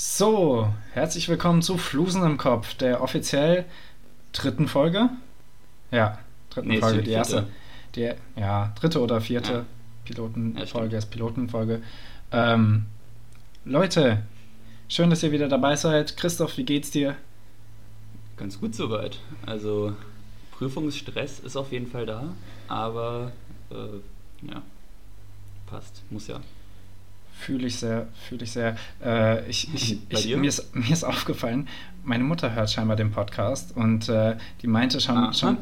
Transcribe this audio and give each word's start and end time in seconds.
So, 0.00 0.72
herzlich 0.92 1.28
willkommen 1.28 1.60
zu 1.60 1.76
Flusen 1.76 2.22
im 2.22 2.36
Kopf, 2.38 2.74
der 2.74 3.02
offiziell 3.02 3.64
dritten 4.30 4.68
Folge. 4.68 5.10
Ja, 5.90 6.20
dritten 6.50 6.68
Nee, 6.68 6.78
Folge, 6.78 6.98
die 6.98 7.06
die 7.06 7.10
erste. 7.10 7.48
Die, 7.96 8.12
ja, 8.36 8.72
dritte 8.78 9.00
oder 9.00 9.20
vierte 9.20 9.52
Ja. 9.52 9.64
Pilotenfolge 10.04 10.92
Ja, 10.92 10.98
ist 10.98 11.10
Pilotenfolge. 11.10 11.82
Ähm, 12.30 12.86
Leute, 13.64 14.22
schön, 14.86 15.10
dass 15.10 15.24
ihr 15.24 15.32
wieder 15.32 15.48
dabei 15.48 15.74
seid. 15.74 16.16
Christoph, 16.16 16.56
wie 16.58 16.64
geht's 16.64 16.92
dir? 16.92 17.16
Ganz 18.36 18.60
gut 18.60 18.76
soweit. 18.76 19.18
Also 19.46 19.96
Prüfungsstress 20.52 21.40
ist 21.40 21.56
auf 21.56 21.72
jeden 21.72 21.88
Fall 21.88 22.06
da, 22.06 22.22
aber 22.68 23.32
äh, 23.72 24.46
ja, 24.46 24.62
passt, 25.66 26.04
muss 26.08 26.28
ja. 26.28 26.38
Fühle 27.38 27.68
ich 27.68 27.76
sehr, 27.76 28.08
fühle 28.28 28.42
ich 28.42 28.50
sehr. 28.50 28.76
Äh, 29.02 29.48
ich, 29.48 29.72
ich, 29.72 30.08
Bei 30.08 30.18
ich, 30.18 30.36
mir, 30.36 30.48
ist, 30.48 30.74
mir 30.74 30.90
ist 30.90 31.04
aufgefallen, 31.04 31.68
meine 32.02 32.24
Mutter 32.24 32.52
hört 32.52 32.70
scheinbar 32.70 32.96
den 32.96 33.12
Podcast 33.12 33.76
und 33.76 34.08
äh, 34.08 34.36
die 34.60 34.66
meinte 34.66 35.00
schon, 35.00 35.16
Aha. 35.16 35.32
schon, 35.32 35.58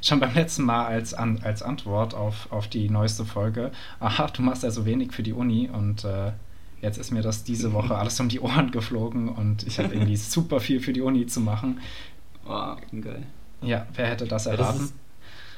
schon 0.00 0.20
beim 0.20 0.32
letzten 0.32 0.62
Mal 0.62 0.86
als, 0.86 1.12
an, 1.12 1.40
als 1.42 1.62
Antwort 1.62 2.14
auf, 2.14 2.50
auf 2.50 2.68
die 2.68 2.88
neueste 2.88 3.26
Folge, 3.26 3.72
aha, 4.00 4.28
du 4.28 4.40
machst 4.40 4.62
ja 4.62 4.70
so 4.70 4.86
wenig 4.86 5.12
für 5.12 5.22
die 5.22 5.34
Uni 5.34 5.68
und 5.70 6.04
äh, 6.04 6.32
jetzt 6.80 6.96
ist 6.96 7.10
mir 7.10 7.20
das 7.20 7.44
diese 7.44 7.74
Woche 7.74 7.94
alles 7.98 8.18
um 8.20 8.30
die 8.30 8.40
Ohren 8.40 8.70
geflogen 8.70 9.28
und 9.28 9.66
ich 9.66 9.78
habe 9.78 9.92
irgendwie 9.92 10.16
super 10.16 10.60
viel 10.60 10.80
für 10.80 10.94
die 10.94 11.02
Uni 11.02 11.26
zu 11.26 11.40
machen. 11.40 11.80
Oh, 12.46 12.74
geil. 13.02 13.24
Ja, 13.60 13.86
wer 13.94 14.06
hätte 14.06 14.26
das 14.26 14.46
erraten? 14.46 14.90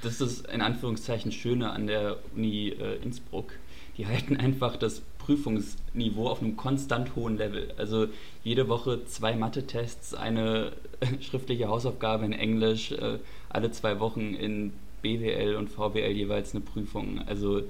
das, 0.02 0.14
ist, 0.14 0.20
das 0.20 0.32
ist 0.32 0.46
in 0.48 0.62
Anführungszeichen 0.62 1.30
Schöne 1.30 1.70
an 1.70 1.86
der 1.86 2.16
Uni 2.34 2.70
äh, 2.70 2.96
Innsbruck. 3.02 3.52
Die 3.96 4.06
halten 4.06 4.36
einfach 4.36 4.76
das 4.76 5.02
Prüfungsniveau 5.20 6.28
auf 6.28 6.42
einem 6.42 6.56
konstant 6.56 7.14
hohen 7.14 7.36
Level. 7.36 7.72
Also 7.76 8.08
jede 8.42 8.68
Woche 8.68 9.04
zwei 9.04 9.36
Mathe-Tests, 9.36 10.14
eine 10.14 10.72
schriftliche 11.20 11.68
Hausaufgabe 11.68 12.24
in 12.24 12.32
Englisch, 12.32 12.92
äh, 12.92 13.18
alle 13.48 13.70
zwei 13.70 14.00
Wochen 14.00 14.34
in 14.34 14.72
BWL 15.02 15.56
und 15.56 15.68
VWL 15.70 16.12
jeweils 16.12 16.54
eine 16.54 16.62
Prüfung. 16.62 17.20
Also 17.26 17.62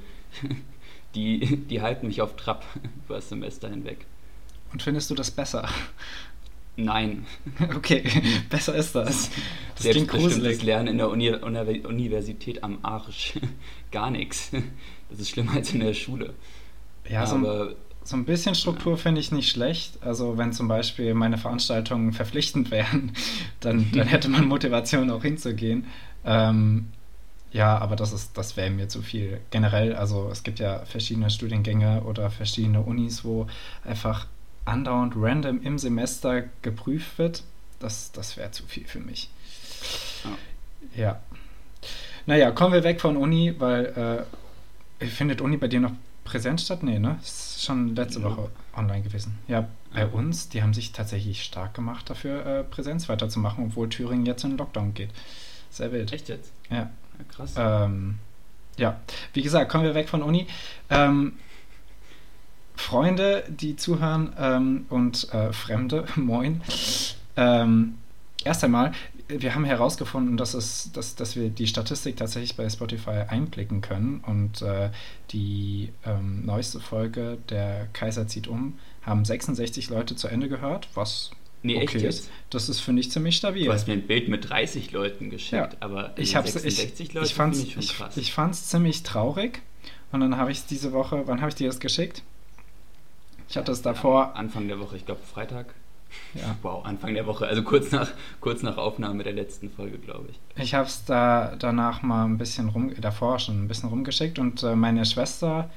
die, 1.14 1.56
die 1.56 1.83
halten 1.83 2.06
mich 2.06 2.22
auf 2.22 2.36
Trab 2.36 2.64
über 3.05 3.16
das 3.16 3.28
Semester 3.28 3.69
hinweg. 3.69 4.06
und 4.72 4.83
findest 4.83 5.11
du 5.11 5.14
das 5.14 5.30
besser? 5.30 5.69
Nein. 6.77 7.27
Okay, 7.77 8.05
besser 8.48 8.74
ist 8.74 8.94
das. 8.94 9.28
Das 9.74 9.83
klingt 9.83 10.11
Selbstbestimmtes 10.11 10.34
gruselig. 10.36 10.62
Lernen 10.62 10.89
in 10.89 10.98
der 10.98 11.11
Uni 11.11 11.30
Universität 11.30 12.62
am 12.64 12.78
Arsch. 12.83 13.34
Gar 13.91 14.12
nichts. 14.12 14.50
Das 15.11 15.19
ist 15.19 15.30
schlimmer 15.30 15.55
als 15.55 15.74
in 15.74 15.80
der 15.80 15.92
Schule. 15.92 16.33
Ja, 17.11 17.27
so 17.27 17.36
ein, 17.36 17.75
so 18.05 18.16
ein 18.16 18.25
bisschen 18.25 18.55
Struktur 18.55 18.97
finde 18.97 19.20
ich 19.20 19.33
nicht 19.33 19.50
schlecht. 19.50 19.98
Also 20.03 20.39
wenn 20.39 20.53
zum 20.53 20.69
Beispiel 20.69 21.12
meine 21.14 21.39
Veranstaltungen 21.39 22.12
verpflichtend 22.12 22.70
wären, 22.70 23.12
dann, 23.61 23.91
dann 23.92 24.06
hätte 24.06 24.28
man 24.28 24.47
Motivation 24.47 25.11
auch 25.11 25.22
hinzugehen. 25.22 25.86
Ähm, 26.25 26.86
ja, 27.52 27.77
aber 27.78 27.97
das 27.97 28.12
ist, 28.12 28.39
das 28.39 28.56
wäre 28.56 28.70
mir 28.70 28.89
zu 28.89 29.02
viel. 29.02 29.41
Generell, 29.50 29.94
also 29.94 30.28
es 30.30 30.44
gibt 30.44 30.61
ja 30.61 30.84
verschiedene 30.84 31.30
Studiengänge 31.30 32.02
oder 32.02 32.30
verschiedene 32.30 32.80
Unis, 32.80 33.24
wo 33.24 33.48
einfach 33.84 34.27
andauernd 34.64 35.14
random 35.17 35.61
im 35.62 35.78
Semester 35.78 36.45
geprüft 36.62 37.19
wird. 37.19 37.42
Das, 37.80 38.12
das 38.12 38.36
wäre 38.36 38.52
zu 38.52 38.64
viel 38.64 38.86
für 38.86 39.00
mich. 39.00 39.30
ja. 40.95 41.02
Ja. 41.02 41.20
Naja, 42.27 42.50
kommen 42.50 42.74
wir 42.74 42.84
weg 42.84 43.00
von 43.00 43.17
Uni, 43.17 43.55
weil 43.58 44.27
äh, 45.00 45.06
findet 45.06 45.41
Uni 45.41 45.56
bei 45.56 45.69
dir 45.69 45.80
noch 45.80 45.92
präsent 46.31 46.61
statt? 46.61 46.83
Nee, 46.83 46.98
ne? 46.98 47.19
Ist 47.23 47.64
schon 47.64 47.95
letzte 47.97 48.20
Ja. 48.20 48.27
Woche 48.27 48.50
online 48.77 49.03
gewesen. 49.03 49.39
Ja, 49.48 49.67
bei 49.92 50.00
Ja. 50.03 50.06
uns, 50.06 50.48
die 50.48 50.62
haben 50.62 50.73
sich 50.75 50.92
tatsächlich 50.92 51.42
stark 51.42 51.75
gemacht 51.75 52.09
dafür, 52.09 52.47
äh, 52.47 52.64
Präsenz 52.64 53.09
weiterzumachen, 53.09 53.64
obwohl 53.67 53.89
Thüringen 53.89 54.27
jetzt 54.27 54.45
in 54.45 54.56
Lockdown 54.56 54.95
geht. 54.95 55.11
Sehr 55.70 55.91
wild. 55.92 56.12
echt 56.12 56.28
jetzt? 56.28 56.53
Ja. 56.70 56.77
Ja, 56.77 56.91
krass. 57.28 57.55
Ähm, 57.57 58.19
ja, 58.77 58.98
wie 59.35 59.42
gesagt, 59.42 59.70
kommen 59.70 59.85
wir 59.85 59.95
weg 59.95 60.08
von 60.08 60.23
Uni. 60.23 60.46
Ähm, 60.89 61.35
Freunde, 62.77 63.45
die 63.48 63.77
zuhören 63.77 64.33
ähm, 64.39 64.86
und 64.89 65.33
äh, 65.35 65.52
Fremde, 65.52 66.07
moin. 66.17 66.63
Ähm, 67.36 67.98
erst 68.45 68.64
einmal, 68.64 68.92
wir 69.39 69.55
haben 69.55 69.64
herausgefunden, 69.64 70.36
dass, 70.36 70.55
es, 70.55 70.91
dass, 70.92 71.14
dass 71.14 71.36
wir 71.36 71.48
die 71.51 71.67
Statistik 71.67 72.17
tatsächlich 72.17 72.57
bei 72.57 72.68
Spotify 72.68 73.24
einblicken 73.29 73.80
können 73.80 74.20
und 74.27 74.63
äh, 74.63 74.91
die 75.30 75.92
ähm, 76.05 76.45
neueste 76.45 76.80
Folge, 76.80 77.39
der 77.48 77.86
Kaiser 77.92 78.27
zieht 78.27 78.48
um, 78.48 78.79
haben 79.02 79.24
66 79.24 79.90
Leute 79.90 80.17
zu 80.17 80.29
Ende 80.29 80.48
gehört, 80.48 80.89
was 80.95 81.30
nee, 81.63 81.77
echt 81.77 81.95
okay 81.95 81.98
jetzt? 82.05 82.20
ist. 82.20 82.30
Das 82.51 82.69
ist, 82.69 82.80
finde 82.80 83.01
ich, 83.01 83.11
ziemlich 83.11 83.36
stabil. 83.36 83.64
Du 83.67 83.73
hast 83.73 83.86
mir 83.86 83.95
ein 83.95 84.07
Bild 84.07 84.29
mit 84.29 84.48
30 84.51 84.92
Leuten 84.92 85.30
geschickt, 85.30 85.52
Ja. 85.52 85.69
aber 85.80 86.13
ich 86.19 86.36
hab's, 86.36 86.52
66 86.52 87.08
ich, 87.08 87.14
Leute 87.14 87.27
ich 87.27 87.35
fand's, 87.35 87.58
ich 87.61 87.77
ich, 87.77 87.95
ich 88.17 88.33
fand's 88.33 88.69
ziemlich 88.69 89.02
traurig. 89.02 89.63
Und 90.13 90.20
dann 90.20 90.36
habe 90.36 90.51
ich 90.51 90.58
es 90.58 90.67
diese 90.67 90.92
Woche, 90.92 91.23
wann 91.27 91.40
habe 91.40 91.51
ich 91.51 91.55
dir 91.55 91.69
das 91.69 91.79
geschickt? 91.79 92.23
Ich 93.48 93.57
hatte 93.57 93.73
es 93.73 93.83
davor, 93.83 94.27
Ja, 94.27 94.33
Anfang 94.33 94.69
der 94.69 94.79
Woche, 94.80 94.96
ich 94.96 95.07
glaube 95.07 95.20
Freitag. 95.33 95.74
Ja. 96.34 96.56
Wow, 96.62 96.84
Anfang 96.84 97.14
der 97.14 97.26
Woche, 97.26 97.46
also 97.46 97.62
kurz 97.62 97.90
nach, 97.92 98.10
kurz 98.40 98.62
nach 98.62 98.76
Aufnahme 98.76 99.22
der 99.24 99.32
letzten 99.32 99.70
Folge, 99.70 99.98
glaube 99.98 100.28
ich. 100.30 100.62
Ich 100.62 100.74
habe 100.74 100.86
es 100.86 101.04
da 101.04 101.54
danach 101.58 102.02
mal 102.02 102.24
ein 102.24 102.38
bisschen 102.38 102.68
rum, 102.68 102.92
davor 103.00 103.38
schon 103.38 103.64
ein 103.64 103.68
bisschen 103.68 103.88
rumgeschickt 103.88 104.38
und 104.38 104.62
äh, 104.62 104.74
meine 104.74 105.04
Schwester 105.04 105.70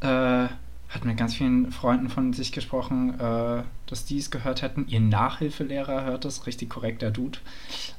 äh, 0.00 0.48
hat 0.94 1.04
mit 1.04 1.16
ganz 1.16 1.34
vielen 1.34 1.72
Freunden 1.72 2.08
von 2.08 2.32
sich 2.32 2.52
gesprochen, 2.52 3.18
äh, 3.18 3.62
dass 3.86 4.04
die 4.04 4.18
es 4.18 4.30
gehört 4.30 4.62
hätten. 4.62 4.86
Ihr 4.88 5.00
Nachhilfelehrer 5.00 6.04
hört 6.04 6.24
es, 6.24 6.46
richtig 6.46 6.70
korrekter 6.70 7.10
Dude. 7.10 7.38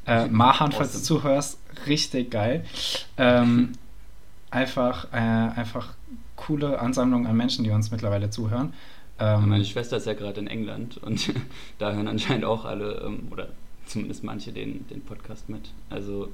Äh, 0.05 0.27
Mahan, 0.29 0.71
falls 0.71 0.93
du 0.93 0.99
Awesome. 0.99 1.21
zuhörst, 1.21 1.59
richtig 1.87 2.31
geil. 2.31 2.65
Ähm, 3.17 3.73
einfach, 4.49 5.11
äh, 5.11 5.17
einfach 5.17 5.93
coole 6.35 6.79
Ansammlung 6.79 7.27
an 7.27 7.35
Menschen, 7.35 7.63
die 7.63 7.71
uns 7.71 7.91
mittlerweile 7.91 8.29
zuhören. 8.29 8.73
Ähm, 9.19 9.49
Meine 9.49 9.63
Schwester 9.65 9.97
ist 9.97 10.07
ja 10.07 10.13
gerade 10.13 10.39
in 10.41 10.47
England 10.47 10.97
und 10.97 11.33
da 11.77 11.93
hören 11.93 12.07
anscheinend 12.07 12.45
auch 12.45 12.65
alle, 12.65 13.01
ähm, 13.05 13.27
oder 13.31 13.49
zumindest 13.85 14.23
manche, 14.23 14.51
den, 14.51 14.87
den 14.87 15.01
Podcast 15.01 15.47
mit. 15.49 15.71
Also 15.89 16.29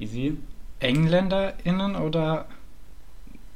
easy. 0.00 0.36
EngländerInnen 0.80 1.96
oder 1.96 2.46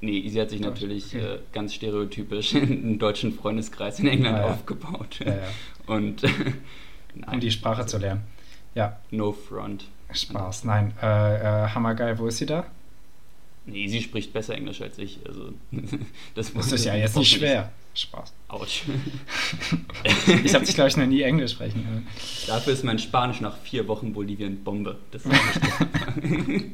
Nee, 0.01 0.19
Easy 0.19 0.37
hat 0.39 0.51
sich 0.51 0.61
Deutsch, 0.61 0.83
natürlich 0.83 1.07
okay. 1.17 1.25
äh, 1.25 1.39
ganz 1.53 1.73
stereotypisch 1.73 2.55
einen 2.55 2.99
deutschen 2.99 3.33
Freundeskreis 3.33 3.99
in 4.01 4.07
England 4.09 4.37
Ah, 4.37 4.41
ja. 4.41 4.53
aufgebaut. 4.53 5.21
Ja, 5.25 5.35
ja. 5.35 5.43
Und 5.87 6.23
um 7.33 7.41
die 7.41 7.51
Sprache 7.51 7.87
zu 7.87 7.97
lernen. 7.97 8.21
Ja, 8.75 8.99
No 9.11 9.33
front. 9.33 9.87
Spaß. 10.13 10.65
Nein, 10.65 10.93
äh, 11.03 11.07
äh, 11.65 11.69
hammergeil. 11.71 12.19
Wo 12.19 12.27
ist 12.27 12.37
sie 12.37 12.45
da? 12.47 12.67
Nee, 13.67 13.85
Easy 13.85 14.03
spricht 14.03 14.33
besser 14.33 14.55
Englisch 14.55 14.83
als 14.83 14.99
ich. 14.99 15.21
Also 15.27 15.53
das, 16.35 16.53
Das 16.53 16.73
ist 16.73 16.85
ja 16.85 16.95
jetzt 16.95 17.17
nicht 17.17 17.33
schwer. 17.37 17.73
Spaß. 17.95 18.33
Autsch. 18.49 18.83
Ich 20.45 20.55
habe 20.55 20.65
dich, 20.65 20.75
glaube 20.75 20.89
ich, 20.89 20.97
noch 20.97 21.07
nie 21.07 21.23
Englisch 21.23 21.53
sprechen 21.53 21.87
hören. 21.87 22.07
Dafür 22.49 22.73
ist 22.73 22.85
mein 22.85 22.99
Spanisch 22.99 23.41
nach 23.41 23.57
vier 23.59 23.87
Wochen 23.87 24.13
Bolivien 24.13 24.65
Bombe. 24.65 24.99
Das 25.13 25.23
ich 25.25 25.33
dir. 26.21 26.65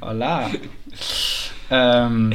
Hola. 0.00 0.50
ähm, 1.70 2.32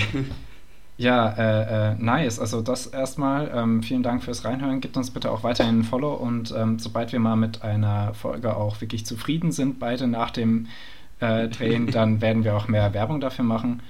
ja, 0.97 1.29
äh, 1.29 1.91
äh, 1.91 1.95
nice. 1.95 2.39
Also 2.39 2.61
das 2.61 2.87
erstmal. 2.87 3.51
Ähm, 3.55 3.81
vielen 3.83 4.03
Dank 4.03 4.23
fürs 4.23 4.43
Reinhören. 4.45 4.81
Gebt 4.81 4.97
uns 4.97 5.11
bitte 5.11 5.31
auch 5.31 5.43
weiterhin 5.43 5.79
ein 5.79 5.83
Follow 5.83 6.13
und 6.13 6.53
ähm, 6.55 6.79
sobald 6.79 7.11
wir 7.13 7.19
mal 7.19 7.35
mit 7.35 7.63
einer 7.63 8.13
Folge 8.13 8.55
auch 8.55 8.81
wirklich 8.81 9.05
zufrieden 9.05 9.51
sind, 9.51 9.79
beide 9.79 10.07
nach 10.07 10.31
dem 10.31 10.67
äh, 11.23 11.47
Drehen, 11.47 11.87
dann 11.87 12.21
werden 12.21 12.43
wir 12.43 12.55
auch 12.55 12.67
mehr 12.67 12.93
Werbung 12.93 13.21
dafür 13.21 13.45
machen. 13.45 13.81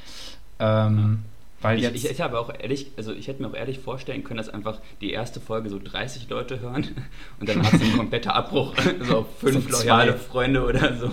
Ähm, 0.59 1.23
weil 1.61 1.77
Ich, 1.77 1.83
jetzt. 1.83 1.95
ich, 1.95 2.11
ich 2.11 2.21
habe 2.21 2.37
auch 2.39 2.53
ehrlich, 2.59 2.91
also 2.97 3.13
ich 3.13 3.27
hätte 3.27 3.41
mir 3.41 3.47
auch 3.47 3.55
ehrlich 3.55 3.79
vorstellen 3.79 4.23
können, 4.23 4.37
dass 4.37 4.49
einfach 4.49 4.79
die 5.01 5.11
erste 5.11 5.39
Folge 5.39 5.69
so 5.69 5.79
30 5.79 6.29
Leute 6.29 6.59
hören 6.59 6.87
und 7.39 7.49
dann 7.49 7.63
hat 7.65 7.73
es 7.73 7.81
ein 7.81 7.97
kompletter 7.97 8.35
Abbruch, 8.35 8.75
so 9.01 9.19
auf 9.19 9.39
fünf 9.39 9.71
So 9.71 9.79
loyale 9.79 10.13
Freunde 10.13 10.63
oder 10.63 10.95
so, 10.95 11.09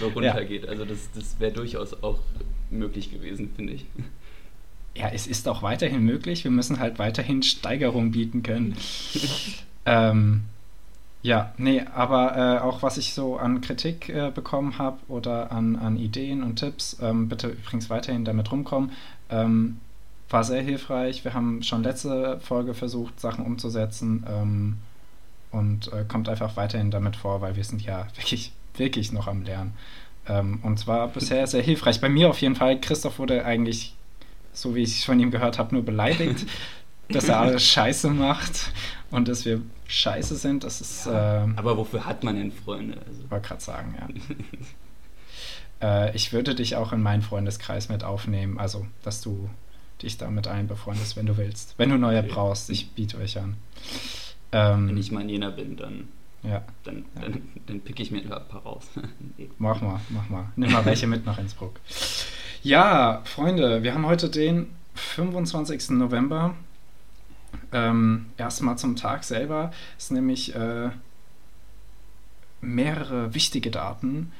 so 0.00 0.08
runtergeht. 0.08 0.68
Also 0.68 0.84
das, 0.84 1.10
das 1.14 1.38
wäre 1.38 1.52
durchaus 1.52 2.02
auch 2.02 2.18
möglich 2.70 3.12
gewesen, 3.12 3.52
finde 3.54 3.74
ich. 3.74 3.86
Ja, 4.96 5.10
es 5.12 5.26
ist 5.26 5.48
auch 5.48 5.62
weiterhin 5.62 6.02
möglich. 6.02 6.44
Wir 6.44 6.50
müssen 6.50 6.78
halt 6.78 6.98
weiterhin 6.98 7.42
Steigerung 7.42 8.12
bieten 8.12 8.42
können. 8.42 8.76
ähm, 9.86 10.44
ja, 11.24 11.54
nee, 11.56 11.82
aber 11.94 12.36
äh, 12.36 12.60
auch 12.60 12.82
was 12.82 12.98
ich 12.98 13.14
so 13.14 13.38
an 13.38 13.62
Kritik 13.62 14.10
äh, 14.10 14.30
bekommen 14.30 14.76
habe 14.76 14.98
oder 15.08 15.50
an, 15.52 15.74
an 15.74 15.96
Ideen 15.96 16.42
und 16.42 16.56
Tipps, 16.56 16.98
ähm, 17.00 17.30
bitte 17.30 17.48
übrigens 17.48 17.88
weiterhin 17.88 18.26
damit 18.26 18.52
rumkommen. 18.52 18.92
Ähm, 19.30 19.80
war 20.28 20.44
sehr 20.44 20.60
hilfreich. 20.60 21.24
Wir 21.24 21.32
haben 21.32 21.62
schon 21.62 21.82
letzte 21.82 22.38
Folge 22.40 22.74
versucht, 22.74 23.18
Sachen 23.20 23.46
umzusetzen 23.46 24.26
ähm, 24.28 24.76
und 25.50 25.90
äh, 25.94 26.04
kommt 26.06 26.28
einfach 26.28 26.58
weiterhin 26.58 26.90
damit 26.90 27.16
vor, 27.16 27.40
weil 27.40 27.56
wir 27.56 27.64
sind 27.64 27.82
ja 27.82 28.06
wirklich, 28.16 28.52
wirklich 28.76 29.10
noch 29.10 29.26
am 29.26 29.44
Lernen. 29.44 29.72
Ähm, 30.28 30.60
und 30.62 30.78
zwar 30.78 31.08
bisher 31.08 31.46
sehr 31.46 31.62
hilfreich. 31.62 32.02
Bei 32.02 32.10
mir 32.10 32.28
auf 32.28 32.42
jeden 32.42 32.54
Fall. 32.54 32.78
Christoph 32.78 33.18
wurde 33.18 33.46
eigentlich 33.46 33.94
so 34.54 34.74
wie 34.74 34.82
ich 34.82 34.98
es 34.98 35.04
von 35.04 35.18
ihm 35.20 35.30
gehört 35.30 35.58
habe, 35.58 35.74
nur 35.74 35.84
beleidigt. 35.84 36.46
dass 37.08 37.28
er 37.28 37.40
alles 37.40 37.64
scheiße 37.64 38.10
macht 38.10 38.72
und 39.10 39.28
dass 39.28 39.44
wir 39.44 39.60
scheiße 39.86 40.36
sind. 40.36 40.64
Das 40.64 40.80
ist. 40.80 41.06
Ja, 41.06 41.44
äh, 41.44 41.48
aber 41.56 41.76
wofür 41.76 42.06
hat 42.06 42.24
man 42.24 42.36
denn 42.36 42.52
Freunde? 42.52 42.98
Also. 43.06 43.30
Wollte 43.30 43.48
gerade 43.48 43.62
sagen, 43.62 43.94
ja. 45.80 46.06
äh, 46.08 46.16
ich 46.16 46.32
würde 46.32 46.54
dich 46.54 46.76
auch 46.76 46.92
in 46.92 47.02
meinen 47.02 47.22
Freundeskreis 47.22 47.88
mit 47.88 48.04
aufnehmen, 48.04 48.58
also 48.58 48.86
dass 49.02 49.20
du 49.20 49.48
dich 50.02 50.18
da 50.18 50.28
mit 50.30 50.46
allen 50.46 50.66
befreundest, 50.66 51.16
wenn 51.16 51.26
du 51.26 51.36
willst. 51.36 51.74
Wenn 51.78 51.90
du 51.90 51.98
neue 51.98 52.20
okay. 52.20 52.30
brauchst, 52.30 52.70
ich 52.70 52.90
biete 52.90 53.18
euch 53.18 53.38
an. 53.38 53.56
Ähm, 54.52 54.88
wenn 54.88 54.96
ich 54.96 55.12
mal 55.12 55.22
in 55.22 55.28
jener 55.28 55.50
bin, 55.50 55.76
dann 55.76 56.08
ja. 56.44 56.62
Dann, 56.84 57.04
ja. 57.14 57.22
dann, 57.22 57.42
dann 57.66 57.80
pick 57.80 58.00
ich 58.00 58.10
mir 58.10 58.20
ein 58.20 58.28
paar 58.28 58.62
raus. 58.62 58.86
nee. 59.38 59.48
Mach 59.58 59.80
mal, 59.80 60.00
mach 60.10 60.28
mal. 60.28 60.52
Nimm 60.56 60.72
mal 60.72 60.84
welche 60.84 61.06
mit 61.06 61.24
nach 61.24 61.38
Innsbruck. 61.38 61.80
Ja, 62.62 63.22
Freunde, 63.24 63.82
wir 63.82 63.94
haben 63.94 64.06
heute 64.06 64.28
den 64.28 64.68
25. 64.94 65.90
November. 65.90 66.54
Ähm, 67.74 68.26
erstmal 68.36 68.78
zum 68.78 68.94
Tag 68.94 69.24
selber 69.24 69.72
ist 69.98 70.12
nämlich 70.12 70.54
äh, 70.54 70.90
mehrere 72.60 73.34
wichtige 73.34 73.72
Daten. 73.72 74.32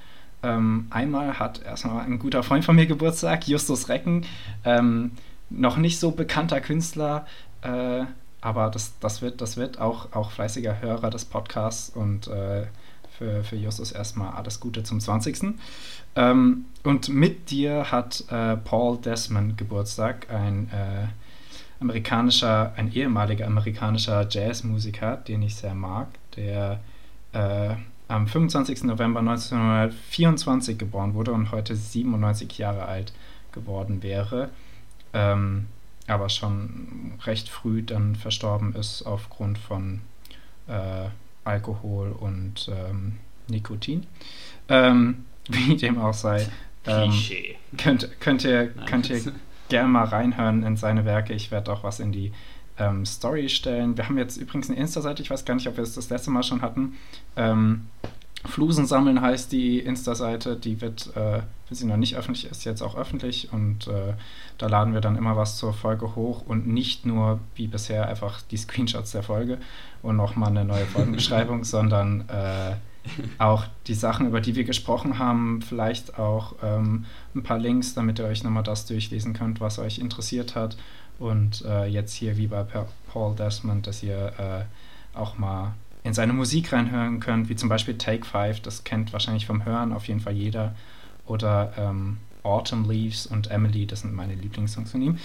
Ähm, 0.45 0.87
einmal 0.91 1.41
hat 1.41 1.61
erstmal 1.65 2.05
ein 2.05 2.21
guter 2.21 2.45
Freund 2.45 2.65
von 2.65 2.77
mir 2.77 2.87
Geburtstag, 2.87 3.49
Justus 3.49 3.89
Recken, 3.89 4.25
ähm, 4.65 5.11
noch 5.51 5.77
nicht 5.77 5.99
so 5.99 6.13
bekannter 6.13 6.61
Künstler, 6.61 7.27
äh, 7.63 8.05
aber 8.41 8.71
das, 8.71 8.99
das 9.01 9.21
wird, 9.21 9.41
das 9.41 9.57
wird 9.57 9.81
auch, 9.81 10.13
auch 10.13 10.31
fleißiger 10.31 10.81
Hörer 10.81 11.11
des 11.11 11.25
Podcasts 11.25 11.91
und 11.91 12.29
äh, 12.29 12.67
für, 13.19 13.43
für 13.43 13.57
Justus 13.57 13.91
erstmal 13.91 14.35
alles 14.35 14.61
Gute 14.61 14.85
zum 14.85 15.01
20. 15.01 15.57
Ähm, 16.15 16.67
und 16.85 17.09
mit 17.09 17.51
dir 17.51 17.91
hat 17.91 18.25
äh, 18.31 18.57
Paul 18.59 18.99
Desmond 18.99 19.59
Geburtstag, 19.59 20.31
ein 20.31 20.71
äh, 20.71 21.09
amerikanischer, 21.81 22.73
ein 22.77 22.93
ehemaliger 22.93 23.47
amerikanischer 23.47 24.27
Jazzmusiker, 24.29 25.17
den 25.17 25.43
ich 25.43 25.55
sehr 25.55 25.75
mag, 25.75 26.09
der 26.37 26.81
äh, 27.33 27.75
am 28.09 28.27
25. 28.27 28.85
November 28.85 29.21
1924 29.21 30.79
geboren 30.79 31.15
wurde 31.15 31.33
und 31.33 31.51
heute 31.53 31.75
97 31.75 32.59
Jahre 32.59 32.85
alt 32.87 33.13
geworden 33.53 34.03
wäre. 34.03 34.51
Ähm, 35.13 35.67
aber 36.07 36.29
schon 36.29 37.13
recht 37.25 37.49
früh 37.49 37.83
dann 37.83 38.15
verstorben 38.15 38.75
ist 38.75 39.03
aufgrund 39.03 39.59
von 39.59 40.01
äh, 40.67 41.09
Alkohol 41.45 42.13
und 42.13 42.69
ähm, 42.69 43.19
Nikotin. 43.49 44.07
Ähm, 44.69 45.25
wie 45.49 45.77
dem 45.77 45.99
auch 45.99 46.15
sei. 46.15 46.47
Ähm, 46.87 47.13
könnt, 47.79 48.21
könnt 48.21 48.45
ihr, 48.45 48.69
könnt 48.87 49.09
ihr 49.09 49.21
gerne 49.69 49.89
mal 49.89 50.05
reinhören 50.05 50.63
in 50.63 50.77
seine 50.77 51.05
Werke. 51.05 51.33
Ich 51.33 51.51
werde 51.51 51.73
auch 51.73 51.85
was 51.85 52.01
in 52.01 52.13
die 52.13 52.33
ähm, 52.79 53.07
Story 53.07 53.49
stellen. 53.49 53.97
Wir 53.97 54.09
haben 54.09 54.19
jetzt 54.19 54.37
übrigens 54.37 54.71
eine 54.71 54.79
Insta-Seite, 54.79 55.23
ich 55.23 55.31
weiß 55.31 55.45
gar 55.45 55.55
nicht, 55.55 55.69
ob 55.69 55.77
wir 55.77 55.85
es 55.85 55.95
das 55.95 56.11
letzte 56.11 56.31
Mal 56.31 56.43
schon 56.43 56.63
hatten. 56.63 56.97
Ähm, 57.37 57.87
Flusen 58.47 58.87
sammeln 58.87 59.23
heißt 59.23 59.53
die 59.53 59.79
Insta-Seite, 59.79 60.57
die 60.57 60.81
wird, 60.81 61.17
äh, 61.17 61.41
wenn 61.69 61.77
sie 61.77 61.87
noch 61.87 61.97
nicht 61.97 62.17
öffentlich 62.17 62.51
ist, 62.51 62.65
jetzt 62.65 62.83
auch 62.83 62.95
öffentlich 62.97 63.53
und 63.53 63.87
äh, 63.87 64.15
da 64.59 64.67
laden 64.67 64.93
wir 64.93 65.01
dann 65.01 65.17
immer 65.17 65.37
was 65.37 65.57
zur 65.57 65.73
Folge 65.73 66.15
hoch 66.15 66.43
und 66.47 66.67
nicht 66.67 67.07
nur 67.07 67.41
wie 67.55 67.69
bisher 67.69 68.07
einfach 68.07 68.43
die 68.43 68.59
Screenshots 68.59 69.13
der 69.13 69.23
Folge 69.23 69.59
und 70.03 70.17
nochmal 70.17 70.51
eine 70.51 70.65
neue 70.65 70.85
Folgenbeschreibung, 70.85 71.65
sondern 71.65 72.29
äh, 72.29 72.75
auch 73.39 73.65
die 73.87 73.95
Sachen, 73.95 74.27
über 74.27 74.41
die 74.41 74.55
wir 74.55 74.65
gesprochen 74.65 75.19
haben, 75.19 75.63
vielleicht 75.63 76.19
auch 76.19 76.55
ähm, 76.63 77.07
ein 77.35 77.43
paar 77.43 77.59
Links, 77.59 77.95
damit 77.95 78.19
ihr 78.19 78.25
euch 78.25 78.45
nochmal 78.45 78.63
das 78.63 78.87
durchlesen 78.87 79.33
könnt, 79.33 79.61
was 79.61 79.79
euch 79.79 79.99
interessiert 79.99 80.55
hat 80.55 80.77
und 81.19 81.65
äh, 81.65 81.87
jetzt 81.87 82.15
hier 82.15 82.37
wie 82.37 82.47
bei 82.47 82.65
Paul 83.13 83.37
Desmond, 83.37 83.87
dass 83.87 84.03
ihr 84.03 84.33
äh, 84.39 85.19
auch 85.19 85.39
mal 85.39 85.75
in 86.03 86.13
seine 86.13 86.33
Musik 86.33 86.73
reinhören 86.73 87.21
könnt, 87.21 87.49
wie 87.49 87.57
zum 87.57 87.69
Beispiel 87.69 87.97
Take 87.97 88.27
Five, 88.27 88.61
das 88.61 88.85
kennt 88.85 89.13
wahrscheinlich 89.13 89.47
vom 89.47 89.65
Hören 89.65 89.93
auf 89.93 90.07
jeden 90.07 90.21
Fall 90.21 90.35
jeder. 90.35 90.75
Oder 91.27 91.73
ähm, 91.79 92.19
Autumn 92.43 92.89
Leaves 92.89 93.27
und 93.27 93.51
Emily, 93.51 93.87
das 93.87 94.01
sind 94.01 94.15
meine 94.15 94.35
Lieblingssongs 94.35 94.91
von 94.91 95.01
ihm. 95.01 95.19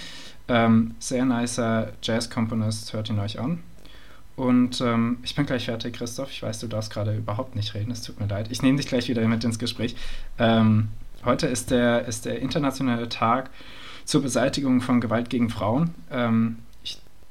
Ähm, 0.47 0.95
sehr 0.99 1.25
nicer 1.25 1.91
Jazz-Komponist, 2.01 2.93
hört 2.93 3.09
ihn 3.09 3.19
euch 3.19 3.39
an. 3.39 3.61
Und 4.37 4.79
ähm, 4.79 5.17
ich 5.23 5.35
bin 5.35 5.45
gleich 5.45 5.65
fertig, 5.65 5.97
Christoph. 5.97 6.31
Ich 6.31 6.41
weiß, 6.41 6.61
du 6.61 6.67
darfst 6.67 6.93
gerade 6.93 7.13
überhaupt 7.13 7.57
nicht 7.57 7.73
reden, 7.73 7.91
es 7.91 8.01
tut 8.01 8.21
mir 8.21 8.27
leid. 8.27 8.47
Ich 8.49 8.61
nehme 8.61 8.77
dich 8.77 8.87
gleich 8.87 9.09
wieder 9.09 9.27
mit 9.27 9.43
ins 9.43 9.59
Gespräch. 9.59 9.97
Ähm, 10.37 10.87
heute 11.25 11.47
ist 11.47 11.71
der, 11.71 12.05
ist 12.05 12.25
der 12.25 12.39
internationale 12.39 13.09
Tag 13.09 13.49
zur 14.05 14.21
Beseitigung 14.21 14.81
von 14.81 15.01
Gewalt 15.01 15.29
gegen 15.29 15.49
Frauen. 15.49 15.93
Ähm, 16.11 16.57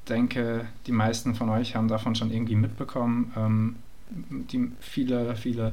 denke, 0.09 0.67
die 0.87 0.93
meisten 0.93 1.35
von 1.35 1.49
euch 1.49 1.77
haben 1.77 1.89
davon 1.89 2.15
schon 2.15 2.31
irgendwie 2.31 2.57
mitbekommen. 2.57 3.33
Ähm, 3.37 3.77
die 4.11 4.73
viele, 4.81 5.37
viele 5.37 5.73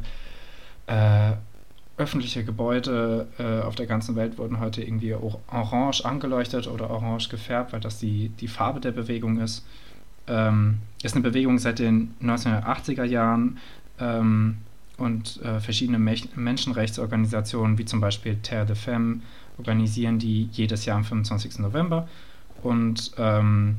äh, 0.87 1.33
öffentliche 1.97 2.43
Gebäude 2.43 3.27
äh, 3.39 3.61
auf 3.61 3.75
der 3.75 3.85
ganzen 3.85 4.15
Welt 4.15 4.37
wurden 4.37 4.59
heute 4.59 4.83
irgendwie 4.83 5.13
orange 5.13 6.03
angeleuchtet 6.03 6.67
oder 6.67 6.89
orange 6.89 7.29
gefärbt, 7.29 7.71
weil 7.71 7.79
das 7.79 7.99
die, 7.99 8.29
die 8.29 8.49
Farbe 8.49 8.81
der 8.81 8.91
Bewegung 8.91 9.39
ist. 9.39 9.65
Ähm, 10.27 10.79
ist 11.01 11.15
eine 11.15 11.23
Bewegung 11.23 11.59
seit 11.59 11.79
den 11.79 12.13
1980er 12.21 13.05
Jahren 13.05 13.59
ähm, 13.99 14.57
und 14.97 15.41
äh, 15.41 15.59
verschiedene 15.59 15.99
Me 15.99 16.15
Menschenrechtsorganisationen 16.35 17.77
wie 17.77 17.85
zum 17.85 18.01
Beispiel 18.01 18.37
Terre 18.37 18.65
de 18.65 18.75
Femme 18.75 19.21
organisieren 19.57 20.19
die 20.19 20.49
jedes 20.51 20.85
Jahr 20.85 20.97
am 20.97 21.03
25. 21.03 21.59
November 21.59 22.07
und 22.63 23.11
ähm, 23.17 23.77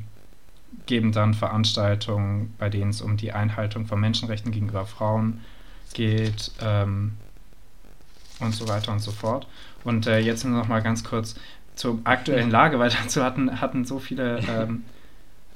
geben 0.85 1.11
dann 1.11 1.33
Veranstaltungen, 1.33 2.53
bei 2.57 2.69
denen 2.69 2.91
es 2.91 3.01
um 3.01 3.17
die 3.17 3.33
Einhaltung 3.33 3.85
von 3.85 3.99
Menschenrechten 3.99 4.51
gegenüber 4.51 4.85
Frauen 4.85 5.41
geht 5.93 6.51
ähm, 6.61 7.13
und 8.39 8.53
so 8.53 8.67
weiter 8.67 8.91
und 8.91 8.99
so 8.99 9.11
fort. 9.11 9.47
Und 9.83 10.07
äh, 10.07 10.19
jetzt 10.19 10.45
noch 10.45 10.67
mal 10.67 10.81
ganz 10.81 11.03
kurz 11.03 11.35
zur 11.75 11.99
aktuellen 12.03 12.51
Lage, 12.51 12.79
weil 12.79 12.89
dazu 13.03 13.23
hatten, 13.23 13.61
hatten 13.61 13.85
so 13.85 13.99
viele 13.99 14.39
ähm, 14.49 14.83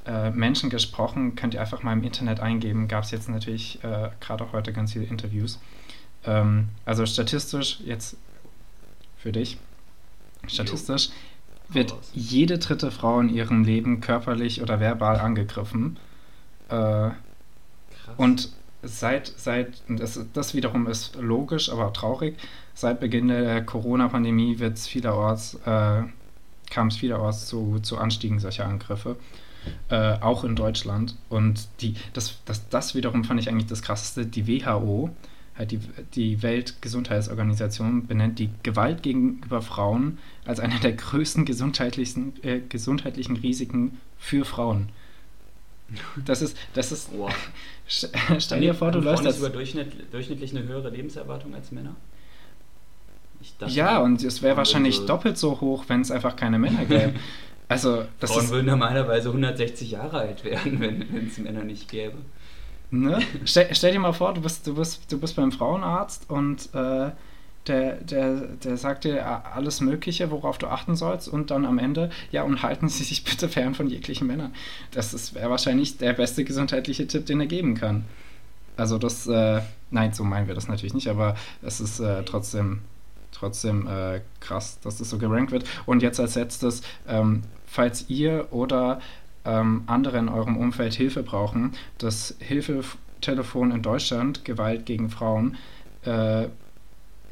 äh, 0.06 0.32
Menschen 0.32 0.70
gesprochen. 0.70 1.36
Könnt 1.36 1.54
ihr 1.54 1.62
einfach 1.62 1.84
mal 1.84 1.94
im 1.94 2.04
Internet 2.04 2.40
eingeben. 2.40 2.88
Gab 2.88 3.04
es 3.04 3.12
jetzt 3.12 3.30
natürlich 3.30 3.84
äh, 3.84 4.10
gerade 4.20 4.44
auch 4.44 4.54
heute 4.54 4.74
ganz 4.74 4.94
viele 4.94 5.06
Interviews. 5.06 5.60
Ähm, 6.26 6.70
also 6.86 7.06
statistisch 7.06 7.80
jetzt 7.86 8.18
für 9.18 9.32
dich. 9.32 9.58
Statistisch 10.48 11.08
jo 11.08 11.14
wird 11.74 11.96
jede 12.14 12.60
dritte 12.60 12.92
Frau 12.92 13.20
in 13.20 13.30
ihrem 13.30 13.64
Leben 13.64 14.02
körperlich 14.02 14.62
oder 14.62 14.80
verbal 14.80 15.20
angegriffen. 15.20 15.98
Äh, 16.70 17.12
und 18.18 18.50
seit, 18.84 19.32
seit 19.38 19.82
das, 19.88 20.20
das 20.34 20.54
wiederum 20.54 20.88
ist 20.88 21.16
logisch, 21.16 21.72
aber 21.72 21.88
auch 21.88 21.94
traurig, 21.94 22.38
seit 22.74 23.00
Beginn 23.00 23.30
der 23.30 23.64
Corona-Pandemie 23.64 24.58
vielerorts, 24.76 25.56
äh, 25.66 26.04
kam 26.70 26.88
es 26.88 26.98
vielerorts 26.98 27.48
zu, 27.48 27.80
zu 27.80 27.98
Anstiegen 27.98 28.40
solcher 28.40 28.66
Angriffe. 28.66 29.16
Äh, 29.90 30.20
auch 30.22 30.44
in 30.44 30.56
Deutschland. 30.56 31.16
Und 31.30 31.68
die, 31.82 31.96
das, 32.14 32.40
das, 32.46 32.68
das 32.70 32.96
wiederum 32.96 33.24
fand 33.24 33.40
ich 33.40 33.50
eigentlich 33.50 33.68
das 33.68 33.82
krasseste. 33.82 34.26
Die 34.26 34.48
WHO 34.48 35.12
halt 35.58 35.72
die, 35.72 35.80
die 36.16 36.42
Weltgesundheitsorganisation 36.42 38.08
benennt 38.08 38.40
die 38.40 38.50
Gewalt 38.64 39.04
gegenüber 39.04 39.62
Frauen 39.62 40.18
als 40.46 40.60
eine 40.60 40.80
der 40.80 40.94
größten 40.94 41.46
gesundheitlichen, 41.46 42.34
äh, 42.44 42.62
gesundheitlichen 42.68 43.36
Risiken 43.38 44.00
für 44.18 44.46
Frauen. 44.46 44.90
Das 46.26 46.42
ist, 46.42 46.58
das 46.74 46.92
ist. 46.92 47.10
Wow. 47.16 47.34
Stell 48.40 48.62
dir 48.62 48.74
vor, 48.74 48.92
du 48.92 49.00
läufst 49.00 49.26
das. 49.26 49.40
über 49.40 49.50
Durchschnitt, 49.50 50.14
durchschnittlich 50.14 50.56
eine 50.56 50.66
höhere 50.66 50.90
Lebenserwartung 50.90 51.54
als 51.54 51.72
Männer? 51.72 51.96
ja, 53.68 54.00
und 54.00 54.24
es 54.24 54.44
wäre 54.44 54.56
wahrscheinlich 54.56 54.98
so 54.98 55.08
doppelt 55.08 55.36
so 55.36 55.60
hoch, 55.62 55.86
wenn 55.88 56.02
es 56.02 56.12
einfach 56.12 56.36
keine 56.36 56.60
Männer 56.60 56.86
gäbe. 56.86 57.16
Also, 57.72 58.04
das 58.20 58.32
Frauen 58.32 58.50
würden 58.50 58.66
normalerweise 58.66 59.30
160 59.30 59.92
Jahre 59.92 60.20
alt 60.20 60.44
werden, 60.44 60.82
wenn 60.82 61.28
es 61.28 61.38
Männer 61.38 61.64
nicht 61.64 61.90
gäbe. 61.90 62.18
Ne? 62.90 63.20
Stell, 63.46 63.74
stell, 63.74 63.94
dir 63.94 64.00
mal 64.00 64.12
vor, 64.12 64.34
du 64.34 64.42
bist, 64.42 64.68
du 64.68 64.76
bist, 64.76 65.10
du 65.10 65.18
bist 65.18 65.38
beim 65.38 65.54
Frauenarzt 65.54 66.30
und 66.30 66.68
äh, 66.74 67.12
der, 67.68 67.94
der, 68.02 68.42
der 68.64 68.76
sagt 68.76 69.06
dir 69.06 69.26
alles 69.56 69.80
Mögliche, 69.80 70.32
worauf 70.32 70.58
du 70.58 70.68
achten 70.68 70.98
sollst, 70.98 71.30
und 71.30 71.50
dann 71.50 71.66
am 71.66 71.80
Ende, 71.80 72.10
ja, 72.32 72.44
und 72.44 72.62
halten 72.62 72.90
Sie 72.90 73.06
sich 73.06 73.24
bitte 73.24 73.48
fern 73.48 73.74
von 73.74 73.88
jeglichen 73.88 74.28
Männern. 74.28 74.54
Das 74.92 75.34
wäre 75.34 75.50
wahrscheinlich 75.50 75.98
der 75.98 76.12
beste 76.12 76.44
gesundheitliche 76.44 77.08
Tipp, 77.08 77.26
den 77.26 77.40
er 77.40 77.48
geben 77.48 77.76
kann. 77.76 78.04
Also 78.76 78.98
das, 78.98 79.28
äh, 79.28 79.62
nein, 79.92 80.12
so 80.12 80.26
meinen 80.26 80.48
wir 80.48 80.56
das 80.56 80.68
natürlich 80.68 80.94
nicht, 80.94 81.08
aber 81.08 81.36
es 81.62 81.80
ist 81.80 82.02
äh, 82.02 82.24
trotzdem, 82.24 82.82
trotzdem 83.32 83.88
äh, 83.88 84.22
krass, 84.40 84.80
dass 84.82 84.98
das 84.98 85.10
so 85.10 85.18
gerankt 85.18 85.52
wird. 85.52 85.66
Und 85.86 86.02
jetzt 86.02 86.20
als 86.20 86.36
letztes, 86.36 86.82
ähm, 87.08 87.44
falls 87.66 88.10
ihr 88.10 88.48
oder 88.52 89.00
ähm, 89.46 89.84
andere 89.88 90.18
in 90.18 90.30
eurem 90.30 90.58
Umfeld 90.58 90.94
Hilfe 90.94 91.24
brauchen, 91.24 91.74
das 91.98 92.36
Hilfetelefon 92.40 93.72
in 93.72 93.82
Deutschland, 93.82 94.46
Gewalt 94.46 94.86
gegen 94.86 95.10
Frauen, 95.10 95.58
äh, 96.06 96.48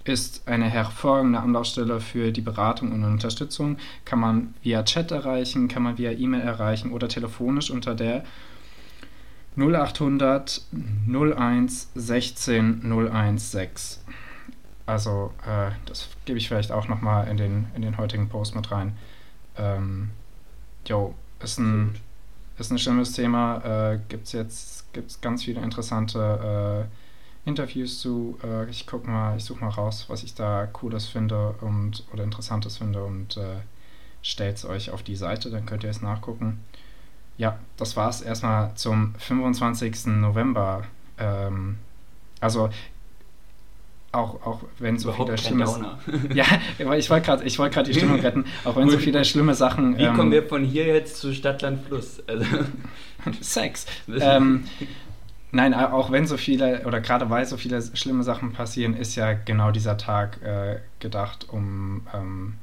ist 0.06 0.48
eine 0.48 0.66
hervorragende 0.66 1.40
Anlaufstelle 1.40 2.00
für 2.00 2.32
die 2.32 2.42
Beratung 2.42 2.92
und 2.92 3.04
Unterstützung. 3.04 3.78
Kann 4.06 4.20
man 4.20 4.54
via 4.64 4.84
Chat 4.84 5.12
erreichen, 5.12 5.68
kann 5.68 5.84
man 5.84 5.98
via 5.98 6.12
E-Mail 6.12 6.42
erreichen 6.42 6.92
oder 6.92 7.08
telefonisch 7.08 7.70
unter 7.70 7.96
der 7.96 8.24
0800 9.56 10.62
01 11.08 11.90
16 11.94 12.82
016. 13.38 14.04
Also, 14.90 15.32
äh, 15.46 15.70
das 15.86 16.10
gebe 16.26 16.40
ich 16.40 16.48
vielleicht 16.48 16.72
auch 16.72 16.88
nochmal 16.88 17.28
in 17.28 17.38
den, 17.38 17.68
in 17.76 17.84
den 17.84 18.00
heutigen 18.00 18.28
Post 18.28 18.56
mit 18.56 18.72
rein. 18.72 18.98
Ähm, 19.56 20.10
jo, 20.88 21.14
ist 21.40 21.60
ein, 21.60 21.96
ist 22.58 22.72
ein 22.72 22.80
schlimmes 22.80 23.12
Thema. 23.12 23.92
Äh, 23.94 24.00
Gibt 24.10 24.26
es 24.26 24.32
jetzt 24.32 24.92
gibt's 24.92 25.22
ganz 25.22 25.44
viele 25.44 25.62
interessante 25.62 26.88
äh, 27.46 27.48
Interviews 27.48 28.00
zu. 28.00 28.40
Äh, 28.44 28.68
ich 28.72 28.88
gucke 28.88 29.08
mal, 29.08 29.38
ich 29.38 29.44
suche 29.44 29.64
mal 29.64 29.70
raus, 29.70 30.06
was 30.08 30.24
ich 30.24 30.34
da 30.34 30.66
Cooles 30.66 31.06
finde 31.06 31.54
und 31.62 32.04
oder 32.12 32.24
Interessantes 32.24 32.78
finde 32.78 33.04
und 33.04 33.38
äh, 33.38 33.58
stellt 34.24 34.58
es 34.58 34.66
euch 34.66 34.90
auf 34.90 35.04
die 35.04 35.16
Seite, 35.16 35.52
dann 35.52 35.68
könnt 35.68 35.84
ihr 35.84 35.92
es 35.92 36.02
nachgucken. 36.02 36.66
Ja, 37.38 37.60
das 37.78 37.96
war 37.96 38.10
es 38.10 38.22
erstmal 38.22 38.74
zum 38.74 39.14
25. 39.20 40.08
November. 40.08 40.84
Ähm, 41.20 41.78
also 42.42 42.72
auch, 44.12 44.46
auch 44.46 44.62
wenn 44.80 44.98
so 44.98 45.10
Überhaupt 45.10 45.30
viele 45.30 45.38
schlimme 45.38 45.98
Ja, 46.34 46.46
ich 46.98 47.10
wollte 47.10 47.26
gerade 47.26 47.44
wollt 47.58 47.88
die 47.88 47.94
Stimmung 47.94 48.20
retten, 48.22 48.46
auch 48.64 48.76
wenn 48.76 48.90
so 48.90 48.98
viele 48.98 49.24
schlimme 49.24 49.54
Sachen. 49.54 49.98
Wie 49.98 50.04
ähm, 50.04 50.16
kommen 50.16 50.32
wir 50.32 50.44
von 50.44 50.64
hier 50.64 50.88
jetzt 50.88 51.18
zu 51.18 51.34
Stadtland 51.34 51.86
Fluss? 51.86 52.22
Also. 52.28 52.46
Sex. 53.42 53.86
ähm, 54.20 54.64
Nein, 55.52 55.74
auch 55.74 56.12
wenn 56.12 56.28
so 56.28 56.38
viele, 56.38 56.86
oder 56.86 57.02
gerade 57.02 57.30
weil 57.30 57.46
so 57.46 57.58
viele 57.58 57.82
schlimme 57.96 58.24
Sachen 58.24 58.54
passieren, 58.54 58.94
ist 58.94 59.16
ja 59.16 59.34
genau 59.34 59.72
dieser 59.72 59.98
Tag 59.98 60.42
äh, 60.44 60.80
gedacht, 61.00 61.50
um 61.50 62.06
ähm, 62.14 62.54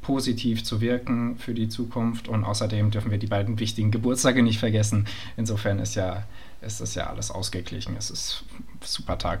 positiv 0.00 0.64
zu 0.64 0.80
wirken 0.80 1.36
für 1.36 1.52
die 1.52 1.68
Zukunft. 1.68 2.26
Und 2.26 2.44
außerdem 2.44 2.90
dürfen 2.90 3.10
wir 3.10 3.18
die 3.18 3.26
beiden 3.26 3.58
wichtigen 3.58 3.90
Geburtstage 3.90 4.42
nicht 4.42 4.58
vergessen. 4.58 5.06
Insofern 5.36 5.78
ist 5.78 5.94
ja, 5.94 6.24
ist 6.62 6.80
das 6.80 6.94
ja 6.94 7.08
alles 7.08 7.30
ausgeglichen. 7.30 7.94
Es 7.98 8.10
ist 8.10 8.44
ein 8.58 8.64
super 8.82 9.18
Tag. 9.18 9.40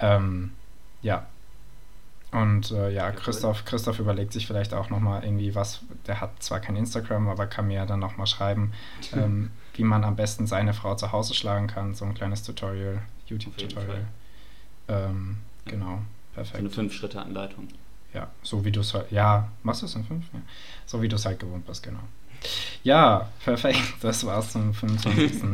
Ähm, 0.00 0.52
ja. 1.02 1.26
Und 2.32 2.70
äh, 2.70 2.90
ja, 2.90 3.10
Christoph, 3.10 3.64
Christoph 3.64 3.98
überlegt 3.98 4.32
sich 4.32 4.46
vielleicht 4.46 4.72
auch 4.72 4.88
nochmal 4.88 5.24
irgendwie 5.24 5.54
was. 5.54 5.80
Der 6.06 6.20
hat 6.20 6.42
zwar 6.42 6.60
kein 6.60 6.76
Instagram, 6.76 7.28
aber 7.28 7.46
kann 7.46 7.66
mir 7.66 7.74
ja 7.74 7.86
dann 7.86 8.00
nochmal 8.00 8.26
schreiben. 8.26 8.72
Ähm, 9.12 9.50
wie 9.74 9.84
man 9.84 10.04
am 10.04 10.14
besten 10.14 10.46
seine 10.46 10.74
Frau 10.74 10.94
zu 10.94 11.10
Hause 11.10 11.34
schlagen 11.34 11.66
kann. 11.66 11.94
So 11.94 12.04
ein 12.04 12.14
kleines 12.14 12.42
Tutorial, 12.42 13.00
YouTube-Tutorial. 13.26 14.06
Ähm, 14.88 15.38
genau, 15.64 16.00
perfekt. 16.34 16.56
So 16.56 16.58
eine 16.58 16.70
Fünf-Schritte-Anleitung. 16.70 17.68
Ja, 18.12 18.28
so 18.42 18.64
wie 18.64 18.72
du 18.72 18.80
es 18.80 18.92
halt, 18.92 19.10
ja, 19.10 19.48
machst 19.62 19.82
du 19.82 19.86
es 19.86 19.94
in 19.94 20.04
fünf? 20.04 20.24
Ja. 20.32 20.40
So 20.84 21.00
wie 21.00 21.08
du 21.08 21.16
es 21.16 21.24
halt 21.24 21.38
gewohnt 21.38 21.66
bist, 21.66 21.82
genau. 21.82 22.00
Ja, 22.82 23.30
perfekt. 23.44 23.80
Das 24.00 24.26
war's 24.26 24.52
zum 24.52 24.74
25. 24.74 25.44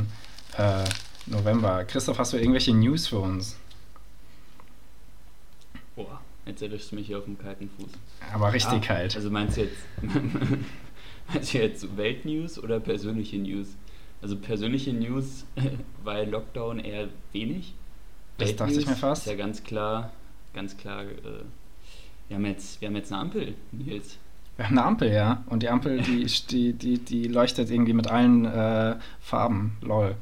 äh, 0.57 0.85
November. 1.27 1.85
Christoph, 1.85 2.19
hast 2.19 2.33
du 2.33 2.39
irgendwelche 2.39 2.73
News 2.75 3.09
für 3.09 3.19
uns? 3.19 3.57
Boah, 5.97 6.21
jetzt 6.45 6.63
erwischst 6.63 6.93
du 6.93 6.97
mich 6.97 7.07
hier 7.07 7.19
auf 7.19 7.25
dem 7.25 7.39
kalten 7.39 7.71
Fuß. 7.71 7.91
Aber 8.33 8.53
richtig 8.53 8.75
ah, 8.75 8.79
kalt. 8.79 9.17
Also 9.17 9.31
meinst 9.31 9.57
du 9.57 9.63
jetzt, 9.63 9.77
meinst 11.33 11.55
du 11.55 11.59
jetzt 11.59 11.97
Weltnews 11.97 12.63
oder 12.63 12.79
persönliche 12.81 13.39
News? 13.39 13.77
Also 14.21 14.37
persönliche 14.37 14.93
News, 14.93 15.47
weil 16.05 16.29
Lockdown 16.29 16.81
eher 16.81 17.09
wenig. 17.33 17.75
Das 18.37 18.49
Welt 18.49 18.61
dachte 18.61 18.79
ich 18.79 18.87
mir 18.87 18.95
fast. 18.95 19.23
Ist 19.27 19.31
ja 19.33 19.39
ganz 19.39 19.65
klar, 19.65 20.13
ganz 20.53 20.77
klar, 20.77 21.05
äh, 21.05 21.45
wir, 22.29 22.37
haben 22.37 22.45
jetzt, 22.45 22.81
wir 22.83 22.89
haben 22.89 22.97
jetzt 22.97 23.11
eine 23.11 23.23
Ampel, 23.23 23.55
Nils. 23.73 24.19
Wir 24.57 24.67
haben 24.67 24.79
eine 24.79 24.87
Ampel, 24.87 25.13
ja. 25.13 25.45
Und 25.47 25.63
die 25.63 25.71
Ampel, 25.71 26.03
die, 26.03 26.27
die, 26.51 26.73
die, 26.75 26.99
die 26.99 27.29
leuchtet 27.29 27.71
irgendwie 27.71 27.95
mit 27.95 28.09
allen 28.09 28.45
äh, 28.45 28.97
Farben. 29.21 29.79
Lol. 29.81 30.17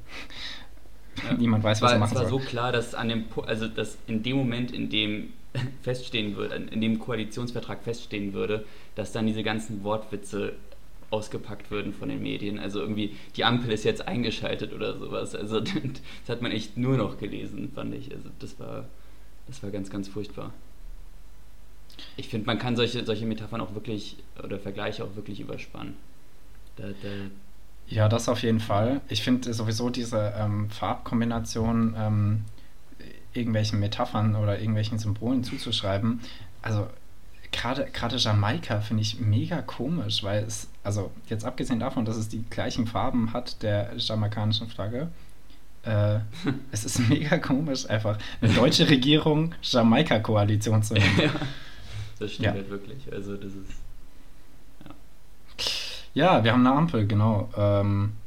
Ja. 1.29 1.35
Niemand 1.35 1.65
weiß, 1.65 1.83
was 1.83 1.89
war, 1.89 1.97
er 1.97 1.99
machen 1.99 2.15
soll. 2.15 2.27
Es 2.27 2.33
war 2.33 2.41
so 2.41 2.47
klar, 2.47 2.71
dass 2.71 2.95
an 2.95 3.09
dem, 3.09 3.25
also 3.47 3.67
dass 3.67 3.99
in 4.07 4.23
dem 4.23 4.37
Moment, 4.37 4.73
in 4.73 4.89
dem 4.89 5.33
feststehen 5.83 6.37
würde, 6.37 6.57
in 6.57 6.81
dem 6.81 6.99
Koalitionsvertrag 6.99 7.83
feststehen 7.83 8.33
würde, 8.33 8.65
dass 8.95 9.13
dann 9.13 9.27
diese 9.27 9.43
ganzen 9.43 9.85
Wortwitze 9.85 10.55
ausgepackt 11.11 11.71
würden 11.71 11.93
von 11.93 12.09
den 12.09 12.23
Medien. 12.23 12.59
Also 12.59 12.81
irgendwie, 12.81 13.17
die 13.37 13.45
Ampel 13.45 13.71
ist 13.73 13.85
jetzt 13.85 14.07
eingeschaltet 14.07 14.73
oder 14.73 14.99
sowas. 14.99 15.35
Also 15.35 15.61
das 15.61 15.71
hat 16.29 16.43
man 16.43 16.51
echt 16.51 16.77
nur 16.77 16.97
noch 16.97 17.19
gelesen, 17.19 17.71
fand 17.75 17.95
ich. 17.95 18.13
Also 18.13 18.29
das 18.41 18.59
war, 18.59 18.87
das 19.47 19.63
war 19.63 19.71
ganz, 19.71 19.91
ganz 19.91 20.09
furchtbar. 20.09 20.53
Ich 22.17 22.29
finde, 22.29 22.47
man 22.47 22.59
kann 22.59 22.75
solche, 22.75 23.05
solche 23.05 23.27
Metaphern 23.27 23.61
auch 23.61 23.75
wirklich 23.75 24.17
oder 24.43 24.59
Vergleiche 24.59 25.05
auch 25.05 25.15
wirklich 25.15 25.39
überspannen. 25.39 25.95
Da, 26.77 26.89
da 26.89 27.09
ja, 27.87 28.09
das 28.09 28.29
auf 28.29 28.43
jeden 28.43 28.61
Fall. 28.61 29.03
Ich 29.09 29.23
finde 29.23 29.53
sowieso 29.53 29.91
diese 29.91 30.33
ähm, 30.39 30.71
Farbkombination 30.71 31.95
ähm, 31.97 32.45
irgendwelchen 33.35 33.81
Metaphern 33.81 34.37
oder 34.37 34.59
irgendwelchen 34.59 34.99
Symbolen 34.99 35.45
zuzuschreiben, 35.45 36.21
also 36.63 36.89
gerade 37.53 37.87
gerade 37.93 38.17
Jamaika 38.17 38.81
finde 38.81 39.03
ich 39.03 39.21
mega 39.21 39.63
komisch, 39.63 40.23
weil 40.23 40.45
es, 40.45 40.69
also 40.83 41.11
jetzt 41.29 41.45
abgesehen 41.45 41.81
davon, 41.81 42.05
dass 42.05 42.17
es 42.17 42.29
die 42.29 42.43
gleichen 42.51 42.87
Farben 42.87 43.33
hat 43.33 43.63
der 43.63 43.91
jamaikanischen 43.97 44.69
Flagge, 44.69 45.09
äh, 45.85 46.21
es 46.73 46.85
ist 46.85 47.09
mega 47.09 47.39
komisch, 47.39 47.89
einfach 47.89 48.19
eine 48.41 48.53
deutsche 48.53 48.89
Regierung 48.89 49.55
Jamaika-Koalition 49.63 50.83
zu 50.83 50.95
haben. 50.95 51.21
ja, 51.21 51.31
das 52.19 52.33
stimmt 52.33 52.47
ja. 52.47 52.53
halt 52.53 52.71
wirklich. 52.71 53.13
Also 53.13 53.37
das 53.37 53.53
ist. 53.53 53.73
Ja, 56.15 56.37
ja 56.37 56.45
wir 56.45 56.53
haben 56.53 56.67
eine 56.67 56.77
Ampel, 56.77 57.07
genau. 57.07 57.51
Ähm, 57.57 58.13
äh, 58.15 58.24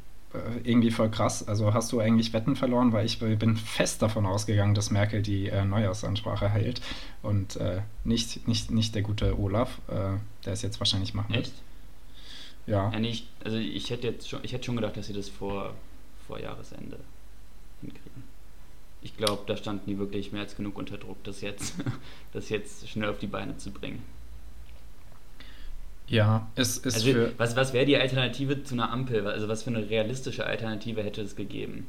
irgendwie 0.62 0.90
voll 0.90 1.10
krass. 1.10 1.46
Also 1.48 1.72
hast 1.72 1.90
du 1.92 2.00
eigentlich 2.00 2.32
Wetten 2.32 2.54
verloren, 2.54 2.92
weil 2.92 3.06
ich 3.06 3.18
bin 3.18 3.56
fest 3.56 4.02
davon 4.02 4.26
ausgegangen, 4.26 4.74
dass 4.74 4.90
Merkel 4.90 5.22
die 5.22 5.48
äh, 5.48 5.64
Neujahrsansprache 5.64 6.48
hält 6.48 6.80
und 7.22 7.56
äh, 7.56 7.80
nicht, 8.04 8.46
nicht, 8.46 8.70
nicht 8.70 8.94
der 8.94 9.02
gute 9.02 9.38
Olaf, 9.38 9.80
äh, 9.88 10.18
der 10.44 10.52
es 10.52 10.62
jetzt 10.62 10.80
wahrscheinlich 10.80 11.14
machen 11.14 11.34
wird. 11.34 11.46
Echt? 11.46 11.54
Ja. 12.66 12.90
ja 12.92 12.98
nicht, 13.00 13.26
also 13.42 13.56
ich 13.56 13.88
hätte 13.90 14.06
jetzt 14.06 14.28
schon, 14.28 14.40
ich 14.42 14.52
hätte 14.52 14.64
schon 14.64 14.76
gedacht, 14.76 14.96
dass 14.96 15.06
sie 15.06 15.14
das 15.14 15.30
vor, 15.30 15.74
vor 16.26 16.38
Jahresende 16.38 17.00
hinkriegen. 17.80 18.24
Ich 19.00 19.16
glaube, 19.16 19.44
da 19.46 19.56
standen 19.56 19.88
die 19.88 19.98
wirklich 19.98 20.32
mehr 20.32 20.42
als 20.42 20.56
genug 20.56 20.76
unter 20.76 20.98
Druck, 20.98 21.22
das 21.24 21.40
jetzt, 21.40 21.74
das 22.32 22.50
jetzt 22.50 22.86
schnell 22.88 23.08
auf 23.08 23.18
die 23.18 23.26
Beine 23.26 23.56
zu 23.56 23.70
bringen. 23.70 24.02
Ja, 26.08 26.48
es 26.54 26.78
ist 26.78 26.94
also, 26.94 27.12
für. 27.12 27.32
Was, 27.36 27.54
was 27.56 27.72
wäre 27.72 27.84
die 27.84 27.96
Alternative 27.96 28.62
zu 28.62 28.74
einer 28.74 28.90
Ampel? 28.90 29.26
Also, 29.26 29.48
was 29.48 29.62
für 29.62 29.70
eine 29.70 29.88
realistische 29.88 30.46
Alternative 30.46 31.02
hätte 31.02 31.22
es 31.22 31.36
gegeben? 31.36 31.86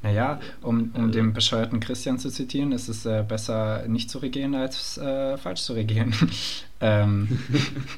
Naja, 0.00 0.38
um, 0.62 0.92
um 0.94 1.06
also, 1.06 1.12
den 1.12 1.32
bescheuerten 1.32 1.80
Christian 1.80 2.18
zu 2.20 2.30
zitieren, 2.30 2.70
ist 2.70 2.88
es 2.88 3.04
äh, 3.04 3.24
besser 3.26 3.88
nicht 3.88 4.10
zu 4.10 4.18
regieren 4.18 4.54
als 4.54 4.96
äh, 4.96 5.36
falsch 5.36 5.62
zu 5.62 5.72
regieren. 5.72 6.14
ähm, 6.80 7.40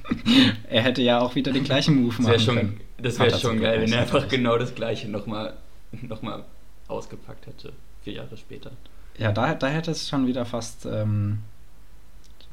er 0.68 0.82
hätte 0.82 1.02
ja 1.02 1.20
auch 1.20 1.34
wieder 1.34 1.52
den 1.52 1.64
gleichen 1.64 2.02
Move 2.02 2.22
machen 2.22 2.40
schon, 2.40 2.56
können. 2.56 2.80
Das 2.96 3.18
wäre 3.18 3.38
schon 3.38 3.60
geil, 3.60 3.82
wenn 3.82 3.92
er 3.92 4.00
einfach 4.00 4.28
genau 4.28 4.56
das 4.56 4.74
gleiche 4.74 5.08
nochmal 5.08 5.54
noch 6.02 6.22
mal 6.22 6.44
ausgepackt 6.88 7.46
hätte, 7.46 7.72
vier 8.02 8.14
Jahre 8.14 8.36
später. 8.36 8.70
Ja, 9.18 9.32
da, 9.32 9.54
da 9.54 9.66
hätte 9.66 9.90
es 9.90 10.08
schon 10.08 10.26
wieder 10.26 10.46
fast 10.46 10.86
ähm, 10.86 11.40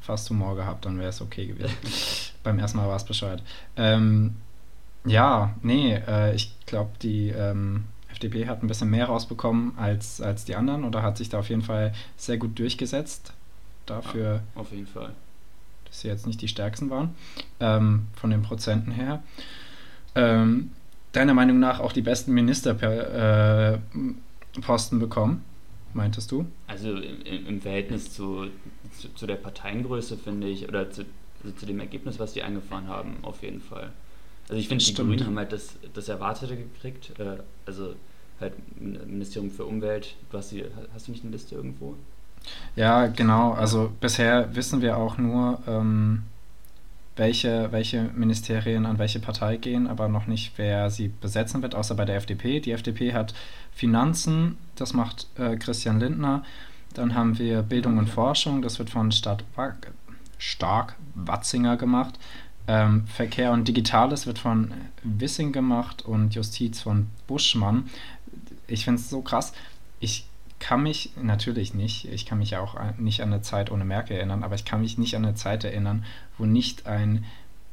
fast 0.08 0.30
Humor 0.30 0.56
gehabt, 0.56 0.86
dann 0.86 0.98
wäre 0.98 1.10
es 1.10 1.20
okay 1.20 1.44
gewesen. 1.46 1.76
Beim 2.42 2.58
ersten 2.58 2.78
Mal 2.78 2.88
war 2.88 2.96
es 2.96 3.04
bescheuert. 3.04 3.42
Ähm, 3.76 4.36
ja, 5.04 5.54
nee, 5.62 5.96
äh, 5.96 6.34
ich 6.34 6.56
glaube, 6.64 6.92
die 7.02 7.28
ähm, 7.28 7.84
FDP 8.10 8.46
hat 8.46 8.62
ein 8.62 8.68
bisschen 8.68 8.88
mehr 8.88 9.04
rausbekommen 9.04 9.74
als, 9.76 10.22
als 10.22 10.46
die 10.46 10.54
anderen 10.56 10.84
oder 10.84 11.02
hat 11.02 11.18
sich 11.18 11.28
da 11.28 11.40
auf 11.40 11.50
jeden 11.50 11.60
Fall 11.60 11.92
sehr 12.16 12.38
gut 12.38 12.58
durchgesetzt. 12.58 13.34
Dafür. 13.84 14.36
Ja, 14.36 14.40
auf 14.54 14.72
jeden 14.72 14.86
Fall. 14.86 15.10
Dass 15.84 16.00
sie 16.00 16.08
jetzt 16.08 16.26
nicht 16.26 16.40
die 16.40 16.48
stärksten 16.48 16.88
waren, 16.88 17.14
ähm, 17.60 18.06
von 18.14 18.30
den 18.30 18.40
Prozenten 18.40 18.92
her. 18.92 19.22
Ähm, 20.14 20.72
deiner 21.12 21.34
Meinung 21.34 21.60
nach 21.60 21.80
auch 21.80 21.92
die 21.92 22.00
besten 22.00 22.32
Ministerposten 22.32 23.82
äh, 24.96 25.00
bekommen? 25.00 25.44
Meintest 25.98 26.32
du? 26.32 26.46
Also 26.66 26.96
im, 26.96 27.46
im 27.46 27.60
Verhältnis 27.60 28.12
zu, 28.12 28.46
zu, 28.98 29.12
zu, 29.14 29.26
der 29.26 29.36
Parteiengröße 29.36 30.16
finde 30.16 30.48
ich, 30.48 30.66
oder 30.68 30.90
zu, 30.90 31.04
also 31.42 31.54
zu 31.54 31.66
dem 31.66 31.80
Ergebnis, 31.80 32.18
was 32.18 32.32
die 32.32 32.42
eingefahren 32.42 32.88
haben, 32.88 33.18
auf 33.22 33.42
jeden 33.42 33.60
Fall. 33.60 33.92
Also 34.48 34.58
ich 34.58 34.68
finde, 34.68 34.84
die 34.84 34.94
Grünen 34.94 35.26
haben 35.26 35.36
halt 35.36 35.52
das, 35.52 35.76
das 35.92 36.08
Erwartete 36.08 36.56
gekriegt, 36.56 37.12
äh, 37.18 37.36
also 37.66 37.94
halt 38.40 38.54
Ministerium 38.80 39.50
für 39.50 39.66
Umwelt, 39.66 40.16
du 40.30 40.38
hast, 40.38 40.52
die, 40.52 40.64
hast 40.94 41.08
du 41.08 41.12
nicht 41.12 41.24
eine 41.24 41.32
Liste 41.32 41.54
irgendwo? 41.54 41.94
Ja, 42.76 43.08
genau, 43.08 43.52
also 43.52 43.92
bisher 44.00 44.54
wissen 44.54 44.80
wir 44.80 44.96
auch 44.96 45.18
nur, 45.18 45.60
ähm, 45.66 46.22
welche, 47.18 47.70
welche 47.72 48.04
Ministerien 48.14 48.86
an 48.86 48.98
welche 48.98 49.18
Partei 49.18 49.56
gehen, 49.56 49.86
aber 49.86 50.08
noch 50.08 50.26
nicht, 50.26 50.52
wer 50.56 50.90
sie 50.90 51.08
besetzen 51.08 51.62
wird, 51.62 51.74
außer 51.74 51.94
bei 51.94 52.04
der 52.04 52.16
FDP. 52.16 52.60
Die 52.60 52.72
FDP 52.72 53.12
hat 53.12 53.34
Finanzen, 53.72 54.56
das 54.76 54.94
macht 54.94 55.26
äh, 55.36 55.56
Christian 55.56 56.00
Lindner. 56.00 56.44
Dann 56.94 57.14
haben 57.14 57.38
wir 57.38 57.62
Bildung 57.62 57.98
und 57.98 58.08
Forschung, 58.08 58.62
das 58.62 58.78
wird 58.78 58.90
von 58.90 59.12
Stadt 59.12 59.44
Stark 60.38 60.96
Watzinger 61.14 61.76
gemacht. 61.76 62.18
Ähm, 62.68 63.06
Verkehr 63.06 63.52
und 63.52 63.66
Digitales 63.66 64.26
wird 64.26 64.38
von 64.38 64.72
Wissing 65.02 65.52
gemacht 65.52 66.02
und 66.02 66.34
Justiz 66.34 66.80
von 66.80 67.08
Buschmann. 67.26 67.88
Ich 68.66 68.84
finde 68.84 69.00
es 69.00 69.10
so 69.10 69.22
krass. 69.22 69.52
Ich 70.00 70.27
kann 70.58 70.82
mich 70.82 71.12
natürlich 71.20 71.74
nicht, 71.74 72.06
ich 72.06 72.24
kann 72.26 72.38
mich 72.38 72.50
ja 72.50 72.58
auch 72.60 72.74
nicht 72.98 73.22
an 73.22 73.32
eine 73.32 73.42
Zeit 73.42 73.70
ohne 73.70 73.84
Merkel 73.84 74.16
erinnern, 74.16 74.42
aber 74.42 74.56
ich 74.56 74.64
kann 74.64 74.80
mich 74.80 74.98
nicht 74.98 75.14
an 75.14 75.24
eine 75.24 75.34
Zeit 75.34 75.62
erinnern, 75.64 76.04
wo 76.36 76.46
nicht 76.46 76.86
ein, 76.86 77.24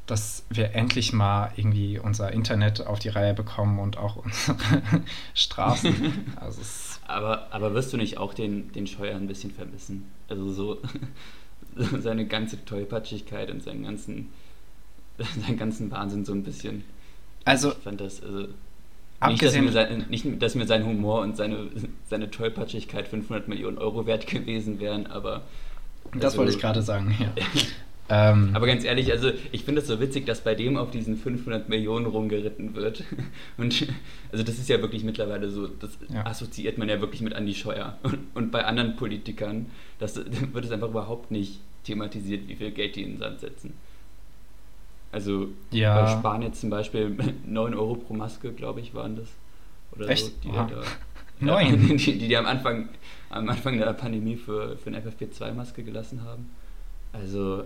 dass 0.05 0.45
wir 0.49 0.73
endlich 0.73 1.11
mal 1.13 1.51
irgendwie 1.55 1.99
unser 1.99 2.31
Internet 2.31 2.87
auf 2.87 2.99
die 2.99 3.09
Reihe 3.09 3.33
bekommen 3.33 3.79
und 3.79 3.97
auch 3.97 4.15
unsere 4.15 4.57
Straßen. 5.33 6.35
Also 6.37 6.61
aber, 7.07 7.51
aber 7.51 7.73
wirst 7.73 7.91
du 7.91 7.97
nicht 7.97 8.17
auch 8.17 8.33
den, 8.33 8.71
den 8.71 8.87
Scheuer 8.87 9.17
ein 9.17 9.27
bisschen 9.27 9.51
vermissen? 9.51 10.09
Also 10.29 10.49
so 10.51 10.81
seine 11.99 12.25
ganze 12.25 12.63
Tollpatschigkeit 12.65 13.51
und 13.51 13.63
seinen 13.63 13.83
ganzen, 13.83 14.29
seinen 15.45 15.57
ganzen 15.57 15.91
Wahnsinn 15.91 16.25
so 16.25 16.33
ein 16.33 16.43
bisschen. 16.43 16.83
Also, 17.45 17.71
ich 17.71 17.77
fand 17.77 18.01
das, 18.01 18.21
also 18.21 18.47
nicht 19.27 19.43
dass, 19.43 19.55
mir 19.55 19.71
sein, 19.71 20.05
nicht, 20.09 20.41
dass 20.41 20.55
mir 20.55 20.65
sein 20.65 20.85
Humor 20.85 21.21
und 21.21 21.37
seine, 21.37 21.67
seine 22.09 22.31
Tollpatschigkeit 22.31 23.07
500 23.07 23.47
Millionen 23.47 23.77
Euro 23.77 24.05
wert 24.05 24.27
gewesen 24.27 24.79
wären, 24.79 25.07
aber. 25.07 25.41
Das 26.13 26.25
also, 26.25 26.39
wollte 26.39 26.51
ich 26.53 26.59
gerade 26.59 26.81
sagen, 26.81 27.15
ja. 27.19 27.33
Ähm, 28.13 28.49
aber 28.53 28.67
ganz 28.67 28.83
ehrlich, 28.83 29.09
also 29.09 29.31
ich 29.53 29.63
finde 29.63 29.79
es 29.79 29.87
so 29.87 30.01
witzig, 30.01 30.25
dass 30.25 30.41
bei 30.41 30.53
dem 30.53 30.75
auf 30.75 30.91
diesen 30.91 31.15
500 31.15 31.69
Millionen 31.69 32.05
rumgeritten 32.05 32.75
wird. 32.75 33.05
Und 33.57 33.87
also 34.33 34.43
das 34.43 34.59
ist 34.59 34.67
ja 34.67 34.81
wirklich 34.81 35.05
mittlerweile 35.05 35.49
so, 35.49 35.67
das 35.67 35.97
ja. 36.13 36.25
assoziiert 36.25 36.77
man 36.77 36.89
ja 36.89 36.99
wirklich 36.99 37.21
mit 37.21 37.33
Andi 37.33 37.53
Scheuer. 37.53 37.97
Und, 38.03 38.19
und 38.33 38.51
bei 38.51 38.65
anderen 38.65 38.97
Politikern, 38.97 39.67
das 39.97 40.17
wird 40.53 40.65
es 40.65 40.71
einfach 40.71 40.89
überhaupt 40.89 41.31
nicht 41.31 41.61
thematisiert, 41.85 42.49
wie 42.49 42.55
viel 42.57 42.71
Geld 42.71 42.97
die 42.97 43.03
in 43.03 43.11
den 43.11 43.19
Sand 43.19 43.39
setzen. 43.39 43.73
Also 45.13 45.47
ja. 45.71 46.01
bei 46.01 46.11
Spanien 46.11 46.53
zum 46.53 46.69
Beispiel 46.69 47.15
9 47.45 47.73
Euro 47.73 47.95
pro 47.95 48.13
Maske, 48.13 48.51
glaube 48.51 48.81
ich, 48.81 48.93
waren 48.93 49.15
das. 49.15 49.29
Oder 49.95 50.09
Echt? 50.09 50.25
so. 50.25 50.49
Die 50.49 50.51
da, 50.51 50.81
9? 51.39 51.87
Die, 51.87 51.95
die, 51.95 52.27
die 52.27 52.37
am 52.37 52.45
Anfang, 52.45 52.89
am 53.29 53.47
Anfang 53.47 53.77
der 53.77 53.93
Pandemie 53.93 54.35
für, 54.35 54.77
für 54.77 54.89
eine 54.89 54.99
FFP2-Maske 54.99 55.83
gelassen 55.83 56.25
haben. 56.25 56.49
Also, 57.13 57.65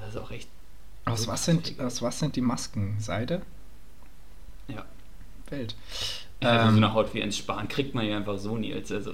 das 0.00 0.10
ist 0.10 0.16
auch 0.16 0.30
echt. 0.30 0.48
Aus 1.04 1.26
was, 1.26 1.44
sind, 1.44 1.80
aus 1.80 2.02
was 2.02 2.18
sind 2.18 2.36
die 2.36 2.42
Masken? 2.42 2.96
Seide? 3.00 3.42
Ja. 4.68 4.84
Welt. 5.50 5.74
Ja, 6.42 6.66
ähm, 6.66 6.72
so 6.72 6.76
eine 6.76 6.92
Haut 6.92 7.14
wie 7.14 7.20
ins 7.20 7.36
Sparen 7.36 7.68
kriegt 7.68 7.94
man 7.94 8.06
ja 8.06 8.16
einfach 8.16 8.38
so, 8.38 8.56
Nils. 8.56 8.92
Also, 8.92 9.12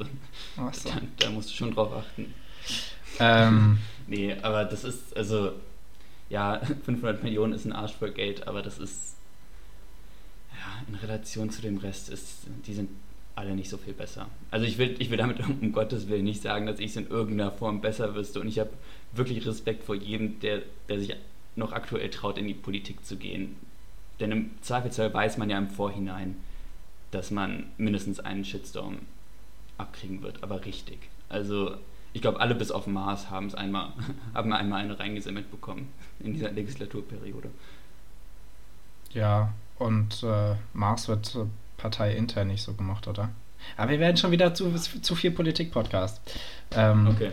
so. 0.73 0.91
da, 1.19 1.31
musst 1.31 1.51
du 1.51 1.55
schon 1.55 1.73
drauf 1.73 1.93
achten. 1.93 2.35
Ähm, 3.21 3.79
nee, 4.07 4.35
aber 4.43 4.65
das 4.65 4.85
ist, 4.85 5.17
also 5.17 5.53
ja, 6.29 6.61
500 6.85 7.23
Millionen 7.23 7.53
ist 7.53 7.65
ein 7.65 7.73
Arsch 7.73 7.95
voll 7.95 8.11
Geld, 8.11 8.47
aber 8.47 8.63
das 8.63 8.79
ist, 8.79 9.15
ja, 10.51 10.83
in 10.89 10.95
Relation 10.97 11.51
zu 11.51 11.63
dem 11.63 11.79
Rest 11.79 12.09
ist, 12.09 12.41
die 12.67 12.75
sind 12.75 12.91
alle 13.37 13.55
nicht 13.55 13.69
so 13.69 13.77
viel 13.77 13.95
besser. 13.95 14.29
Also 14.51 14.67
ich 14.67 14.79
will, 14.79 14.97
ich 14.99 15.11
will 15.11 15.19
damit 15.19 15.41
um 15.61 15.73
Gottes 15.73 16.09
Willen 16.09 16.25
nicht 16.25 16.43
sagen, 16.43 16.67
dass 16.67 16.79
ich 16.79 16.91
es 16.91 16.97
in 16.97 17.09
irgendeiner 17.09 17.51
Form 17.51 17.81
besser 17.81 18.15
wüsste 18.15 18.41
und 18.41 18.49
ich 18.49 18.59
habe 18.59 18.71
wirklich 19.13 19.47
Respekt 19.47 19.85
vor 19.85 19.95
jedem, 19.95 20.41
der, 20.41 20.63
der 20.89 20.99
sich 21.01 21.15
noch 21.57 21.73
aktuell 21.73 22.11
traut, 22.11 22.39
in 22.39 22.47
die 22.47 22.55
Politik 22.55 23.05
zu 23.05 23.17
gehen. 23.17 23.57
Denn 24.21 24.33
im 24.33 24.51
Zweifelsfall 24.61 25.13
weiß 25.13 25.39
man 25.39 25.51
ja 25.51 25.59
im 25.59 25.69
Vorhinein, 25.69 26.37
dass 27.11 27.31
man 27.31 27.67
mindestens 27.77 28.21
einen 28.21 28.45
Shitstorm 28.45 28.99
abkriegen 29.79 30.23
wird, 30.23 30.43
aber 30.43 30.65
richtig. 30.65 30.99
Also 31.29 31.77
ich 32.13 32.23
glaube, 32.23 32.41
alle 32.41 32.55
bis 32.55 32.71
auf 32.71 32.87
Mars 32.87 33.31
haben 33.31 33.47
es 33.47 33.55
einmal, 33.55 33.93
haben 34.35 34.53
einmal 34.53 34.83
eine 34.83 34.99
reingesammelt 34.99 35.51
bekommen 35.51 35.93
in 36.21 36.33
dieser 36.33 36.53
Legislaturperiode. 36.53 37.51
Ja, 39.13 39.53
und 39.79 40.23
äh, 40.23 40.55
Mars 40.73 41.09
wird 41.09 41.35
äh, 41.35 41.47
parteiintern 41.85 42.49
nicht 42.49 42.63
so 42.63 42.73
gemacht, 42.73 43.07
oder? 43.09 43.29
Aber 43.77 43.91
wir 43.91 44.01
werden 44.01 44.17
schon 44.17 44.31
wieder 44.31 44.55
zu, 44.55 44.73
zu 44.75 45.15
viel 45.15 45.33
Politik-Podcast. 45.33 46.19
Ähm, 46.73 47.09
okay. 47.09 47.31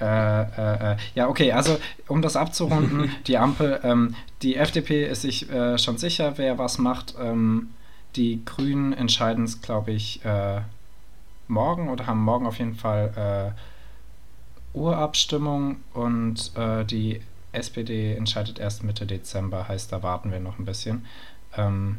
Äh, 0.00 0.42
äh, 0.42 0.92
äh, 0.92 0.96
ja, 1.14 1.28
okay, 1.28 1.52
also 1.52 1.78
um 2.08 2.22
das 2.22 2.36
abzurunden, 2.36 3.10
die 3.26 3.36
Ampel, 3.36 3.80
ähm, 3.82 4.14
die 4.40 4.56
FDP 4.56 5.06
ist 5.06 5.22
sich 5.22 5.50
äh, 5.50 5.76
schon 5.76 5.98
sicher, 5.98 6.38
wer 6.38 6.56
was 6.56 6.78
macht. 6.78 7.14
Ähm, 7.20 7.70
die 8.16 8.42
Grünen 8.46 8.94
entscheiden 8.94 9.44
es, 9.44 9.60
glaube 9.60 9.92
ich, 9.92 10.24
äh, 10.24 10.62
morgen 11.48 11.90
oder 11.90 12.06
haben 12.06 12.22
morgen 12.22 12.46
auf 12.46 12.58
jeden 12.58 12.76
Fall 12.76 13.54
Urabstimmung 14.72 15.82
und 15.92 16.52
äh, 16.56 16.84
die 16.86 17.20
SPD 17.52 18.14
entscheidet 18.14 18.58
erst 18.58 18.84
Mitte 18.84 19.04
Dezember, 19.04 19.68
heißt, 19.68 19.92
da 19.92 20.02
warten 20.02 20.32
wir 20.32 20.40
noch 20.40 20.58
ein 20.58 20.64
bisschen. 20.64 21.04
Ähm, 21.54 21.98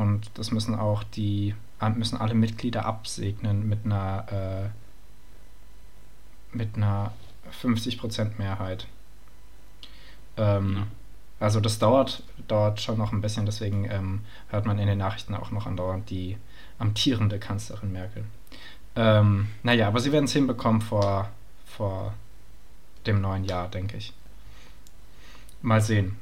und 0.00 0.30
das 0.34 0.50
müssen 0.50 0.74
auch 0.74 1.02
die, 1.02 1.54
müssen 1.94 2.16
alle 2.18 2.34
Mitglieder 2.34 2.84
absegnen 2.84 3.68
mit 3.68 3.84
einer, 3.84 4.70
äh, 6.52 6.56
mit 6.56 6.76
einer 6.76 7.12
50% 7.62 8.38
Mehrheit. 8.38 8.86
Ähm, 10.36 10.76
ja. 10.76 10.86
Also 11.38 11.60
das 11.60 11.78
dauert, 11.78 12.22
dauert 12.48 12.80
schon 12.80 12.98
noch 12.98 13.12
ein 13.12 13.20
bisschen, 13.20 13.46
deswegen 13.46 13.84
ähm, 13.90 14.20
hört 14.48 14.66
man 14.66 14.78
in 14.78 14.86
den 14.86 14.98
Nachrichten 14.98 15.34
auch 15.34 15.50
noch 15.50 15.66
andauernd 15.66 16.10
die 16.10 16.36
amtierende 16.78 17.38
Kanzlerin 17.38 17.92
Merkel. 17.92 18.24
Ähm, 18.96 19.48
naja, 19.62 19.88
aber 19.88 20.00
sie 20.00 20.12
werden 20.12 20.24
es 20.24 20.32
hinbekommen 20.32 20.82
vor 20.82 21.30
vor 21.80 22.14
dem 23.06 23.20
neuen 23.20 23.44
Jahr, 23.44 23.68
denke 23.68 23.96
ich. 23.96 24.12
Mal 25.62 25.80
sehen. 25.80 26.16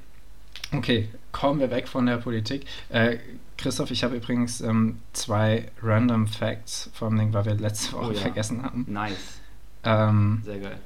Okay, 0.72 1.08
kommen 1.32 1.58
wir 1.60 1.70
weg 1.70 1.88
von 1.88 2.06
der 2.06 2.18
Politik. 2.18 2.66
Äh, 2.90 3.18
Christoph, 3.58 3.90
ich 3.90 4.04
habe 4.04 4.16
übrigens 4.16 4.60
ähm, 4.60 5.00
zwei 5.12 5.70
Random 5.82 6.26
Facts 6.26 6.90
vom 6.94 7.18
Ding, 7.18 7.32
weil 7.34 7.44
wir 7.44 7.54
letzte 7.54 7.92
Woche 7.92 8.06
oh, 8.06 8.12
ja. 8.12 8.20
vergessen 8.20 8.62
hatten. 8.62 8.86
Nice. 8.88 9.40
Ähm, 9.84 10.40
sehr 10.44 10.60
geil. 10.60 10.80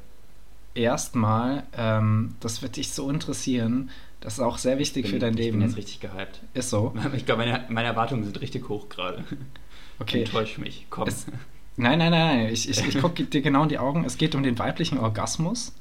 Erstmal, 0.75 1.65
ähm, 1.77 2.35
das 2.41 2.63
wird 2.63 2.77
dich 2.77 2.91
so 2.91 3.11
interessieren. 3.11 3.91
Das 4.21 4.35
ist 4.35 4.41
auch 4.41 4.57
sehr 4.59 4.79
wichtig 4.79 5.05
bin, 5.05 5.13
für 5.13 5.19
dein 5.19 5.35
ich 5.35 5.39
Leben. 5.39 5.59
Ich 5.59 5.61
bin 5.61 5.69
jetzt 5.69 5.77
richtig 5.77 6.01
gehypt. 6.01 6.41
Ist 6.55 6.71
so. 6.71 6.95
Ich 7.15 7.27
glaube, 7.27 7.45
meine, 7.45 7.65
meine 7.69 7.89
Erwartungen 7.89 8.25
sind 8.25 8.41
richtig 8.41 8.69
hoch 8.69 8.89
gerade. 8.89 9.25
Okay. 9.99 10.21
Enttäusch 10.21 10.59
mich. 10.59 10.87
Komm. 10.91 11.07
Es, 11.07 11.27
Nein, 11.77 11.99
nein, 11.99 12.11
nein, 12.11 12.39
nein. 12.39 12.53
Ich, 12.53 12.69
ich, 12.69 12.87
ich 12.87 12.99
gucke 13.01 13.25
dir 13.25 13.43
genau 13.43 13.63
in 13.63 13.69
die 13.69 13.79
Augen. 13.79 14.05
Es 14.05 14.19
geht 14.19 14.35
um 14.35 14.43
den 14.43 14.59
weiblichen 14.59 14.99
Orgasmus. 14.99 15.73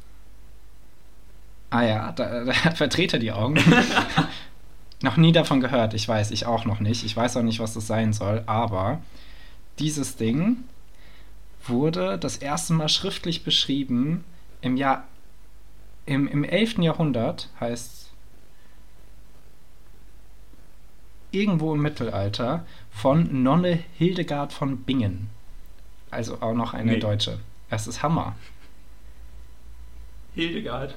Ah 1.69 1.84
ja, 1.84 2.12
da, 2.12 2.43
da 2.45 2.54
verdreht 2.71 3.13
er 3.13 3.19
die 3.19 3.32
Augen. 3.32 3.56
Noch 5.01 5.17
nie 5.17 5.31
davon 5.31 5.59
gehört. 5.61 5.93
Ich 5.93 6.07
weiß, 6.07 6.31
ich 6.31 6.45
auch 6.45 6.65
noch 6.65 6.79
nicht. 6.79 7.03
Ich 7.03 7.15
weiß 7.15 7.37
auch 7.37 7.43
nicht, 7.43 7.59
was 7.59 7.73
das 7.73 7.87
sein 7.87 8.13
soll. 8.13 8.43
Aber 8.45 9.01
dieses 9.79 10.15
Ding 10.15 10.57
wurde 11.65 12.17
das 12.17 12.37
erste 12.37 12.73
Mal 12.73 12.89
schriftlich 12.89 13.43
beschrieben 13.43 14.23
im 14.61 14.77
Jahr 14.77 15.05
im, 16.05 16.27
im 16.27 16.43
11. 16.43 16.79
Jahrhundert, 16.79 17.49
heißt 17.59 18.11
irgendwo 21.31 21.73
im 21.73 21.81
Mittelalter, 21.81 22.65
von 22.91 23.43
Nonne 23.43 23.79
Hildegard 23.97 24.51
von 24.51 24.77
Bingen. 24.77 25.29
Also 26.09 26.41
auch 26.41 26.53
noch 26.53 26.73
eine 26.73 26.93
nee. 26.93 26.99
Deutsche. 26.99 27.39
Das 27.69 27.87
ist 27.87 28.03
Hammer. 28.03 28.35
Hildegard. 30.35 30.95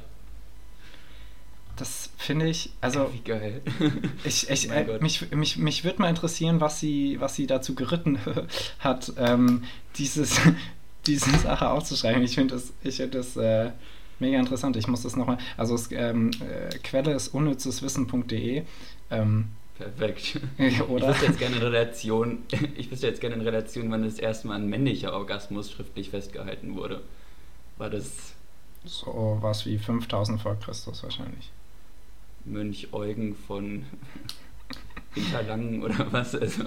Das 1.77 2.11
finde 2.17 2.49
ich, 2.49 2.71
also. 2.81 3.01
Ja, 3.01 3.13
wie 3.13 3.21
geil. 3.21 3.63
ich, 4.25 4.49
ich, 4.49 4.71
oh 4.71 4.73
äh, 4.73 4.99
mich 5.01 5.31
mich, 5.33 5.57
mich 5.57 5.85
würde 5.85 6.01
mal 6.01 6.09
interessieren, 6.09 6.61
was 6.61 6.79
sie, 6.79 7.17
was 7.21 7.35
sie 7.35 7.47
dazu 7.47 7.75
geritten 7.75 8.19
hat, 8.79 9.13
ähm, 9.19 9.65
dieses, 9.97 10.41
diese 11.07 11.31
Sache 11.39 11.69
aufzuschreiben. 11.71 12.23
Ich 12.23 12.35
finde 12.35 12.55
das, 12.55 12.73
ich 12.83 12.97
find 12.97 13.15
das 13.15 13.37
äh, 13.37 13.71
mega 14.21 14.39
interessant. 14.39 14.77
Ich 14.77 14.87
muss 14.87 15.03
das 15.03 15.17
nochmal. 15.17 15.39
Also, 15.57 15.75
es, 15.75 15.91
ähm, 15.91 16.31
äh, 16.41 16.79
Quelle 16.79 17.13
ist 17.13 17.29
unnützeswissen.de. 17.29 18.63
Ähm, 19.11 19.49
Perfekt. 19.77 20.41
Oder? 20.89 21.11
Ich 21.11 21.15
wüsste 21.15 21.27
jetzt 21.27 21.39
gerne 21.39 21.57
in 21.57 21.63
Relation, 21.63 22.39
ich 22.77 22.91
wüsste 22.93 23.09
jetzt 23.09 23.21
gerne 23.21 23.35
in 23.35 23.41
Relation, 23.41 23.91
wann 23.91 24.05
das 24.05 24.21
erste 24.21 24.47
Mal 24.47 24.55
ein 24.55 24.69
männlicher 24.69 25.13
Orgasmus 25.13 25.73
schriftlich 25.73 26.11
festgehalten 26.11 26.77
wurde. 26.77 27.03
War 27.77 27.91
das. 27.91 28.35
So 28.85 29.39
was 29.41 29.67
wie 29.67 29.79
5000 29.79 30.41
vor 30.41 30.57
Christus 30.61 31.03
wahrscheinlich. 31.03 31.51
Mönch 32.45 32.93
Eugen 32.93 33.35
von 33.35 33.85
Hinterlangen 35.15 35.83
oder 35.83 36.13
was? 36.13 36.35
Also. 36.35 36.65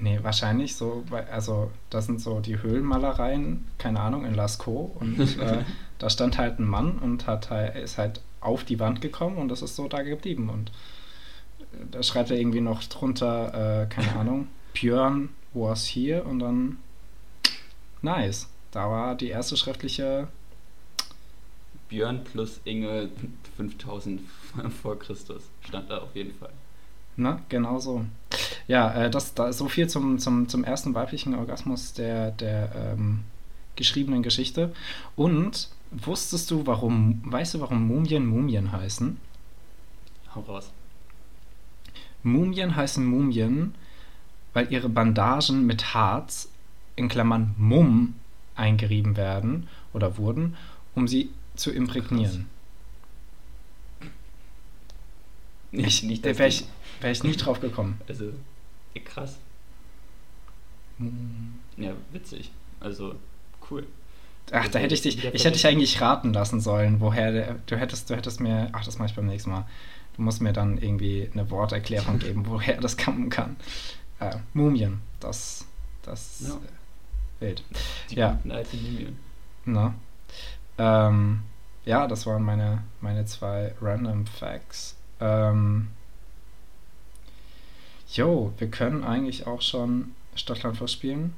Nee, 0.00 0.18
wahrscheinlich 0.22 0.74
so, 0.74 1.04
also 1.30 1.70
das 1.90 2.06
sind 2.06 2.20
so 2.20 2.40
die 2.40 2.60
Höhlenmalereien, 2.60 3.66
keine 3.78 4.00
Ahnung, 4.00 4.24
in 4.24 4.34
Lascaux 4.34 4.90
und 4.98 5.20
äh, 5.38 5.64
da 5.98 6.10
stand 6.10 6.38
halt 6.38 6.58
ein 6.58 6.66
Mann 6.66 6.98
und 6.98 7.26
hat 7.26 7.50
halt, 7.50 7.76
ist 7.76 7.98
halt 7.98 8.20
auf 8.40 8.64
die 8.64 8.80
Wand 8.80 9.00
gekommen 9.00 9.36
und 9.36 9.48
das 9.48 9.62
ist 9.62 9.76
so 9.76 9.88
da 9.88 10.02
geblieben. 10.02 10.48
Und 10.50 10.70
äh, 11.72 11.84
da 11.90 12.02
schreibt 12.02 12.30
er 12.30 12.38
irgendwie 12.38 12.60
noch 12.60 12.82
drunter, 12.84 13.82
äh, 13.82 13.86
keine 13.86 14.12
Ahnung, 14.18 14.48
Björn 14.74 15.28
was 15.54 15.86
here 15.86 16.24
und 16.24 16.38
dann 16.38 16.78
nice. 18.00 18.48
Da 18.70 18.90
war 18.90 19.14
die 19.14 19.28
erste 19.28 19.56
schriftliche 19.56 20.28
Björn 21.92 22.24
plus 22.24 22.58
Inge 22.64 23.10
5000 23.58 24.22
vor 24.82 24.98
Christus 24.98 25.42
stand 25.60 25.90
da 25.90 25.98
auf 25.98 26.16
jeden 26.16 26.32
Fall. 26.32 26.52
Na, 27.16 27.42
genau 27.50 27.78
so. 27.78 28.06
Ja, 28.66 28.94
äh, 28.94 29.10
das, 29.10 29.34
da 29.34 29.52
so 29.52 29.68
viel 29.68 29.88
zum, 29.88 30.18
zum, 30.18 30.48
zum 30.48 30.64
ersten 30.64 30.94
weiblichen 30.94 31.34
Orgasmus 31.34 31.92
der, 31.92 32.30
der 32.30 32.72
ähm, 32.74 33.20
geschriebenen 33.76 34.22
Geschichte. 34.22 34.72
Und 35.16 35.68
wusstest 35.90 36.50
du, 36.50 36.66
warum, 36.66 37.20
weißt 37.26 37.54
du, 37.54 37.60
warum 37.60 37.86
Mumien 37.86 38.24
Mumien 38.24 38.72
heißen? 38.72 39.18
Hau 40.34 40.40
raus. 40.40 40.70
Mumien 42.22 42.74
heißen 42.74 43.04
Mumien, 43.04 43.74
weil 44.54 44.72
ihre 44.72 44.88
Bandagen 44.88 45.66
mit 45.66 45.92
Harz, 45.92 46.48
in 46.96 47.10
Klammern 47.10 47.54
Mumm, 47.58 48.14
eingerieben 48.54 49.18
werden 49.18 49.68
oder 49.92 50.16
wurden, 50.16 50.56
um 50.94 51.06
sie 51.06 51.30
zu 51.54 51.70
imprägnieren. 51.70 52.48
Nicht, 55.70 56.04
nicht 56.04 56.24
Wäre 56.24 56.46
ich, 56.48 56.64
wär 57.00 57.10
ich 57.10 57.22
nicht 57.24 57.38
drauf 57.38 57.60
gekommen. 57.60 57.98
Also, 58.08 58.32
krass. 59.04 59.38
Ja, 61.78 61.92
witzig. 62.12 62.50
Also, 62.80 63.14
cool. 63.70 63.86
Ach, 64.50 64.68
da 64.68 64.78
hätte 64.78 64.94
ich 64.94 65.00
dich, 65.02 65.16
ich 65.24 65.44
hätte 65.44 65.52
dich 65.52 65.66
eigentlich 65.66 66.00
raten 66.00 66.32
lassen 66.32 66.60
sollen, 66.60 67.00
woher 67.00 67.32
der, 67.32 67.54
du 67.66 67.76
hättest, 67.76 68.10
du 68.10 68.16
hättest 68.16 68.40
mir, 68.40 68.68
ach, 68.72 68.84
das 68.84 68.98
mache 68.98 69.08
ich 69.08 69.14
beim 69.14 69.26
nächsten 69.26 69.50
Mal. 69.50 69.66
Du 70.16 70.22
musst 70.22 70.42
mir 70.42 70.52
dann 70.52 70.76
irgendwie 70.76 71.30
eine 71.32 71.48
Worterklärung 71.50 72.18
geben, 72.18 72.46
woher 72.46 72.78
das 72.80 72.98
kommen 72.98 73.30
kann. 73.30 73.56
Äh, 74.20 74.36
Mumien, 74.52 75.00
das, 75.20 75.64
das 76.02 76.40
Ja. 76.48 76.54
äh, 76.54 77.40
wild. 77.40 77.64
Die 78.10 78.16
Ja. 78.16 78.38
alten 78.48 78.82
Mumien. 78.82 79.18
Na. 79.64 79.94
Ähm, 80.82 81.42
ja, 81.84 82.08
das 82.08 82.26
waren 82.26 82.42
meine, 82.42 82.82
meine 83.00 83.24
zwei 83.24 83.72
Random 83.80 84.26
Facts. 84.26 84.96
Ähm, 85.20 85.88
jo, 88.08 88.52
wir 88.58 88.68
können 88.68 89.04
eigentlich 89.04 89.46
auch 89.46 89.62
schon 89.62 90.12
Stadtland 90.34 90.76
Fluss 90.76 90.92
spielen. 90.92 91.34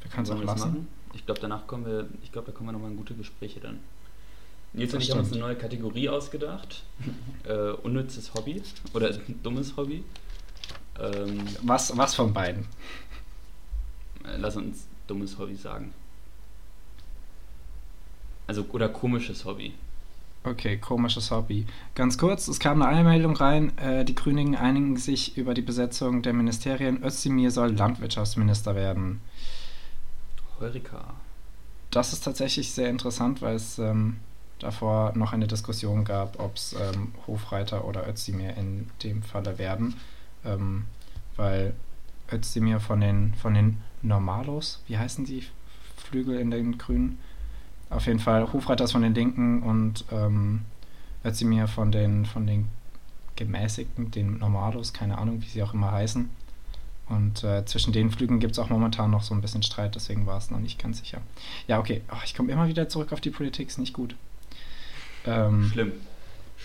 Wir 0.00 0.10
können 0.10 0.24
es 0.24 0.30
auch 0.30 0.42
lassen. 0.42 0.68
machen? 0.68 0.88
Ich 1.12 1.26
glaube, 1.26 1.40
danach 1.40 1.66
kommen 1.66 1.84
wir, 1.84 2.06
ich 2.22 2.32
glaube, 2.32 2.50
da 2.50 2.56
kommen 2.56 2.68
wir 2.68 2.72
nochmal 2.72 2.90
in 2.90 2.96
gute 2.96 3.14
Gespräche 3.14 3.60
dann. 3.60 3.80
Nils 4.72 4.94
und 4.94 5.02
ich 5.02 5.10
haben 5.10 5.20
uns 5.20 5.32
eine 5.32 5.40
neue 5.40 5.56
Kategorie 5.56 6.08
ausgedacht. 6.08 6.82
äh, 7.44 7.72
unnützes 7.82 8.32
Hobby 8.34 8.62
oder 8.94 9.12
dummes 9.42 9.76
Hobby. 9.76 10.02
Ähm, 10.98 11.44
Was, 11.62 11.94
was 11.96 12.14
von 12.14 12.32
beiden? 12.32 12.66
äh, 14.24 14.36
lass 14.38 14.56
uns 14.56 14.86
dummes 15.06 15.38
Hobby 15.38 15.56
sagen. 15.56 15.92
Also, 18.48 18.64
oder 18.72 18.88
komisches 18.88 19.44
Hobby. 19.44 19.74
Okay, 20.42 20.78
komisches 20.78 21.30
Hobby. 21.30 21.66
Ganz 21.94 22.16
kurz, 22.16 22.48
es 22.48 22.58
kam 22.58 22.80
eine 22.80 22.96
Einmeldung 22.96 23.36
rein, 23.36 23.76
äh, 23.76 24.04
die 24.04 24.14
Grünen 24.14 24.56
einigen 24.56 24.96
sich 24.96 25.36
über 25.36 25.52
die 25.52 25.62
Besetzung 25.62 26.22
der 26.22 26.32
Ministerien. 26.32 27.04
Özdemir 27.04 27.50
soll 27.50 27.72
Landwirtschaftsminister 27.72 28.74
werden. 28.74 29.20
Heurika. 30.58 31.14
Das 31.90 32.12
ist 32.12 32.24
tatsächlich 32.24 32.72
sehr 32.72 32.88
interessant, 32.88 33.42
weil 33.42 33.56
es 33.56 33.78
ähm, 33.78 34.16
davor 34.58 35.12
noch 35.14 35.32
eine 35.32 35.46
Diskussion 35.46 36.04
gab, 36.04 36.40
ob 36.40 36.56
es 36.56 36.74
ähm, 36.74 37.12
Hofreiter 37.26 37.84
oder 37.84 38.08
Özdemir 38.08 38.56
in 38.56 38.88
dem 39.02 39.22
Falle 39.22 39.58
werden. 39.58 39.94
Ähm, 40.44 40.84
weil 41.36 41.74
Özdemir 42.32 42.80
von 42.80 43.00
den, 43.00 43.34
von 43.34 43.52
den 43.52 43.78
Normalos, 44.02 44.82
wie 44.86 44.96
heißen 44.96 45.24
die 45.26 45.44
Flügel 45.96 46.38
in 46.38 46.50
den 46.50 46.78
Grünen? 46.78 47.18
Auf 47.90 48.06
jeden 48.06 48.18
Fall 48.18 48.52
Hofreiter 48.52 48.84
ist 48.84 48.92
von 48.92 49.02
den 49.02 49.14
Linken 49.14 49.62
und 49.62 50.04
ähm, 50.12 50.62
Özdemir 51.24 51.68
von 51.68 51.90
den, 51.90 52.26
von 52.26 52.46
den 52.46 52.68
Gemäßigten, 53.36 54.10
den 54.10 54.38
Normalos, 54.38 54.92
keine 54.92 55.18
Ahnung, 55.18 55.40
wie 55.42 55.46
sie 55.46 55.62
auch 55.62 55.74
immer 55.74 55.92
heißen. 55.92 56.28
Und 57.08 57.42
äh, 57.42 57.64
zwischen 57.64 57.92
den 57.92 58.10
Flügen 58.10 58.38
gibt 58.38 58.52
es 58.52 58.58
auch 58.58 58.68
momentan 58.68 59.10
noch 59.10 59.22
so 59.22 59.34
ein 59.34 59.40
bisschen 59.40 59.62
Streit, 59.62 59.94
deswegen 59.94 60.26
war 60.26 60.36
es 60.36 60.50
noch 60.50 60.58
nicht 60.58 60.78
ganz 60.78 60.98
sicher. 60.98 61.22
Ja, 61.66 61.78
okay. 61.78 62.02
Oh, 62.12 62.18
ich 62.24 62.34
komme 62.34 62.52
immer 62.52 62.68
wieder 62.68 62.88
zurück 62.88 63.12
auf 63.12 63.20
die 63.20 63.30
Politik, 63.30 63.68
ist 63.68 63.78
nicht 63.78 63.94
gut. 63.94 64.14
Ähm, 65.24 65.70
Schlimm. 65.72 65.92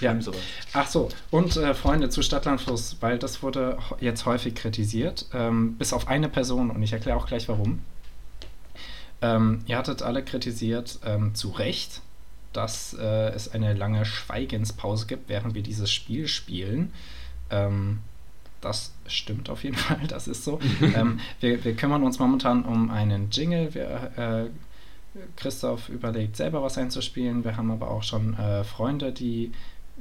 Ja. 0.02 0.10
Schlimm 0.10 0.22
sowas. 0.22 0.42
Ach 0.74 0.88
so, 0.88 1.10
und 1.32 1.56
äh, 1.56 1.74
Freunde 1.74 2.10
zu 2.10 2.22
Stadtlandfluss, 2.22 2.98
weil 3.00 3.20
das 3.20 3.42
wurde 3.42 3.78
jetzt 4.02 4.26
häufig 4.26 4.56
kritisiert, 4.56 5.28
ähm, 5.34 5.78
bis 5.78 5.94
auf 5.94 6.08
eine 6.08 6.28
Person 6.28 6.72
und 6.72 6.82
ich 6.84 6.92
erkläre 6.92 7.18
auch 7.18 7.28
gleich 7.28 7.48
warum. 7.48 7.80
Ähm, 9.24 9.62
ihr 9.68 9.78
hattet 9.78 10.02
alle 10.02 10.24
kritisiert, 10.24 11.00
ähm, 11.06 11.34
zu 11.34 11.50
Recht, 11.50 12.02
dass 12.52 12.94
äh, 12.94 13.30
es 13.30 13.52
eine 13.52 13.74
lange 13.74 14.06
Schweigenspause 14.06 15.08
gibt, 15.08 15.30
während 15.30 15.56
wir 15.56 15.64
dieses 15.64 15.92
Spiel 15.92 16.28
spielen. 16.28 16.94
Ähm, 17.50 18.00
das 18.62 18.94
stimmt 19.08 19.50
auf 19.50 19.64
jeden 19.64 19.76
Fall, 19.88 20.06
das 20.08 20.28
ist 20.28 20.44
so. 20.44 20.60
ähm, 20.96 21.20
wir, 21.40 21.64
wir 21.64 21.76
kümmern 21.76 22.04
uns 22.04 22.20
momentan 22.20 22.64
um 22.66 22.92
einen 22.92 23.30
Jingle. 23.32 23.74
Wir, 23.74 24.12
äh, 24.18 24.50
Christoph 25.36 25.90
überlegt 25.90 26.36
selber 26.36 26.62
was 26.62 26.78
einzuspielen. 26.78 27.44
Wir 27.44 27.56
haben 27.56 27.72
aber 27.72 27.90
auch 27.90 28.04
schon 28.04 28.34
äh, 28.38 28.64
Freunde, 28.64 29.12
die 29.12 29.52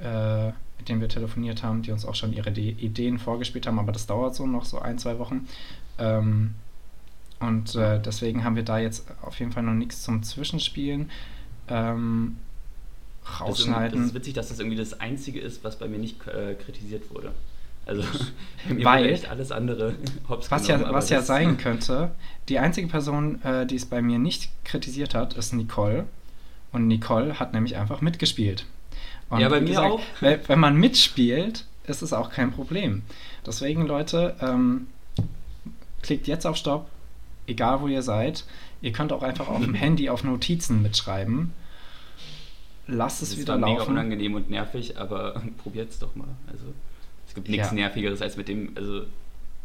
äh, 0.01 0.53
mit 0.83 0.89
denen 0.89 1.01
wir 1.01 1.09
telefoniert 1.09 1.63
haben, 1.63 1.83
die 1.83 1.93
uns 1.93 2.05
auch 2.05 2.17
schon 2.17 2.33
ihre 2.33 2.51
De 2.51 2.71
Ideen 2.71 3.21
vorgespielt 3.21 3.69
haben, 3.69 3.79
aber 3.79 3.93
das 3.93 4.07
dauert 4.07 4.35
so 4.35 4.49
noch 4.49 4.65
so 4.65 4.81
ein, 4.81 4.99
zwei 4.99 5.21
Wochen. 5.21 5.47
Ähm, 5.99 6.57
und 7.43 7.75
äh, 7.75 8.01
deswegen 8.01 8.45
haben 8.45 8.57
wir 8.57 8.63
da 8.63 8.79
jetzt 8.79 9.07
auf 9.23 9.39
jeden 9.39 9.53
Fall 9.53 9.63
noch 9.63 9.75
nichts 9.75 10.03
zum 10.03 10.23
Zwischenspielen. 10.23 11.11
Ähm, 11.69 12.37
Das 13.25 13.31
ist, 13.35 13.41
rausschneiden. 13.41 13.99
das 13.99 14.09
ist 14.09 14.15
witzig, 14.15 14.35
dass 14.35 14.49
das 14.49 14.59
irgendwie 14.59 14.77
das 14.79 15.01
Einzige 15.01 15.41
ist, 15.41 15.63
was 15.65 15.79
bei 15.79 15.89
mir 15.89 15.99
nicht 15.99 16.27
äh, 16.27 16.55
kritisiert 16.55 17.15
wurde. 17.15 17.33
Also, 17.87 18.03
mir 18.69 18.85
Weil- 18.85 19.07
echt 19.11 19.29
alles 19.29 19.53
andere 19.53 19.95
hops 20.29 20.51
Was 20.51 20.67
genommen, 20.67 20.85
ja, 20.85 20.93
was 20.93 21.11
ja 21.11 21.23
sein 21.23 21.57
könnte, 21.59 22.13
die 22.49 22.59
einzige 22.59 22.89
Person, 22.89 23.43
äh, 23.43 23.67
die 23.67 23.77
es 23.77 23.87
bei 23.87 24.03
mir 24.03 24.19
nicht 24.19 24.51
kritisiert 24.65 25.15
hat, 25.15 25.35
ist 25.35 25.53
Nicole. 25.53 26.07
Und 26.73 26.87
Nicole 26.87 27.39
hat 27.39 27.53
nämlich 27.53 27.77
einfach 27.77 28.01
mitgespielt. 28.01 28.65
Und 29.29 29.41
Ja, 29.41 29.49
bei 29.49 29.61
mir 29.61 29.83
auch. 29.83 30.01
Wenn, 30.21 30.41
wenn 30.49 30.59
man 30.59 30.77
mitspielt, 30.77 31.67
ist 31.87 32.03
es 32.03 32.13
auch 32.13 32.31
kein 32.31 32.51
Problem. 32.53 33.03
Deswegen, 33.45 33.87
Leute, 33.87 34.37
ähm, 34.41 34.87
klickt 36.03 36.27
jetzt 36.29 36.47
auf 36.47 36.57
Stopp, 36.57 36.89
egal 37.47 37.81
wo 37.81 37.89
ihr 37.89 38.03
seid. 38.03 38.45
Ihr 38.81 38.93
könnt 38.93 39.13
auch 39.13 39.23
einfach 39.23 39.49
auf 39.49 39.61
dem 39.61 39.75
Handy 39.85 40.09
auf 40.09 40.25
Notizen 40.25 40.83
mitschreiben. 40.83 41.53
Lasst 42.87 43.23
es 43.23 43.31
Das 43.31 43.39
wieder 43.39 43.61
war 43.61 43.69
mega 43.69 43.79
laufen. 43.81 43.93
unangenehm 43.93 44.35
und 44.35 44.51
nervig, 44.51 44.99
aber 44.99 45.41
probiert's 45.63 45.99
doch 45.99 46.15
mal. 46.17 46.29
Also, 46.47 46.65
es 47.29 47.35
gibt 47.35 47.49
nichts 47.49 47.69
Ja. 47.69 47.75
Nervigeres 47.75 48.21
als 48.21 48.37
mit 48.37 48.49
dem, 48.49 48.73
also 48.77 49.05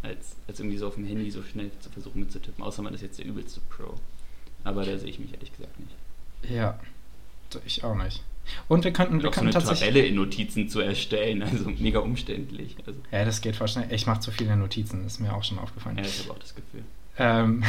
als, 0.04 0.36
als 0.48 0.60
irgendwie 0.60 0.78
so 0.78 0.88
auf 0.88 0.94
dem 0.96 1.06
Handy 1.06 1.32
so 1.32 1.42
schnell 1.44 1.72
zu 1.80 1.90
versuchen 1.90 2.20
mitzutippen, 2.22 2.64
außer 2.64 2.82
man 2.84 2.94
ist 2.94 3.02
jetzt 3.02 3.18
der 3.18 3.26
übelste 3.26 3.60
Pro. 3.70 3.96
Aber 4.64 4.86
da 4.86 4.98
sehe 4.98 5.10
ich 5.10 5.20
mich 5.20 5.34
ehrlich 5.34 5.52
gesagt 5.56 5.80
nicht. 5.80 5.96
Ja, 6.52 6.80
ich 7.66 7.84
auch 7.84 7.96
nicht. 7.96 8.24
Und 8.70 8.84
wir 8.86 8.94
könnten, 8.94 9.22
wir 9.22 9.30
auch 9.30 9.34
so 9.34 9.42
könnten 9.42 9.58
eine. 9.58 9.66
Tabelle 9.66 10.06
in 10.06 10.16
Notizen 10.16 10.70
zu 10.70 10.80
erstellen, 10.80 11.42
also 11.42 11.70
mega 11.80 12.00
umständlich. 12.00 12.76
Also, 12.86 13.00
Ja, 13.12 13.26
das 13.26 13.42
geht 13.42 13.56
voll 13.56 13.68
schnell. 13.68 13.92
Ich 13.92 14.06
mache 14.06 14.20
zu 14.22 14.32
viele 14.32 14.56
Notizen, 14.56 15.06
ist 15.06 15.20
mir 15.20 15.34
auch 15.34 15.44
schon 15.44 15.58
aufgefallen. 15.60 15.98
ja, 15.98 16.04
ich 16.04 16.20
habe 16.24 16.32
auch 16.32 16.40
das 16.40 16.54
Gefühl. 16.56 16.84
Ähm, 17.18 17.64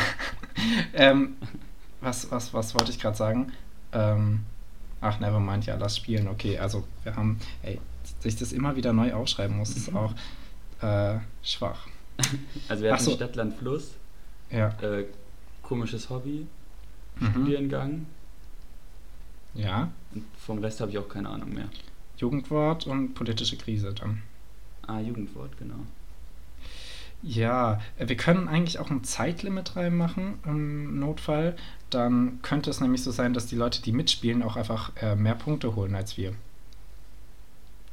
ähm, 0.94 1.37
was, 2.00 2.30
was, 2.30 2.52
was 2.54 2.74
wollte 2.74 2.90
ich 2.90 2.98
gerade 3.00 3.16
sagen? 3.16 3.52
Ähm, 3.92 4.40
ach, 5.00 5.18
nevermind, 5.20 5.66
ja, 5.66 5.76
lass 5.76 5.96
spielen. 5.96 6.28
Okay, 6.28 6.58
also 6.58 6.84
wir 7.04 7.16
haben, 7.16 7.38
ey, 7.62 7.80
sich 8.20 8.37
das 8.37 8.52
immer 8.52 8.76
wieder 8.76 8.92
neu 8.92 9.12
aufschreiben 9.14 9.56
muss, 9.56 9.76
ist 9.76 9.94
auch 9.94 10.14
äh, 10.82 11.18
schwach. 11.42 11.87
Also 12.68 12.82
wir 12.82 12.92
hatten 12.92 13.04
so. 13.04 13.12
Stadt, 13.14 13.37
Land, 13.37 13.56
Fluss, 13.58 13.92
Ja. 14.50 14.68
äh, 14.82 15.04
komisches 15.62 16.11
Hobby, 16.11 16.46
Mhm. 17.20 17.30
Studiengang 17.32 18.06
Ja. 19.54 19.90
und 20.14 20.24
vom 20.38 20.58
Rest 20.58 20.80
habe 20.80 20.90
ich 20.92 20.98
auch 20.98 21.08
keine 21.08 21.28
Ahnung 21.28 21.52
mehr. 21.54 21.68
Jugendwort 22.16 22.87
und 22.87 23.14
politische 23.14 23.56
Krise 23.56 23.92
dann. 23.94 24.22
Ah, 24.87 25.00
Jugendwort, 25.00 25.56
genau. 25.58 25.80
Ja, 27.22 27.81
äh, 27.98 28.09
wir 28.09 28.16
können 28.16 28.48
eigentlich 28.48 28.78
auch 28.78 28.90
ein 28.90 29.04
Zeitlimit 29.04 29.76
reinmachen 29.76 30.38
im 30.44 31.00
Notfall. 31.00 31.57
Dann 31.90 32.40
könnte 32.42 32.70
es 32.70 32.81
nämlich 32.81 33.02
so 33.02 33.11
sein, 33.11 33.35
dass 33.35 33.46
die 33.46 33.57
Leute, 33.57 33.83
die 33.83 33.92
mitspielen, 33.92 34.42
auch 34.42 34.57
einfach 34.57 34.92
äh, 35.00 35.16
mehr 35.16 35.35
Punkte 35.35 35.74
holen 35.74 35.94
als 35.94 36.16
wir. 36.16 36.35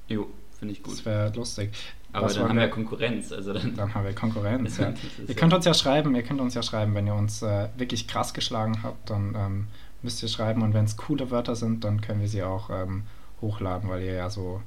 Jo, 0.07 0.27
finde 0.59 0.73
ich 0.73 0.83
gut. 0.83 0.93
Das 0.93 1.05
wäre 1.05 1.31
lustig. 1.35 1.71
Aber 2.13 2.27
Was 2.27 2.35
dann 2.35 2.49
haben 2.49 2.55
wir 2.55 2.63
ja 2.63 2.69
Konkurrenz, 2.69 3.31
also 3.31 3.51
dann... 3.51 3.75
Dann 3.75 3.93
haben 3.93 4.05
wir 4.05 4.13
Konkurrenz, 4.13 4.77
ja. 4.79 4.93
Ihr 5.27 5.35
könnt 5.35 5.53
uns 5.53 5.65
ja 5.65 5.73
schreiben, 5.73 6.15
ihr 6.15 6.23
könnt 6.23 6.39
uns 6.39 6.53
ja 6.53 6.63
schreiben, 6.63 6.95
wenn 6.95 7.07
ihr 7.07 7.15
uns 7.15 7.41
äh, 7.41 7.67
wirklich 7.75 8.07
krass 8.07 8.33
geschlagen 8.33 8.83
habt, 8.83 9.09
dann 9.09 9.35
ähm, 9.35 9.67
müsst 10.01 10.23
ihr 10.23 10.29
schreiben 10.29 10.61
und 10.61 10.73
wenn 10.73 10.85
es 10.85 10.95
coole 10.95 11.29
Wörter 11.29 11.55
sind, 11.55 11.83
dann 11.83 11.99
können 11.99 12.21
wir 12.21 12.29
sie 12.29 12.43
auch 12.43 12.69
ähm, 12.69 13.03
hochladen, 13.41 13.89
weil 13.89 14.03
ihr 14.03 14.13
ja 14.13 14.29
so, 14.29 14.61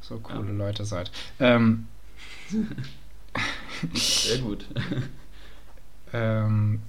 so 0.00 0.18
coole 0.18 0.48
ja. 0.48 0.56
Leute 0.56 0.86
seid. 0.86 1.10
Ähm, 1.40 1.88
Sehr 3.94 4.38
gut. 4.38 4.66
ähm, 6.12 6.82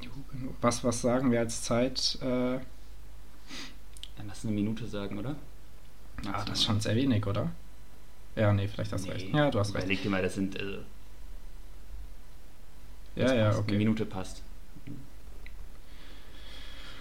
was, 0.61 0.83
was 0.83 1.01
sagen 1.01 1.31
wir 1.31 1.39
als 1.39 1.63
Zeit? 1.63 2.17
Äh, 2.21 2.59
Dann 4.17 4.27
lass 4.27 4.43
eine 4.43 4.53
Minute 4.53 4.87
sagen, 4.87 5.17
oder? 5.19 5.35
Ah, 6.25 6.43
das 6.45 6.59
ist 6.59 6.65
schon 6.65 6.81
sehr 6.81 6.95
wenig, 6.95 7.25
oder? 7.25 7.51
Ja, 8.35 8.53
nee, 8.53 8.67
vielleicht 8.67 8.91
hast 8.91 9.05
du 9.05 9.09
nee. 9.09 9.15
recht. 9.15 9.33
Ja, 9.33 9.49
du 9.49 9.59
hast 9.59 9.73
recht. 9.73 9.85
Überleg 9.85 10.03
dir 10.03 10.09
mal, 10.09 10.21
das 10.21 10.35
sind. 10.35 10.59
Also, 10.59 10.79
ja, 13.15 13.33
ja, 13.33 13.57
okay. 13.57 13.69
Eine 13.69 13.77
Minute 13.77 14.05
passt. 14.05 14.43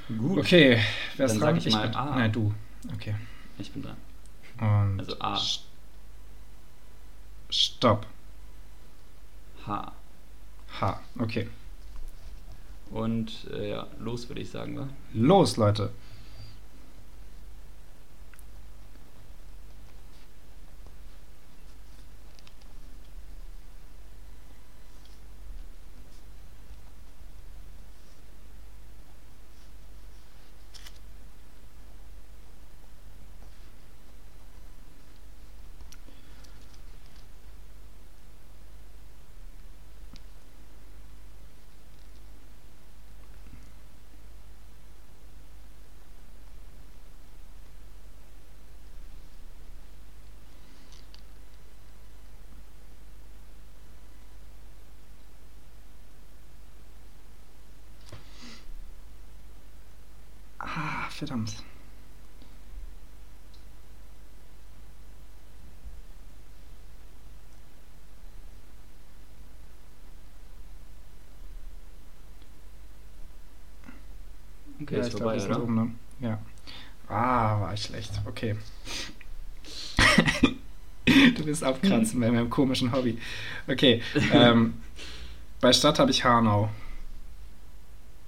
Gut. 0.09 0.39
Okay, 0.39 0.83
wer 1.17 1.27
ist 1.27 1.39
dran? 1.39 1.57
Ich, 1.57 1.67
ich 1.67 1.75
mal 1.75 1.89
bin, 1.89 1.97
A. 1.97 2.17
Nein, 2.17 2.33
du. 2.33 2.55
Okay. 2.95 3.15
Ich 3.59 3.71
bin 3.73 3.83
dran. 3.83 3.97
Und 4.59 5.01
also 5.01 5.21
A. 5.21 5.39
Stopp. 7.51 8.07
H. 9.69 9.93
H, 10.81 11.01
okay. 11.19 11.49
Und 12.91 13.47
äh, 13.53 13.71
ja, 13.71 13.87
los 13.99 14.29
würde 14.29 14.41
ich 14.41 14.51
sagen, 14.51 14.79
wa? 14.79 14.89
Los, 15.13 15.57
Leute. 15.57 15.91
Okay, 75.15 75.25
ja, 75.25 75.33
ist 75.33 75.45
vorbei, 75.47 75.55
glaub, 75.55 75.57
oder? 75.57 75.63
Oben, 75.63 75.75
ne? 75.75 76.29
Ja. 76.29 76.39
Ah, 77.09 77.61
war 77.61 77.75
ich 77.75 77.83
schlecht. 77.83 78.13
Okay. 78.27 78.57
du 81.07 81.45
bist 81.45 81.65
abkratzen 81.65 82.21
bei 82.21 82.31
meinem 82.31 82.51
komischen 82.51 82.93
Hobby. 82.93 83.19
Okay. 83.67 84.03
Ähm, 84.33 84.75
bei 85.61 85.73
Stadt 85.73 85.99
habe 85.99 86.11
ich 86.11 86.25
Hanau. 86.25 86.71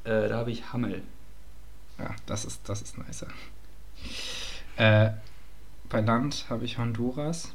Äh, 0.05 0.29
da 0.29 0.39
habe 0.39 0.51
ich 0.51 0.73
Hammel. 0.73 1.03
Ja, 1.99 2.15
das 2.27 2.45
ist, 2.45 2.69
das 2.69 2.83
ist 2.83 2.99
nicer. 2.99 3.29
Äh, 4.77 5.11
bei 5.89 6.01
Land 6.01 6.47
habe 6.49 6.65
ich 6.65 6.79
Honduras. 6.79 7.53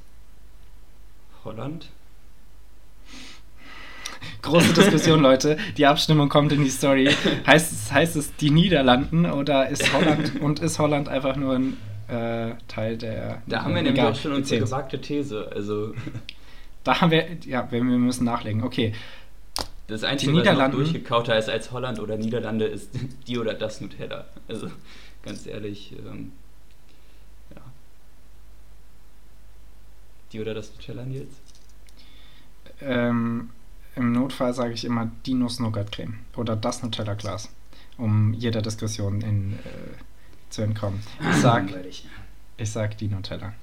Holland. 1.43 1.89
Große 4.45 4.73
Diskussion, 4.73 5.21
Leute. 5.21 5.57
Die 5.75 5.87
Abstimmung 5.87 6.29
kommt 6.29 6.51
in 6.51 6.63
die 6.63 6.69
Story. 6.69 7.09
Heißt 7.47 7.71
es, 7.71 7.91
heißt 7.91 8.15
es 8.15 8.35
die 8.35 8.51
Niederlanden 8.51 9.25
oder 9.25 9.69
ist 9.69 9.91
Holland 9.97 10.39
und 10.39 10.59
ist 10.59 10.77
Holland 10.77 11.09
einfach 11.09 11.35
nur 11.35 11.55
ein 11.55 11.77
äh, 12.07 12.51
Teil 12.67 12.97
der. 12.97 13.41
Da 13.47 13.63
haben 13.63 13.73
wir 13.73 13.81
nämlich 13.81 14.03
auch 14.03 14.15
schon 14.15 14.33
unsere 14.33 14.61
gewagte 14.61 15.01
These. 15.01 15.51
Also. 15.53 15.95
Da 16.83 17.01
haben 17.01 17.09
wir, 17.09 17.25
ja, 17.45 17.67
wir 17.71 17.83
müssen 17.83 18.25
nachlegen. 18.25 18.63
Okay, 18.63 18.93
das 19.87 20.03
Einzige, 20.03 20.31
die 20.31 20.37
Niederlande, 20.37 20.77
was 20.77 20.85
noch 20.85 20.91
durchgekauter 20.91 21.37
ist 21.37 21.49
als 21.49 21.71
Holland 21.71 21.99
oder 21.99 22.15
Niederlande, 22.17 22.65
ist 22.65 22.91
die 23.27 23.39
oder 23.39 23.55
das 23.55 23.81
Nutella. 23.81 24.25
Also 24.47 24.69
ganz 25.23 25.47
ehrlich, 25.47 25.93
ähm, 26.07 26.33
ja. 27.49 27.61
Die 30.31 30.39
oder 30.39 30.53
das 30.53 30.71
Nutella, 30.71 31.03
Nils? 31.03 31.33
Ähm, 32.81 33.49
Im 33.95 34.11
Notfall 34.11 34.53
sage 34.53 34.73
ich 34.73 34.83
immer 34.85 35.09
die 35.25 35.33
Nuss-Nougat-Creme 35.33 36.19
oder 36.35 36.55
das 36.55 36.83
Nutella-Glas, 36.83 37.49
um 37.97 38.33
jeder 38.33 38.61
Diskussion 38.61 39.21
in, 39.21 39.53
äh, 39.53 39.59
zu 40.49 40.61
entkommen. 40.61 41.01
Ich 41.31 41.37
sag, 41.37 41.69
ich 42.57 42.71
sag 42.71 42.97
die 42.97 43.07
Nutella. 43.07 43.53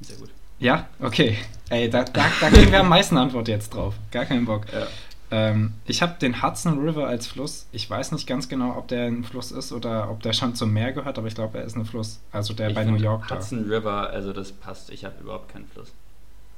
Sehr 0.00 0.16
gut. 0.16 0.30
Ja, 0.58 0.88
okay. 1.00 1.38
Ey, 1.68 1.90
da, 1.90 2.04
da, 2.04 2.26
da 2.40 2.48
kriegen 2.48 2.70
wir 2.70 2.80
am 2.80 2.88
meisten 2.88 3.16
Antwort 3.16 3.48
jetzt 3.48 3.70
drauf. 3.74 3.94
Gar 4.10 4.24
keinen 4.24 4.46
Bock. 4.46 4.66
Ja. 4.72 4.86
Ähm, 5.30 5.74
ich 5.84 6.02
habe 6.02 6.14
den 6.20 6.42
Hudson 6.42 6.78
River 6.78 7.08
als 7.08 7.26
Fluss. 7.26 7.66
Ich 7.72 7.90
weiß 7.90 8.12
nicht 8.12 8.26
ganz 8.26 8.48
genau, 8.48 8.76
ob 8.76 8.88
der 8.88 9.06
ein 9.06 9.24
Fluss 9.24 9.50
ist 9.50 9.72
oder 9.72 10.10
ob 10.10 10.22
der 10.22 10.32
schon 10.32 10.54
zum 10.54 10.72
Meer 10.72 10.92
gehört, 10.92 11.18
aber 11.18 11.26
ich 11.26 11.34
glaube, 11.34 11.58
er 11.58 11.64
ist 11.64 11.76
ein 11.76 11.84
Fluss. 11.84 12.20
Also 12.30 12.54
der 12.54 12.68
ich 12.68 12.74
bei 12.74 12.84
New 12.84 12.96
York 12.96 13.26
da. 13.28 13.36
Hudson 13.36 13.68
River, 13.68 14.10
also 14.10 14.32
das 14.32 14.52
passt. 14.52 14.90
Ich 14.90 15.04
habe 15.04 15.16
überhaupt 15.20 15.52
keinen 15.52 15.66
Fluss. 15.66 15.92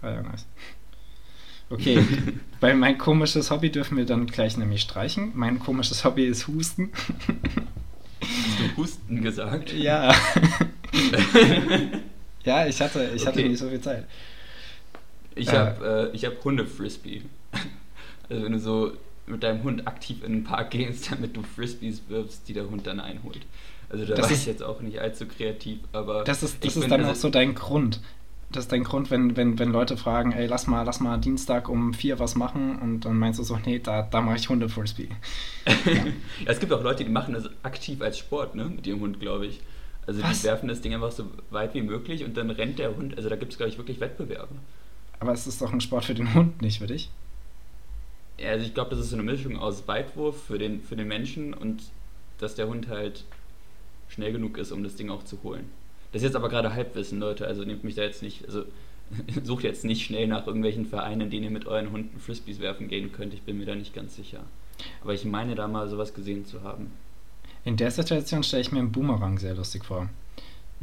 Ah 0.03 0.11
ja, 0.11 0.23
nice. 0.23 0.45
Okay, 1.71 2.03
bei 2.61 2.75
mein 2.75 2.99
komisches 2.99 3.51
Hobby 3.51 3.71
dürfen 3.71 3.97
wir 3.97 4.07
dann 4.07 4.27
gleich 4.27 4.57
nämlich 4.57 4.83
streichen. 4.83 5.33
Mein 5.35 5.59
komisches 5.59 6.05
Hobby 6.05 6.27
ist 6.27 6.49
Husten. 6.49 6.91
Hast 8.21 8.61
du 8.61 8.77
Husten 8.77 9.23
gesagt? 9.23 9.73
Ja. 9.73 10.15
Ja, 12.49 12.67
ich 12.67 12.81
hatte, 12.81 13.11
ich 13.15 13.23
okay. 13.23 13.27
hatte 13.27 13.43
nicht 13.43 13.59
so 13.59 13.69
viel 13.69 13.81
Zeit. 13.81 14.07
Ich 15.35 15.49
äh, 15.49 15.53
habe 15.53 16.11
äh, 16.15 16.19
hab 16.19 16.43
Hunde-Frisbee. 16.43 17.23
Also 18.31 18.43
wenn 18.43 18.53
du 18.53 18.59
so 18.59 18.93
mit 19.27 19.43
deinem 19.43 19.63
Hund 19.63 19.87
aktiv 19.87 20.25
in 20.25 20.33
den 20.33 20.45
Park 20.45 20.71
gehst, 20.71 21.13
damit 21.13 21.37
du 21.37 21.43
Frisbees 21.43 22.03
wirfst, 22.09 22.49
die 22.49 22.55
der 22.55 22.69
Hund 22.71 22.87
dann 22.87 23.01
einholt. 23.01 23.41
Also 23.91 24.07
da 24.07 24.15
das 24.15 24.27
war 24.27 24.33
ist, 24.33 24.41
ich 24.41 24.47
jetzt 24.47 24.63
auch 24.63 24.81
nicht 24.81 24.99
allzu 24.99 25.27
kreativ, 25.27 25.81
aber... 25.93 26.25
Das 26.25 26.43
ist, 26.43 26.65
das 26.65 26.77
ist 26.77 26.91
dann 26.91 27.05
auch 27.05 27.15
so 27.15 27.29
dein 27.29 27.55
Grund. 27.55 28.01
Das 28.51 28.65
ist 28.65 28.73
dein 28.73 28.85
Grund, 28.85 29.11
wenn, 29.11 29.37
wenn, 29.37 29.59
wenn 29.59 29.71
Leute 29.71 29.99
fragen, 29.99 30.33
ey, 30.33 30.47
lass 30.47 30.67
mal, 30.67 30.83
lass 30.83 31.01
mal 31.01 31.19
Dienstag 31.19 31.69
um 31.69 31.93
vier 31.93 32.19
was 32.19 32.35
machen 32.35 32.79
und 32.79 33.01
dann 33.01 33.19
meinst 33.19 33.39
du 33.39 33.43
so, 33.43 33.59
nee, 33.67 33.79
da, 33.79 34.03
da 34.03 34.23
mache 34.23 34.37
ich 34.37 34.49
Hunde-Frisbee. 34.49 35.09
ja. 35.67 35.93
ja, 35.93 36.05
es 36.47 36.59
gibt 36.59 36.73
auch 36.73 36.83
Leute, 36.83 37.05
die 37.05 37.11
machen 37.11 37.35
das 37.35 37.51
aktiv 37.63 38.01
als 38.01 38.19
Sport, 38.19 38.55
ne, 38.55 38.65
mit 38.65 38.87
ihrem 38.87 39.01
Hund, 39.01 39.21
glaube 39.21 39.47
ich. 39.47 39.61
Also 40.07 40.23
Was? 40.23 40.41
die 40.41 40.47
werfen 40.47 40.69
das 40.69 40.81
Ding 40.81 40.95
einfach 40.95 41.13
so 41.13 41.27
weit 41.51 41.75
wie 41.75 41.83
möglich 41.83 42.25
und 42.25 42.39
dann 42.39 42.49
rennt 42.49 42.79
der 42.79 42.97
Hund. 42.97 43.15
Also 43.19 43.29
da 43.29 43.37
gibt 43.37 43.53
es, 43.53 43.59
glaube 43.59 43.71
ich, 43.71 43.77
wirklich 43.77 44.01
Wettbewerbe. 44.01 44.55
Aber 45.21 45.33
es 45.33 45.47
ist 45.47 45.61
doch 45.61 45.71
ein 45.71 45.83
Sport 45.83 46.07
für 46.07 46.15
den 46.15 46.33
Hund, 46.33 46.63
nicht 46.63 46.79
für 46.79 46.87
dich? 46.87 47.11
Ja, 48.39 48.51
also 48.51 48.65
ich 48.65 48.73
glaube, 48.73 48.91
das 48.91 49.01
ist 49.01 49.11
so 49.11 49.17
eine 49.17 49.25
Mischung 49.25 49.59
aus 49.59 49.87
Weitwurf 49.87 50.45
für 50.45 50.59
den, 50.59 50.81
für 50.81 50.97
den 50.97 51.09
Menschen 51.09 51.53
und 51.53 51.83
dass 52.39 52.55
der 52.55 52.69
Hund 52.69 52.89
halt 52.89 53.25
schnell 54.09 54.33
genug 54.33 54.57
ist, 54.57 54.73
um 54.73 54.83
das 54.83 54.97
Ding 54.97 55.11
auch 55.11 55.25
zu 55.25 55.43
holen. 55.43 55.69
Das 56.13 56.23
ist 56.23 56.27
jetzt 56.27 56.37
aber 56.37 56.49
gerade 56.49 56.75
Halbwissen, 56.75 57.21
Leute. 57.21 57.47
Also 57.47 57.65
nehmt 57.65 57.85
mich 57.85 57.95
da 57.95 58.03
jetzt 58.03 58.23
nicht, 58.23 58.47
also 58.47 58.65
sucht 59.43 59.65
jetzt 59.65 59.85
nicht 59.85 60.05
schnell 60.05 60.27
nach 60.27 60.47
irgendwelchen 60.47 60.87
Vereinen, 60.87 61.23
in 61.23 61.31
denen 61.31 61.45
ihr 61.45 61.51
mit 61.51 61.67
euren 61.67 61.91
Hunden 61.93 62.19
Frisbees 62.19 62.61
werfen 62.61 62.89
gehen 62.89 63.13
könnt. 63.13 63.35
Ich 63.35 63.43
bin 63.43 63.59
mir 63.59 63.67
da 63.67 63.75
nicht 63.75 63.95
ganz 63.95 64.17
sicher. 64.17 64.41
Aber 65.03 65.15
ich 65.15 65.25
meine 65.25 65.55
da 65.55 65.69
mal 65.69 65.89
sowas 65.89 66.15
gesehen 66.15 66.47
zu 66.47 66.63
haben. 66.63 66.93
In 67.65 67.77
der 67.77 67.91
Situation 67.91 68.43
stelle 68.43 68.63
ich 68.63 68.73
mir 68.73 68.79
einen 68.79 68.93
Boomerang 68.93 69.39
sehr 69.39 69.55
lustig 69.55 69.85
vor. 69.85 70.09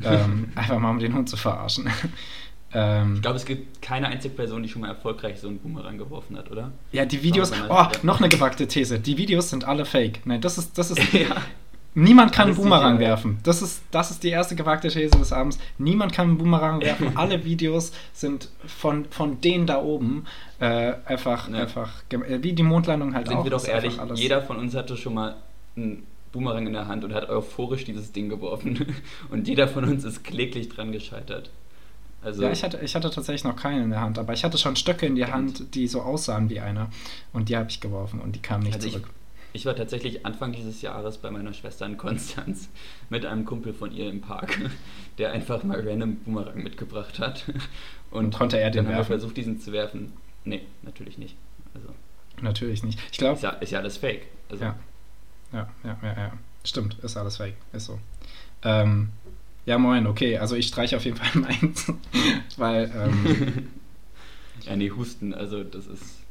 ähm, 0.03 0.51
einfach 0.55 0.79
mal 0.79 0.91
um 0.91 0.99
den 0.99 1.13
Hund 1.13 1.29
zu 1.29 1.37
verarschen. 1.37 1.89
ähm, 2.73 3.15
ich 3.15 3.21
glaube, 3.21 3.37
es 3.37 3.45
gibt 3.45 3.81
keine 3.81 4.07
einzige 4.07 4.35
Person, 4.35 4.61
die 4.61 4.69
schon 4.69 4.81
mal 4.81 4.89
erfolgreich 4.89 5.39
so 5.39 5.47
einen 5.47 5.59
Boomerang 5.59 5.97
geworfen 5.97 6.37
hat, 6.37 6.51
oder? 6.51 6.71
Ja, 6.91 7.05
die 7.05 7.23
Videos. 7.23 7.51
Oh, 7.69 7.85
noch 8.03 8.19
eine 8.19 8.29
gewagte 8.29 8.67
These. 8.67 8.99
Die 8.99 9.17
Videos 9.17 9.49
sind 9.49 9.63
alle 9.63 9.85
fake. 9.85 10.25
Nein, 10.25 10.41
das 10.41 10.57
ist. 10.57 10.77
Das 10.77 10.91
ist 10.91 11.13
ja. 11.13 11.37
Niemand 11.95 12.33
kann 12.33 12.49
einen 12.49 12.57
Boomerang 12.57 12.99
werfen. 12.99 13.39
Das 13.43 13.61
ist, 13.61 13.81
das 13.91 14.11
ist 14.11 14.21
die 14.23 14.29
erste 14.29 14.55
gewagte 14.55 14.89
These 14.89 15.17
des 15.17 15.31
Abends. 15.31 15.57
Niemand 15.77 16.11
kann 16.11 16.27
einen 16.27 16.37
Boomerang 16.37 16.81
werfen. 16.81 17.11
Alle 17.15 17.45
Videos 17.45 17.93
sind 18.13 18.49
von, 18.67 19.05
von 19.05 19.39
denen 19.39 19.65
da 19.65 19.81
oben 19.81 20.25
äh, 20.59 20.93
einfach, 21.05 21.49
ja. 21.49 21.55
einfach 21.55 22.03
wie 22.09 22.53
die 22.53 22.63
Mondlandung 22.63 23.15
halt 23.15 23.29
Sind 23.29 23.37
auch. 23.37 23.43
wir 23.45 23.51
doch 23.51 23.65
ehrlich, 23.65 23.97
jeder 24.15 24.41
von 24.41 24.57
uns 24.57 24.75
hatte 24.75 24.97
schon 24.97 25.13
mal 25.13 25.35
einen 25.77 26.05
Boomerang 26.33 26.67
in 26.67 26.73
der 26.73 26.87
Hand 26.87 27.05
und 27.05 27.13
hat 27.13 27.29
euphorisch 27.29 27.85
dieses 27.85 28.11
Ding 28.11 28.27
geworfen. 28.27 28.93
Und 29.29 29.47
jeder 29.47 29.69
von 29.69 29.85
uns 29.85 30.03
ist 30.03 30.25
kläglich 30.25 30.67
dran 30.67 30.91
gescheitert. 30.91 31.49
Also 32.21 32.43
ja, 32.43 32.51
ich 32.51 32.61
hatte, 32.63 32.79
ich 32.83 32.93
hatte 32.93 33.09
tatsächlich 33.09 33.45
noch 33.45 33.55
keinen 33.55 33.83
in 33.83 33.89
der 33.91 34.01
Hand, 34.01 34.19
aber 34.19 34.33
ich 34.33 34.43
hatte 34.43 34.57
schon 34.57 34.75
Stöcke 34.75 35.05
in 35.05 35.15
der 35.15 35.31
Hand, 35.31 35.75
die 35.75 35.87
so 35.87 36.01
aussahen 36.01 36.49
wie 36.49 36.59
einer. 36.59 36.89
Und 37.31 37.47
die 37.47 37.55
habe 37.55 37.69
ich 37.69 37.79
geworfen 37.79 38.19
und 38.19 38.35
die 38.35 38.41
kamen 38.41 38.63
nicht 38.63 38.75
also 38.75 38.89
zurück. 38.89 39.05
Ich 39.07 39.24
war 39.63 39.75
tatsächlich 39.75 40.25
Anfang 40.25 40.51
dieses 40.51 40.81
Jahres 40.81 41.17
bei 41.17 41.31
meiner 41.31 41.53
Schwester 41.53 41.85
in 41.85 41.95
Konstanz 41.95 42.67
mit 43.09 43.25
einem 43.25 43.45
Kumpel 43.45 43.73
von 43.73 43.93
ihr 43.93 44.09
im 44.09 44.19
Park, 44.19 44.59
der 45.17 45.31
einfach 45.31 45.63
mal 45.63 45.79
random 45.87 46.17
Boomerang 46.17 46.61
mitgebracht 46.61 47.19
hat. 47.19 47.45
Und, 48.11 48.25
Und 48.25 48.33
konnte 48.35 48.59
er 48.59 48.69
den 48.69 48.83
dann 48.83 48.85
werfen? 48.87 48.95
Haben 48.95 49.09
wir 49.09 49.19
versucht, 49.19 49.37
diesen 49.37 49.61
zu 49.61 49.71
werfen. 49.71 50.11
Nee, 50.43 50.63
natürlich 50.81 51.17
nicht. 51.17 51.37
Also, 51.73 51.87
natürlich 52.41 52.83
nicht. 52.83 52.99
Ich 53.11 53.17
glaube. 53.17 53.35
Ist, 53.35 53.43
ja, 53.43 53.51
ist 53.51 53.71
ja 53.71 53.79
alles 53.79 53.95
fake. 53.95 54.23
Also, 54.49 54.65
ja. 54.65 54.75
ja. 55.53 55.69
Ja, 55.85 55.97
ja, 56.03 56.13
ja, 56.17 56.33
Stimmt, 56.65 56.97
ist 56.99 57.15
alles 57.15 57.37
fake. 57.37 57.55
Ist 57.71 57.85
so. 57.85 57.99
Ähm, 58.63 59.09
ja, 59.65 59.77
moin, 59.77 60.05
okay. 60.05 60.37
Also 60.37 60.55
ich 60.55 60.67
streiche 60.67 60.97
auf 60.97 61.05
jeden 61.05 61.17
Fall 61.17 61.41
meins. 61.41 61.91
weil. 62.57 62.91
Ähm, 62.95 63.69
ja, 64.61 64.75
nee, 64.75 64.91
Husten, 64.91 65.33
also 65.33 65.63
das 65.63 65.87
ist. 65.87 66.24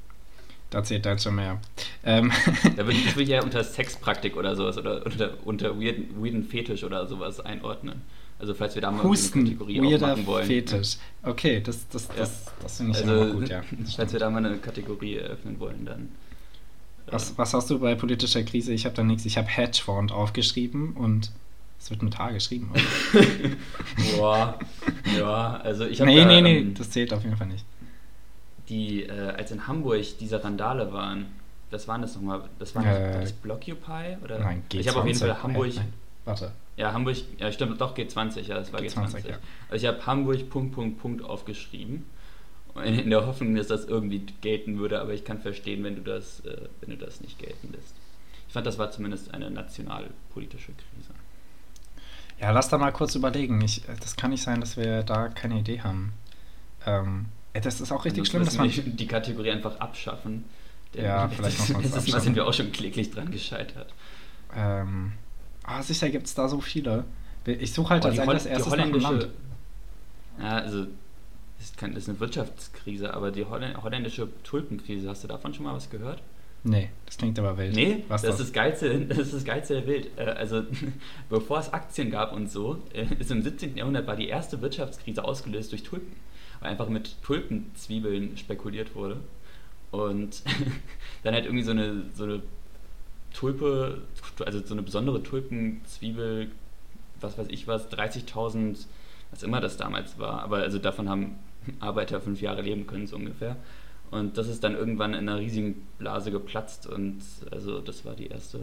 Da 0.75 0.83
zählt 0.83 1.07
dann 1.07 1.21
schon 1.21 1.37
mehr. 1.37 1.61
Ähm. 2.05 2.33
Da 2.77 2.79
würde 2.85 2.99
ich, 2.99 3.17
ich 3.17 3.29
ja 3.29 3.45
unter 3.45 3.63
Sexpraktik 3.63 4.37
oder 4.37 4.57
sowas 4.57 4.77
oder 4.77 5.07
unter, 5.07 5.31
unter 5.45 5.81
weirden, 5.81 6.07
weirden 6.21 6.43
Fetisch 6.43 6.83
oder 6.83 7.07
sowas 7.07 7.39
einordnen. 7.39 8.03
Also 8.41 8.55
falls 8.55 8.75
wir 8.75 8.83
da 8.83 8.91
mal 8.91 9.05
Husten, 9.05 9.39
eine 9.41 9.51
Kategorie 9.51 9.81
weirder 9.81 10.07
aufmachen 10.07 10.27
wollen. 10.27 10.47
Fetisch. 10.49 10.97
Okay, 11.23 11.61
das, 11.65 11.87
das, 11.91 12.09
Ja. 12.09 12.15
das, 12.17 12.47
das 12.61 12.77
finde 12.79 12.91
ich 12.99 13.07
Also, 13.07 13.23
immer 13.23 13.33
gut, 13.35 13.49
ja. 13.51 13.63
falls 13.95 14.13
wir 14.13 14.19
da 14.19 14.29
mal 14.31 14.45
eine 14.45 14.57
Kategorie 14.59 15.15
eröffnen 15.15 15.61
wollen, 15.61 15.85
dann. 15.87 16.01
äh, 17.07 17.13
Was, 17.13 17.39
was 17.39 17.55
hast 17.55 17.71
du 17.71 17.79
bei 17.79 17.95
politischer 17.95 18.43
Krise? 18.43 18.73
Ich 18.73 18.85
habe 18.85 18.97
da 18.97 19.05
nichts. 19.05 19.25
Ich 19.27 19.39
habe 19.39 19.47
Hedgefonds 19.47 20.13
aufgeschrieben 20.13 20.95
und 20.95 21.31
es 21.79 21.89
wird 21.91 22.03
mit 22.03 22.19
H 22.19 22.33
geschrieben. 22.33 22.73
Boah, 24.17 24.59
ja, 25.17 25.57
also 25.59 25.85
ich 25.87 26.01
habe 26.01 26.11
nee, 26.11 26.19
da, 26.21 26.27
nee, 26.27 26.41
nee, 26.41 26.59
ähm, 26.59 26.75
das 26.75 26.91
zählt 26.91 27.13
auf 27.13 27.23
jeden 27.23 27.37
Fall 27.37 27.47
nicht. 27.47 27.65
Die, 28.69 29.05
äh, 29.05 29.31
als 29.31 29.51
in 29.51 29.67
Hamburg 29.67 30.05
diese 30.21 30.43
Randale 30.43 30.93
waren, 30.93 31.27
das 31.71 31.89
waren 31.89 32.03
das 32.03 32.15
nochmal, 32.15 32.43
das 32.59 32.75
waren 32.75 32.87
Äh, 32.87 33.15
war 33.15 33.21
das 33.21 33.33
Blockupy 33.33 34.17
oder? 34.23 34.39
Nein, 34.39 34.65
G20. 34.71 34.81
Ich 34.81 34.89
habe 34.89 35.01
auf 35.01 35.07
jeden 35.07 35.19
Fall 35.19 35.43
Hamburg, 35.43 35.77
Äh, 35.77 35.81
warte. 36.25 36.53
ja 36.77 36.93
Hamburg, 36.93 37.17
ja 37.39 37.53
stimmt, 37.53 37.81
doch 37.81 37.97
G20, 37.97 38.41
ja, 38.43 38.57
das 38.57 38.73
war 38.73 38.81
G20. 38.81 39.17
G20, 39.17 39.29
ja. 39.29 39.39
Also 39.69 39.87
ich 39.87 39.93
habe 39.93 40.05
Hamburg 40.07 40.49
Punkt 40.51 40.75
Punkt 40.75 40.99
Punkt 41.01 41.23
aufgeschrieben 41.23 42.05
in, 42.83 43.11
der 43.11 43.27
Hoffnung, 43.27 43.55
dass 43.55 43.69
das 43.69 43.85
irgendwie 43.85 44.21
gelten 44.41 44.79
würde, 44.79 45.01
aber 45.01 45.13
ich 45.13 45.25
kann 45.25 45.41
verstehen, 45.41 45.85
wenn 45.85 45.95
du 45.97 46.03
das, 46.03 46.41
äh, 46.41 46.69
wenn 46.81 46.91
du 46.91 46.97
das 46.97 47.21
nicht 47.21 47.39
gelten 47.39 47.73
lässt. 47.73 47.95
Ich 48.49 48.53
fand, 48.53 48.67
das 48.67 48.79
war 48.79 48.91
zumindest 48.91 49.33
eine 49.33 49.51
nationalpolitische 49.51 50.73
Krise. 50.73 51.11
Ja, 52.41 52.51
lass 52.51 52.69
da 52.69 52.79
mal 52.79 52.91
kurz 52.93 53.15
überlegen. 53.15 53.61
Ich, 53.61 53.89
äh, 53.89 53.95
das 54.01 54.17
kann 54.17 54.31
nicht 54.31 54.43
sein, 54.43 54.61
dass 54.61 54.77
wir 54.77 55.03
da 55.03 55.29
keine 55.29 55.59
Idee 55.61 55.83
haben. 55.83 56.13
Ähm, 56.85 57.27
das 57.61 57.81
ist 57.81 57.93
auch 57.93 58.05
richtig 58.05 58.23
Ansonsten 58.35 58.57
schlimm, 58.57 58.69
dass 58.77 58.87
man. 58.87 58.97
die 58.97 59.07
Kategorie 59.07 59.51
einfach 59.51 59.79
abschaffen. 59.81 60.45
Ja, 60.95 61.29
vielleicht 61.29 61.59
muss 61.59 61.69
man 61.71 61.81
es 61.81 61.85
letztes 61.87 61.93
Mal 61.93 61.99
abschaffen. 62.01 62.25
sind 62.25 62.37
wir 62.37 62.47
auch 62.47 62.55
schon 62.55 62.73
kläglich 62.73 63.11
dran 63.11 63.31
gescheitert. 63.31 63.93
Ähm, 64.57 65.13
ah, 65.65 65.83
sicher 65.83 66.09
gibt 66.11 66.27
es 66.27 66.35
da 66.35 66.49
so 66.49 66.61
viele. 66.61 67.05
Ich 67.47 67.73
suche 67.73 67.91
halt 67.91 68.05
Oh, 68.05 68.09
als 68.09 68.45
die 68.45 68.49
erstes 68.49 68.75
nach. 68.77 68.87
Land. 68.87 69.29
Ja, 70.41 70.57
also. 70.59 70.87
Das 71.59 71.67
ist, 71.71 71.81
das 71.97 72.09
eine 72.09 72.21
Wirtschaftskrise, 72.21 73.15
aber 73.15 73.31
die 73.31 73.45
Hollä- 73.45 73.81
holländische 73.83 74.29
Tulpenkrise, 74.43 75.09
hast 75.09 75.25
du 75.25 75.29
davon 75.29 75.55
schon 75.55 75.65
mal 75.65 75.75
was 75.75 75.89
gehört? 75.89 76.21
Nee, 76.63 76.91
das 77.07 77.17
klingt 77.17 77.39
aber 77.39 77.57
wild. 77.57 77.75
Nee, 77.75 78.05
Was 78.09 78.23
das, 78.23 78.33
das? 78.33 78.41
ist 78.41 78.47
das 78.49 78.53
Geilste, 78.53 79.01
das 79.09 79.19
ist 79.19 79.35
das 79.35 79.45
Geilste 79.45 79.75
der 79.75 79.87
Welt. 79.87 80.09
Äh, 80.17 80.23
Also, 80.25 80.63
bevor 81.31 81.61
es 81.61 81.73
Aktien 81.73 82.11
gab 82.11 82.33
und 82.33 82.51
so, 82.51 82.83
ist 83.19 83.31
im 83.31 83.43
17. 83.43 83.77
Jahrhundert 83.77 84.07
war 84.07 84.17
die 84.17 84.29
erste 84.29 84.61
Wirtschaftskrise 84.61 85.25
ausgelöst 85.25 85.73
durch 85.73 85.83
Tulpen. 85.85 86.13
Einfach 86.65 86.89
mit 86.89 87.23
Tulpenzwiebeln 87.23 88.37
spekuliert 88.37 88.95
wurde. 88.95 89.19
Und 89.91 90.43
dann 91.23 91.35
halt 91.35 91.45
irgendwie 91.45 91.65
so 91.65 91.71
eine, 91.71 92.05
so 92.15 92.25
eine 92.25 92.43
Tulpe, 93.33 94.03
also 94.45 94.65
so 94.65 94.75
eine 94.75 94.83
besondere 94.83 95.23
Tulpenzwiebel, 95.23 96.51
was 97.21 97.39
weiß 97.39 97.49
ich 97.51 97.67
was, 97.67 97.91
30.000, 97.91 98.87
was 99.31 99.43
immer 99.43 99.61
das 99.61 99.77
damals 99.77 100.19
war. 100.19 100.43
Aber 100.43 100.59
also 100.59 100.79
davon 100.79 101.09
haben 101.09 101.39
Arbeiter 101.81 102.21
fünf 102.21 102.41
Jahre 102.41 102.63
leben 102.63 102.87
können, 102.87 103.07
so 103.07 103.17
ungefähr. 103.17 103.57
Und 104.11 104.39
das 104.39 104.49
ist 104.49 104.63
dann 104.63 104.75
irgendwann 104.75 105.15
in 105.15 105.29
einer 105.29 105.39
riesigen 105.39 105.87
Blase 105.99 106.31
geplatzt 106.31 106.87
und 106.87 107.21
also 107.51 107.81
das 107.81 108.05
war 108.05 108.15
die 108.15 108.29
erste, 108.29 108.61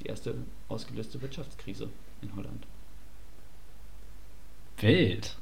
die 0.00 0.06
erste 0.06 0.34
ausgelöste 0.68 1.20
Wirtschaftskrise 1.20 1.88
in 2.20 2.36
Holland. 2.36 2.66
Wild. 4.78 5.36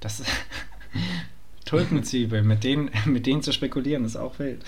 Das 0.00 0.22
Tulpenzwiebeln, 1.64 2.46
mit 2.46 2.64
denen, 2.64 2.90
mit 3.04 3.26
denen 3.26 3.42
zu 3.42 3.52
spekulieren, 3.52 4.04
ist 4.04 4.16
auch 4.16 4.38
wild. 4.38 4.64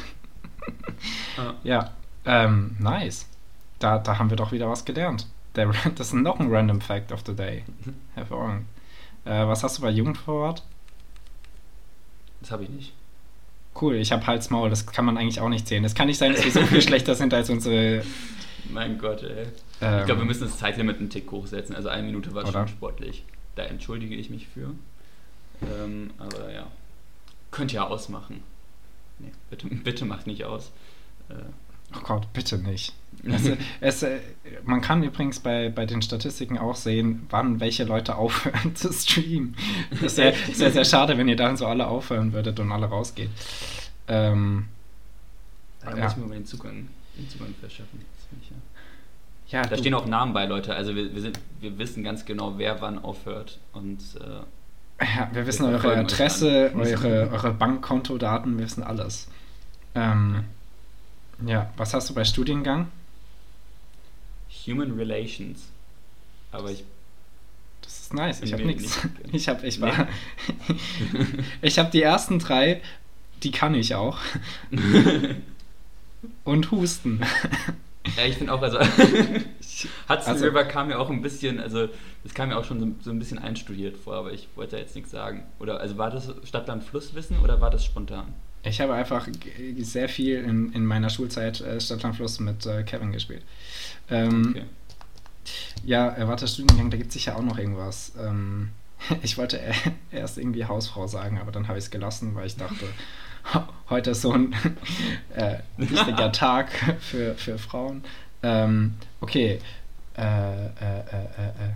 Ah. 1.37 1.55
Ja, 1.65 1.93
ähm, 2.27 2.77
nice. 2.79 3.27
Da, 3.79 3.99
da 3.99 4.19
haben 4.19 4.29
wir 4.29 4.37
doch 4.37 4.53
wieder 4.53 4.69
was 4.69 4.85
gelernt. 4.85 5.27
Der, 5.57 5.73
das 5.97 6.09
ist 6.09 6.13
noch 6.13 6.39
ein 6.39 6.53
Random 6.53 6.81
Fact 6.81 7.13
of 7.13 7.23
the 7.27 7.35
Day. 7.35 7.65
Hervorragend. 8.15 8.67
Äh, 9.25 9.47
was 9.47 9.63
hast 9.65 9.79
du 9.79 9.83
bei 9.83 9.91
Jugendvorrat? 9.91 10.63
Das 12.41 12.51
habe 12.51 12.65
ich 12.65 12.71
nicht. 12.71 12.93
Cool, 13.81 13.95
ich 13.97 14.13
habe 14.13 14.27
Hals 14.27 14.51
Maul, 14.51 14.69
das 14.69 14.87
kann 14.87 15.05
man 15.05 15.17
eigentlich 15.17 15.41
auch 15.41 15.49
nicht 15.49 15.67
zählen. 15.69 15.85
Es 15.85 15.95
kann 15.95 16.09
nicht 16.09 16.19
sein, 16.19 16.33
dass 16.33 16.45
wir 16.45 16.51
so 16.51 16.63
viel 16.67 16.83
schlechter 16.87 17.15
sind 17.15 17.33
als 17.33 17.51
unsere. 17.51 18.03
Mein 18.71 18.99
Gott, 18.99 19.23
ey. 19.23 19.47
Ähm, 19.81 20.01
ich 20.01 20.07
glaube, 20.07 20.23
wir 20.23 20.27
müssen 20.27 20.43
das 20.43 20.59
Zeitlimit 20.59 20.99
einen 20.99 21.11
Tick 21.11 21.31
hochsetzen. 21.31 21.75
Also 21.75 21.89
eine 21.89 22.03
Minute 22.03 22.35
war 22.35 22.43
Oder? 22.43 22.53
schon 22.53 22.69
sportlich. 22.69 23.25
Da 23.55 23.63
entschuldige 23.65 24.15
ich 24.15 24.31
mich 24.31 24.49
für. 24.49 24.73
Ähm, 25.63 26.11
aber 26.19 26.53
ja. 26.53 26.67
Könnt 27.51 27.73
ihr 27.73 27.87
ausmachen. 27.87 28.43
Nee, 29.19 29.33
bitte, 29.51 29.67
bitte 29.85 30.05
macht 30.05 30.27
nicht 30.27 30.45
aus. 30.45 30.71
Äh, 31.29 31.35
Oh 31.93 32.01
Gott, 32.05 32.33
bitte 32.33 32.57
nicht. 32.59 32.95
Es, 33.25 33.51
es, 33.81 34.03
äh, 34.05 34.21
man 34.65 34.81
kann 34.81 35.03
übrigens 35.03 35.41
bei, 35.41 35.69
bei 35.71 35.87
den 35.87 36.03
Statistiken 36.03 36.57
auch 36.57 36.77
sehen, 36.77 37.27
wann 37.31 37.59
welche 37.59 37.83
Leute 37.83 38.15
aufhören 38.17 38.77
zu 38.77 38.93
streamen. 38.93 39.57
Das 39.91 40.03
ist 40.03 40.15
sehr, 40.17 40.71
sehr, 40.71 40.85
schade, 40.85 41.19
wenn 41.19 41.27
ihr 41.29 41.35
dann 41.35 41.57
so 41.57 41.67
alle 41.67 41.89
aufhören 41.89 42.33
würdet 42.33 42.61
und 42.61 42.71
alle 42.71 42.87
rausgeht. 42.87 43.31
Ähm, 44.07 44.69
da 45.83 45.97
Ja. 45.97 46.05
muss 46.05 46.17
mir 46.17 46.27
mal 46.27 46.35
den 46.35 46.47
Zugang, 46.47 46.89
den 47.19 47.29
Zugang 47.29 47.53
verschaffen. 47.59 48.05
Ich 48.41 48.51
ja. 48.51 49.59
ja, 49.59 49.63
Da 49.69 49.75
du- 49.75 49.79
stehen 49.83 49.95
auch 49.95 50.07
Namen 50.07 50.33
bei, 50.33 50.47
Leute. 50.47 50.75
Also 50.77 50.95
wir, 50.95 51.13
wir, 51.13 51.21
sind, 51.23 51.41
wir 51.61 51.77
wissen 51.77 52.05
ganz 52.05 52.25
genau, 52.25 52.57
wer 52.57 52.81
wann 52.81 53.01
aufhört. 53.01 53.59
Und 53.73 53.99
äh, 54.21 54.43
ja, 55.01 55.31
wir 55.33 55.47
wissen 55.47 55.67
wir 55.67 55.73
eure 55.73 55.97
Adresse, 55.97 56.73
eure, 56.75 57.31
eure 57.31 57.53
Bankkontodaten, 57.53 58.59
wir 58.59 58.65
wissen 58.65 58.83
alles. 58.83 59.29
Ähm, 59.95 60.45
ja, 61.47 61.71
was 61.77 61.95
hast 61.95 62.11
du 62.11 62.15
bei 62.15 62.25
Studiengang? 62.25 62.89
Human 64.67 64.93
Relations. 64.93 65.69
Aber 66.53 66.71
ich. 66.71 66.85
Das 67.83 67.99
ist 68.01 68.15
nice. 68.15 68.43
Ich 68.43 68.53
habe 68.53 68.63
Nee, 68.65 68.75
nichts. 68.75 69.03
nicht. 69.05 69.15
Ich 69.35 69.49
habe 69.49 69.67
ich 69.67 69.81
war 69.81 70.07
ich 71.63 71.79
habe 71.79 71.91
die 71.91 72.03
ersten 72.03 72.39
drei, 72.39 72.83
die 73.43 73.51
kann 73.53 73.75
ich 73.75 73.95
auch. 73.95 74.19
Und 76.45 76.71
Husten. 76.71 77.21
Ja, 78.17 78.25
ich 78.27 78.37
finde 78.37 78.53
auch, 78.53 78.61
also 78.61 78.79
Hudson 80.09 80.33
Also- 80.35 80.45
River 80.47 80.65
kam 80.65 80.89
mir 80.89 80.99
auch 80.99 81.11
ein 81.11 81.23
bisschen, 81.23 81.61
also 81.61 81.89
das 82.23 82.35
kam 82.35 82.49
mir 82.51 82.57
auch 82.59 82.65
schon 82.65 82.81
so, 82.81 82.87
so 83.03 83.11
ein 83.11 83.19
bisschen 83.19 83.39
einstudiert 83.39 83.97
vor, 83.97 84.15
aber 84.15 84.33
ich 84.33 84.49
wollte 84.55 84.77
jetzt 84.77 84.95
nichts 84.95 85.11
sagen. 85.11 85.45
Oder 85.59 85.81
also 85.81 85.97
war 85.99 86.11
das 86.11 86.33
Stadtland 86.45 86.85
Flusswissen 86.85 87.39
oder 87.41 87.61
war 87.61 87.71
das 87.71 87.85
spontan? 87.85 88.35
Ich 88.63 88.81
habe 88.81 88.93
einfach 88.93 89.27
sehr 89.79 90.09
viel 90.11 90.39
in, 90.45 90.73
in 90.73 90.85
meiner 90.85 91.09
Schulzeit 91.09 91.61
äh, 91.63 91.81
Stadtlandfluss 91.81 92.41
mit 92.41 92.67
äh, 92.67 92.83
Kevin 92.83 93.13
gespielt. 93.13 93.43
Ähm, 94.11 94.51
Okay. 94.51 94.65
Ja, 95.85 96.15
warte, 96.29 96.47
Studiengang, 96.47 96.91
da 96.91 96.97
gibt 96.99 97.09
es 97.09 97.15
sicher 97.15 97.37
auch 97.37 97.43
noch 97.43 97.59
irgendwas. 97.59 98.13
Ähm, 98.21 98.69
ich 99.23 99.39
wollte 99.39 99.59
äh, 99.61 99.73
erst 100.13 100.37
irgendwie 100.39 100.67
Hausfrau 100.67 101.07
sagen, 101.07 101.39
aber 101.41 101.53
dann 101.53 101.69
habe 101.69 101.79
ich 101.79 101.85
es 101.87 101.91
gelassen, 101.91 102.35
weil 102.35 102.47
ich 102.47 102.57
dachte, 102.57 102.85
heute 103.91 104.11
ist 104.11 104.21
so 104.23 104.33
ein 104.33 104.55
äh, 105.35 105.59
wichtiger 105.79 106.31
Tag 106.33 106.71
für, 107.01 107.35
für 107.35 107.59
Frauen. 107.59 108.05
Ähm, 108.43 108.95
okay. 109.21 109.59
Äh, 110.17 110.23
äh, 110.23 110.67
äh, 110.67 111.25
äh, 111.39 111.49
äh. 111.49 111.73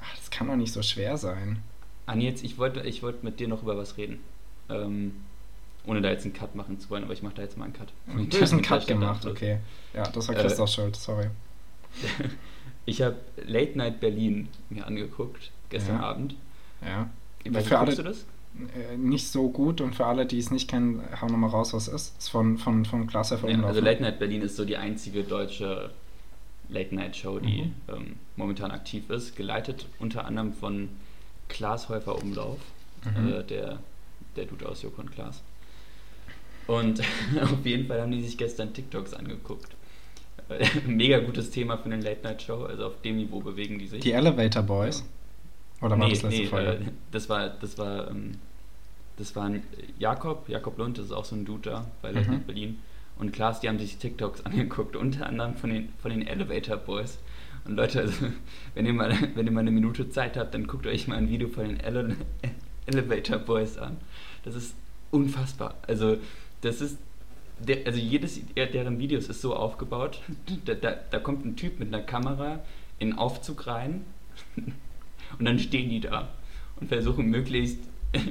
Ach, 0.00 0.16
das 0.16 0.30
kann 0.30 0.46
doch 0.48 0.56
nicht 0.56 0.72
so 0.72 0.82
schwer 0.82 1.16
sein. 1.16 1.62
Ah, 2.06 2.14
Nils, 2.14 2.42
ich 2.42 2.58
wollte, 2.58 2.80
ich 2.80 3.02
wollte 3.02 3.24
mit 3.24 3.38
dir 3.40 3.48
noch 3.48 3.62
über 3.62 3.76
was 3.76 3.96
reden. 3.96 4.20
Ähm, 4.68 5.16
ohne 5.86 6.00
da 6.00 6.10
jetzt 6.10 6.24
einen 6.24 6.34
Cut 6.34 6.54
machen 6.54 6.78
zu 6.80 6.90
wollen, 6.90 7.04
aber 7.04 7.12
ich 7.12 7.22
mache 7.22 7.34
da 7.34 7.42
jetzt 7.42 7.56
mal 7.56 7.64
einen 7.64 7.72
Cut. 7.74 7.92
Du 8.30 8.40
hast 8.40 8.52
einen 8.52 8.62
Cut 8.62 8.86
gemacht, 8.86 9.26
okay. 9.26 9.58
Ja, 9.94 10.04
das 10.04 10.28
war 10.28 10.36
Äh, 10.36 10.40
Christoph 10.42 10.70
schuld, 10.70 10.96
sorry. 10.96 11.26
Ich 12.86 13.02
habe 13.02 13.16
Late 13.46 13.76
Night 13.76 14.00
Berlin 14.00 14.48
mir 14.70 14.86
angeguckt, 14.86 15.50
gestern 15.68 15.96
Ja. 15.96 16.02
Abend. 16.02 16.34
Ja. 16.84 17.10
Weiß, 17.48 17.66
Für 17.68 17.78
alle- 17.78 17.94
du 17.94 18.02
das? 18.02 18.24
Äh, 18.74 18.96
nicht 18.96 19.28
so 19.28 19.48
gut 19.48 19.80
und 19.80 19.94
für 19.94 20.06
alle, 20.06 20.26
die 20.26 20.38
es 20.38 20.50
nicht 20.50 20.68
kennen, 20.68 21.02
hau 21.20 21.26
nochmal 21.26 21.50
raus, 21.50 21.72
was 21.72 21.86
es 21.88 21.94
ist. 21.94 22.18
Ist 22.18 22.28
von, 22.30 22.58
von, 22.58 22.84
von 22.84 23.06
Klaas 23.06 23.30
Häufer 23.30 23.48
Ja, 23.48 23.62
also 23.62 23.80
ne? 23.80 23.90
Late 23.90 24.02
Night 24.02 24.18
Berlin 24.18 24.42
ist 24.42 24.56
so 24.56 24.64
die 24.64 24.76
einzige 24.76 25.22
deutsche 25.22 25.90
Late 26.70 26.94
Night 26.94 27.16
Show, 27.16 27.38
die 27.38 27.62
Mhm. 27.62 27.74
ähm, 27.88 28.16
momentan 28.36 28.70
aktiv 28.70 29.08
ist, 29.10 29.36
geleitet 29.36 29.86
unter 29.98 30.24
anderem 30.24 30.52
von 30.52 30.88
Klaas 31.48 31.88
Häufer 31.88 32.16
Umlauf, 32.20 32.58
Mhm. 33.04 33.32
äh, 33.32 33.42
der, 33.44 33.78
der 34.36 34.44
Dude 34.44 34.68
aus 34.68 34.82
Joko 34.82 35.00
und 35.02 35.12
Klaas. 35.12 35.42
Und 36.66 37.00
auf 37.42 37.64
jeden 37.66 37.86
Fall 37.86 38.00
haben 38.00 38.12
die 38.12 38.22
sich 38.22 38.38
gestern 38.38 38.72
TikToks 38.72 39.14
angeguckt. 39.14 39.74
Mega 40.86 41.18
gutes 41.20 41.50
Thema 41.50 41.76
für 41.78 41.86
eine 41.86 42.00
Late-Night-Show, 42.00 42.64
also 42.64 42.86
auf 42.86 43.00
dem 43.02 43.16
Niveau 43.16 43.40
bewegen 43.40 43.78
die 43.78 43.86
sich. 43.86 44.02
Die 44.02 44.12
Elevator 44.12 44.62
Boys? 44.62 45.04
Oder 45.80 45.98
war 45.98 46.06
nee, 46.06 46.10
das 46.12 46.22
letzte 46.22 46.40
nee, 46.42 46.46
Folge? 46.46 46.72
Äh, 46.72 46.90
das 47.10 47.28
war, 47.28 47.48
das 47.50 47.78
war, 47.78 48.10
ähm, 48.10 48.32
das 49.16 49.34
war 49.36 49.50
Jakob, 49.98 50.48
Jakob 50.48 50.78
Lund, 50.78 50.98
das 50.98 51.06
ist 51.06 51.12
auch 51.12 51.24
so 51.24 51.36
ein 51.36 51.44
Dude 51.44 51.70
da 51.70 51.86
bei 52.02 52.10
Late 52.10 52.30
mhm. 52.30 52.42
Berlin. 52.42 52.78
Und 53.20 53.32
Klaas, 53.32 53.60
die 53.60 53.68
haben 53.68 53.78
sich 53.78 53.98
TikToks 53.98 54.40
angeguckt, 54.46 54.96
unter 54.96 55.26
anderem 55.26 55.54
von 55.56 55.70
den, 55.70 55.90
von 56.00 56.10
den 56.10 56.26
Elevator 56.26 56.76
Boys. 56.76 57.18
Und 57.64 57.76
Leute, 57.76 58.00
also, 58.00 58.26
wenn 58.74 58.86
ihr, 58.86 58.92
mal, 58.92 59.14
wenn 59.34 59.46
ihr 59.46 59.52
mal 59.52 59.60
eine 59.60 59.70
Minute 59.70 60.08
Zeit 60.10 60.36
habt, 60.36 60.54
dann 60.54 60.66
guckt 60.66 60.86
euch 60.86 61.06
mal 61.06 61.16
ein 61.16 61.28
Video 61.28 61.48
von 61.48 61.64
den 61.64 61.80
Ele 61.80 62.16
Elevator 62.86 63.38
Boys 63.38 63.78
an. 63.78 63.98
Das 64.42 64.54
ist 64.54 64.74
unfassbar. 65.10 65.76
Also, 65.86 66.16
das 66.62 66.80
ist. 66.80 66.98
Der, 67.58 67.86
also 67.86 67.98
jedes 67.98 68.40
deren 68.56 68.98
Videos 68.98 69.28
ist 69.28 69.42
so 69.42 69.54
aufgebaut, 69.54 70.22
da, 70.64 70.72
da, 70.72 70.92
da 71.10 71.18
kommt 71.18 71.44
ein 71.44 71.56
Typ 71.56 71.78
mit 71.78 71.88
einer 71.88 72.02
Kamera 72.02 72.60
in 72.98 73.10
einen 73.10 73.18
Aufzug 73.18 73.66
rein 73.66 74.06
und 75.38 75.44
dann 75.44 75.58
stehen 75.58 75.90
die 75.90 76.00
da 76.00 76.32
und 76.80 76.88
versuchen 76.88 77.26
möglichst, 77.26 77.80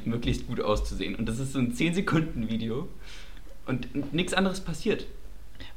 möglichst 0.06 0.48
gut 0.48 0.60
auszusehen. 0.60 1.14
Und 1.14 1.30
das 1.30 1.38
ist 1.38 1.54
so 1.54 1.60
ein 1.60 1.76
10 1.76 1.94
Sekunden 1.94 2.50
Video 2.50 2.88
und 3.70 4.14
nichts 4.14 4.34
anderes 4.34 4.60
passiert. 4.60 5.06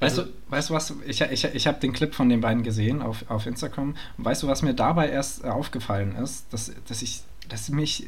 Weißt 0.01 0.19
also, 0.19 0.31
du, 0.31 0.37
weißt 0.49 0.71
du 0.71 0.75
was, 0.75 0.95
ich, 1.07 1.21
ich, 1.21 1.45
ich 1.45 1.67
habe 1.67 1.79
den 1.79 1.93
Clip 1.93 2.13
von 2.15 2.29
den 2.29 2.41
beiden 2.41 2.63
gesehen 2.65 3.03
auf, 3.03 3.25
auf 3.29 3.47
Instagram. 3.47 3.95
Und 4.19 4.25
weißt 4.25 4.43
du, 4.43 4.49
was 4.49 4.63
mir 4.63 4.75
dabei 4.75 5.09
erst 5.09 5.45
äh, 5.45 5.49
aufgefallen 5.49 6.17
ist? 6.17 6.53
Dass, 6.53 6.73
dass 6.89 7.03
ich, 7.03 7.23
dass 7.49 7.69
mich, 7.69 8.07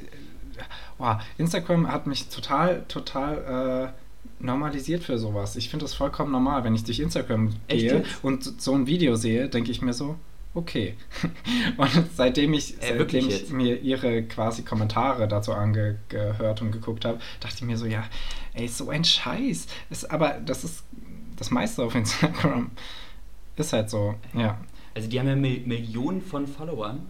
wow, 0.99 1.22
Instagram 1.39 1.91
hat 1.91 2.07
mich 2.07 2.28
total, 2.28 2.85
total 2.89 3.93
äh, 3.93 4.45
normalisiert 4.45 5.05
für 5.05 5.18
sowas. 5.18 5.57
Ich 5.57 5.70
finde 5.70 5.85
das 5.85 5.95
vollkommen 5.95 6.32
normal, 6.32 6.64
wenn 6.64 6.74
ich 6.74 6.85
durch 6.85 7.01
Instagram 7.01 7.51
gehe 7.68 8.05
und 8.22 8.61
so 8.61 8.74
ein 8.74 8.87
Video 8.87 9.14
sehe, 9.14 9.49
denke 9.49 9.70
ich 9.70 9.80
mir 9.80 9.93
so, 9.93 10.16
okay. 10.55 10.94
Und 11.76 11.90
seitdem 12.14 12.55
ich, 12.55 12.82
äh, 12.82 12.98
seitdem 12.98 13.28
ich 13.28 13.50
mir 13.50 13.80
ihre 13.80 14.22
quasi 14.22 14.62
Kommentare 14.62 15.28
dazu 15.28 15.52
angehört 15.52 16.62
und 16.62 16.72
geguckt 16.72 17.05
habe, 17.05 17.18
dachte 17.40 17.57
ich 17.57 17.62
mir 17.62 17.76
so, 17.76 17.86
ja, 17.86 18.05
ey, 18.55 18.68
so 18.68 18.88
ein 18.90 19.05
Scheiß. 19.05 19.66
Ist, 19.90 20.11
aber 20.11 20.40
das 20.44 20.64
ist 20.64 20.84
das 21.36 21.50
meiste 21.50 21.82
auf 21.82 21.94
Instagram. 21.94 22.70
Ist 23.57 23.72
halt 23.72 23.90
so, 23.90 24.14
ja. 24.32 24.59
Also 24.94 25.09
die 25.09 25.18
haben 25.18 25.28
ja 25.28 25.36
Millionen 25.36 26.22
von 26.22 26.46
Followern. 26.46 27.07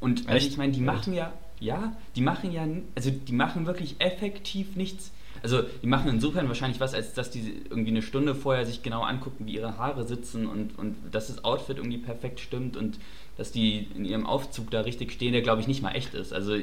Und 0.00 0.28
also 0.28 0.46
ich 0.46 0.56
meine, 0.56 0.72
die 0.72 0.80
machen 0.80 1.14
ja, 1.14 1.32
ja, 1.60 1.96
die 2.16 2.22
machen 2.22 2.50
ja, 2.50 2.66
also 2.96 3.10
die 3.10 3.32
machen 3.32 3.66
wirklich 3.66 3.96
effektiv 4.00 4.74
nichts 4.74 5.12
also 5.42 5.62
die 5.82 5.86
machen 5.86 6.10
insofern 6.10 6.48
wahrscheinlich 6.48 6.80
was, 6.80 6.94
als 6.94 7.14
dass 7.14 7.30
die 7.30 7.62
irgendwie 7.68 7.90
eine 7.90 8.02
Stunde 8.02 8.34
vorher 8.34 8.66
sich 8.66 8.82
genau 8.82 9.02
angucken, 9.02 9.46
wie 9.46 9.54
ihre 9.54 9.78
Haare 9.78 10.06
sitzen 10.06 10.46
und, 10.46 10.78
und 10.78 10.96
dass 11.10 11.28
das 11.28 11.44
Outfit 11.44 11.78
irgendwie 11.78 11.98
perfekt 11.98 12.40
stimmt 12.40 12.76
und 12.76 12.98
dass 13.36 13.50
die 13.50 13.88
in 13.96 14.04
ihrem 14.04 14.26
Aufzug 14.26 14.70
da 14.70 14.82
richtig 14.82 15.12
stehen, 15.12 15.32
der 15.32 15.42
glaube 15.42 15.60
ich 15.60 15.66
nicht 15.66 15.82
mal 15.82 15.92
echt 15.92 16.14
ist. 16.14 16.32
Also 16.32 16.56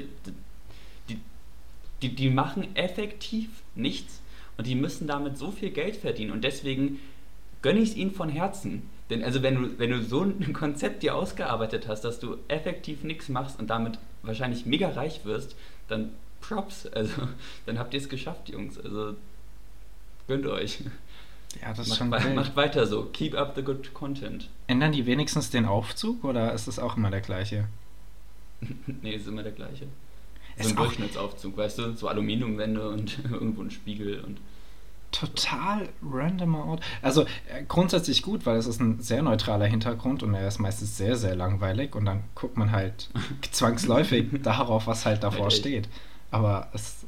die, 1.10 1.18
die, 2.02 2.16
die 2.16 2.30
machen 2.30 2.76
effektiv 2.76 3.50
nichts 3.76 4.22
und 4.58 4.68
die 4.68 4.76
müssen 4.76 5.08
damit 5.08 5.38
so 5.38 5.52
viel 5.52 5.72
Geld 5.72 5.96
verdienen 5.96 6.32
und 6.32 6.44
deswegen 6.44 7.00
gönne 7.62 7.80
ich 7.80 7.90
es 7.90 7.96
ihnen 7.96 8.12
von 8.12 8.30
Herzen. 8.30 8.84
Denn 9.10 9.24
also 9.24 9.42
wenn 9.42 9.56
du, 9.56 9.80
wenn 9.80 9.90
du 9.90 10.02
so 10.02 10.22
ein 10.22 10.54
Konzept 10.54 11.04
dir 11.04 11.16
ausgearbeitet 11.16 11.88
hast, 11.88 12.02
dass 12.02 12.20
du 12.20 12.38
effektiv 12.48 13.04
nichts 13.04 13.30
machst 13.30 13.60
und 13.60 13.70
damit 13.70 14.00
wahrscheinlich 14.22 14.66
mega 14.66 14.90
reich 14.90 15.26
wirst, 15.26 15.56
dann 15.88 16.12
Props. 16.42 16.88
Also, 16.88 17.28
dann 17.66 17.80
habt 17.80 17.94
ihr 17.94 18.00
es 18.00 18.10
geschafft, 18.10 18.50
Jungs. 18.50 18.78
Also, 18.80 19.16
gönnt 20.28 20.46
euch. 20.46 20.80
Ja, 21.62 21.74
das 21.74 21.88
ist 21.88 21.98
schon 21.98 22.12
we 22.12 22.34
Macht 22.36 22.56
weiter 22.56 22.86
so. 22.86 23.06
Keep 23.06 23.36
up 23.36 23.54
the 23.56 23.64
good 23.64 23.94
content. 23.94 24.50
Ändern 24.68 24.92
die 24.92 25.06
wenigstens 25.06 25.50
den 25.50 25.66
Aufzug 25.66 26.24
oder 26.24 26.54
ist 26.54 26.68
es 26.68 26.78
auch 26.78 26.96
immer 26.96 27.10
der 27.10 27.22
gleiche? 27.22 27.68
nee, 29.02 29.16
ist 29.16 29.28
immer 29.28 29.44
der 29.44 29.54
gleiche. 29.54 29.88
So 30.60 30.70
ein 30.70 30.76
Durchschnittsaufzug, 30.76 31.58
weißt 31.58 31.80
du? 31.80 31.94
So 31.94 32.08
Aluminiumwände 32.08 32.88
und 32.88 33.20
irgendwo 33.32 33.62
ein 33.62 33.72
Spiegel 33.72 34.20
und 34.22 34.40
total 35.12 35.90
randomer 36.04 36.66
Ort. 36.66 36.84
Also 37.02 37.24
äh, 37.24 37.64
grundsätzlich 37.68 38.22
gut, 38.22 38.46
weil 38.46 38.58
es 38.58 38.68
ist 38.68 38.80
ein 38.80 39.00
sehr 39.00 39.24
neutraler 39.24 39.66
Hintergrund 39.66 40.22
und 40.22 40.36
er 40.36 40.48
ist 40.48 40.60
meistens 40.60 40.98
sehr, 40.98 41.16
sehr 41.16 41.36
langweilig 41.36 41.96
und 41.96 42.06
dann 42.06 42.26
guckt 42.36 42.58
man 42.58 42.72
halt 42.72 43.10
zwangsläufig 43.52 44.28
darauf, 44.44 44.86
was 44.86 45.06
halt 45.06 45.24
davor 45.24 45.50
steht. 45.50 45.90
Aber 46.32 46.70
es, 46.74 47.06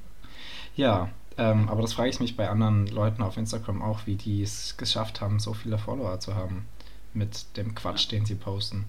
ja, 0.76 1.10
ähm, 1.38 1.70
aber 1.70 1.82
das 1.82 1.94
frage 1.94 2.10
ich 2.10 2.20
mich 2.20 2.36
bei 2.36 2.50
anderen 2.50 2.88
Leuten 2.88 3.22
auf 3.22 3.38
Instagram 3.38 3.82
auch, 3.82 4.06
wie 4.06 4.16
die 4.16 4.42
es 4.42 4.78
geschafft 4.78 5.22
haben, 5.22 5.40
so 5.40 5.54
viele 5.54 5.78
Follower 5.78 6.20
zu 6.20 6.36
haben 6.36 6.66
mit 7.14 7.58
dem 7.58 7.76
Quatsch, 7.76 8.12
den 8.12 8.26
sie 8.26 8.36
posten. 8.36 8.86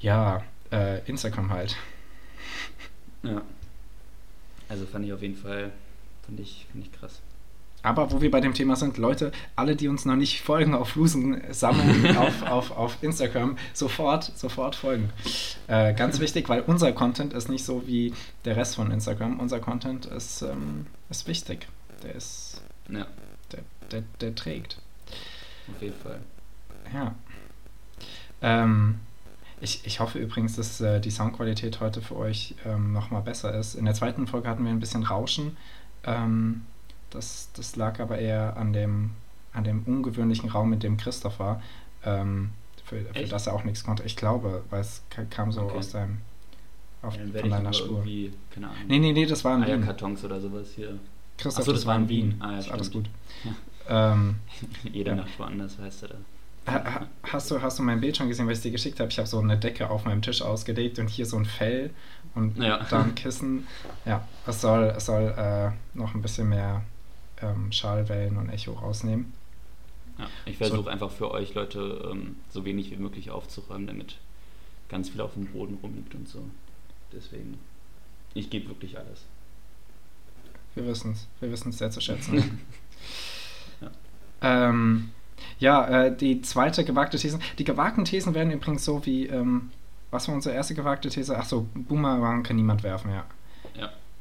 Ja, 0.00 0.42
äh, 0.70 1.04
Instagram 1.08 1.50
halt. 1.50 1.76
Ja. 3.22 3.42
Also 4.68 4.86
fand 4.86 5.06
ich 5.06 5.12
auf 5.12 5.22
jeden 5.22 5.36
Fall, 5.36 5.72
fand 6.24 6.40
ich, 6.40 6.66
fand 6.70 6.84
ich 6.84 6.92
krass. 6.92 7.20
Aber 7.88 8.12
wo 8.12 8.20
wir 8.20 8.30
bei 8.30 8.42
dem 8.42 8.52
Thema 8.52 8.76
sind, 8.76 8.98
Leute, 8.98 9.32
alle, 9.56 9.74
die 9.74 9.88
uns 9.88 10.04
noch 10.04 10.14
nicht 10.14 10.42
folgen 10.42 10.74
auf 10.74 10.94
Lusen 10.94 11.40
sammeln 11.48 12.16
auf, 12.18 12.42
auf, 12.42 12.70
auf 12.70 12.98
Instagram, 13.00 13.56
sofort, 13.72 14.24
sofort 14.36 14.76
folgen. 14.76 15.08
Äh, 15.68 15.94
ganz 15.94 16.20
wichtig, 16.20 16.50
weil 16.50 16.60
unser 16.60 16.92
Content 16.92 17.32
ist 17.32 17.48
nicht 17.48 17.64
so 17.64 17.86
wie 17.86 18.12
der 18.44 18.56
Rest 18.56 18.76
von 18.76 18.90
Instagram. 18.90 19.40
Unser 19.40 19.60
Content 19.60 20.04
ist, 20.04 20.42
ähm, 20.42 20.84
ist 21.08 21.26
wichtig. 21.26 21.66
Der 22.02 22.14
ist. 22.14 22.60
Ja. 22.90 23.06
Der, 23.52 23.60
der, 23.90 24.02
der 24.20 24.34
trägt. 24.34 24.76
Auf 25.74 25.80
jeden 25.80 25.96
Fall. 25.96 26.20
Ja. 26.92 27.14
Ähm, 28.42 29.00
ich, 29.62 29.86
ich 29.86 30.00
hoffe 30.00 30.18
übrigens, 30.18 30.56
dass 30.56 30.78
äh, 30.82 31.00
die 31.00 31.10
Soundqualität 31.10 31.80
heute 31.80 32.02
für 32.02 32.16
euch 32.16 32.54
ähm, 32.66 32.92
nochmal 32.92 33.22
besser 33.22 33.54
ist. 33.54 33.76
In 33.76 33.86
der 33.86 33.94
zweiten 33.94 34.26
Folge 34.26 34.46
hatten 34.46 34.62
wir 34.62 34.72
ein 34.72 34.78
bisschen 34.78 35.04
Rauschen. 35.04 35.56
Ähm, 36.04 36.66
das, 37.10 37.50
das 37.54 37.76
lag 37.76 38.00
aber 38.00 38.18
eher 38.18 38.56
an 38.56 38.72
dem, 38.72 39.10
an 39.52 39.64
dem 39.64 39.82
ungewöhnlichen 39.84 40.50
Raum, 40.50 40.72
in 40.72 40.80
dem 40.80 40.96
Christoph 40.96 41.38
war, 41.38 41.62
ähm, 42.04 42.50
für, 42.84 43.00
für 43.00 43.24
das 43.24 43.46
er 43.46 43.54
auch 43.54 43.64
nichts 43.64 43.84
konnte. 43.84 44.02
Ich 44.04 44.16
glaube, 44.16 44.62
weil 44.70 44.80
es 44.80 45.02
kam 45.30 45.52
so 45.52 45.62
okay. 45.62 45.76
aus 45.76 45.90
deinem 45.90 46.18
auf, 47.02 47.16
ja, 47.16 47.40
von 47.40 47.50
deiner 47.50 47.72
Spur. 47.72 48.04
Keine 48.50 48.68
Ahnung. 48.68 48.78
Nee, 48.88 48.98
nee, 48.98 49.12
nee, 49.12 49.26
das 49.26 49.44
war 49.44 49.56
in 49.56 49.66
Wien. 49.66 49.84
Kartons 49.84 50.24
oder 50.24 50.40
sowas 50.40 50.68
hier. 50.74 50.98
Christoph, 51.36 51.60
Achso, 51.60 51.72
das, 51.72 51.82
das 51.82 51.86
war 51.86 51.96
in 51.96 52.08
Wien. 52.08 52.30
Wien. 52.32 52.42
Ah, 52.42 52.58
ja, 52.58 52.72
alles 52.72 52.90
gut. 52.90 53.08
Ja. 53.44 54.12
Ähm, 54.12 54.36
Jede 54.92 55.10
ja. 55.10 55.16
Nacht 55.16 55.38
woanders, 55.38 55.78
weißt 55.78 56.02
du 56.02 56.06
da. 56.08 56.14
Ha, 56.66 57.06
hast, 57.22 57.50
du, 57.50 57.62
hast 57.62 57.78
du 57.78 57.82
mein 57.82 58.00
Bild 58.00 58.16
schon 58.16 58.28
gesehen, 58.28 58.46
was 58.46 58.58
ich 58.58 58.62
dir 58.64 58.72
geschickt 58.72 59.00
habe? 59.00 59.10
Ich 59.10 59.18
habe 59.18 59.28
so 59.28 59.38
eine 59.38 59.56
Decke 59.56 59.88
auf 59.88 60.04
meinem 60.04 60.20
Tisch 60.20 60.42
ausgelegt 60.42 60.98
und 60.98 61.08
hier 61.08 61.24
so 61.24 61.38
ein 61.38 61.46
Fell 61.46 61.90
und 62.34 62.58
ja. 62.58 62.84
da 62.90 63.02
ein 63.02 63.14
Kissen. 63.14 63.66
Ja, 64.04 64.26
es 64.46 64.60
soll, 64.60 64.92
es 64.96 65.06
soll 65.06 65.34
äh, 65.36 65.70
noch 65.96 66.14
ein 66.14 66.20
bisschen 66.20 66.48
mehr 66.48 66.82
ähm, 67.42 67.72
Schallwellen 67.72 68.36
und 68.36 68.48
Echo 68.48 68.72
rausnehmen. 68.72 69.32
Ja, 70.18 70.28
ich 70.46 70.56
versuche 70.56 70.84
so. 70.84 70.88
einfach 70.88 71.10
für 71.10 71.30
euch 71.30 71.54
Leute 71.54 72.08
ähm, 72.10 72.36
so 72.50 72.64
wenig 72.64 72.90
wie 72.90 72.96
möglich 72.96 73.30
aufzuräumen, 73.30 73.86
damit 73.86 74.18
ganz 74.88 75.10
viel 75.10 75.20
auf 75.20 75.34
dem 75.34 75.46
Boden 75.46 75.78
rumliegt 75.82 76.14
und 76.14 76.28
so. 76.28 76.42
Deswegen, 77.12 77.58
ich 78.34 78.50
gebe 78.50 78.68
wirklich 78.68 78.98
alles. 78.98 79.24
Wir 80.74 80.86
wissen 80.86 81.12
es, 81.12 81.26
wir 81.40 81.50
wissen 81.50 81.70
es 81.70 81.78
sehr 81.78 81.90
zu 81.90 82.00
schätzen. 82.00 82.60
ja, 83.80 83.90
ähm, 84.42 85.10
ja 85.58 86.04
äh, 86.04 86.16
die 86.16 86.42
zweite 86.42 86.84
gewagte 86.84 87.18
These. 87.18 87.38
Die 87.58 87.64
gewagten 87.64 88.04
Thesen 88.04 88.34
werden 88.34 88.52
übrigens 88.52 88.84
so 88.84 89.04
wie, 89.06 89.26
ähm, 89.26 89.70
was 90.10 90.26
war 90.26 90.34
unsere 90.34 90.54
erste 90.54 90.74
gewagte 90.74 91.08
These? 91.10 91.36
Achso, 91.36 91.68
Boomerang 91.74 92.42
kann 92.42 92.56
niemand 92.56 92.82
werfen, 92.82 93.12
ja. 93.12 93.24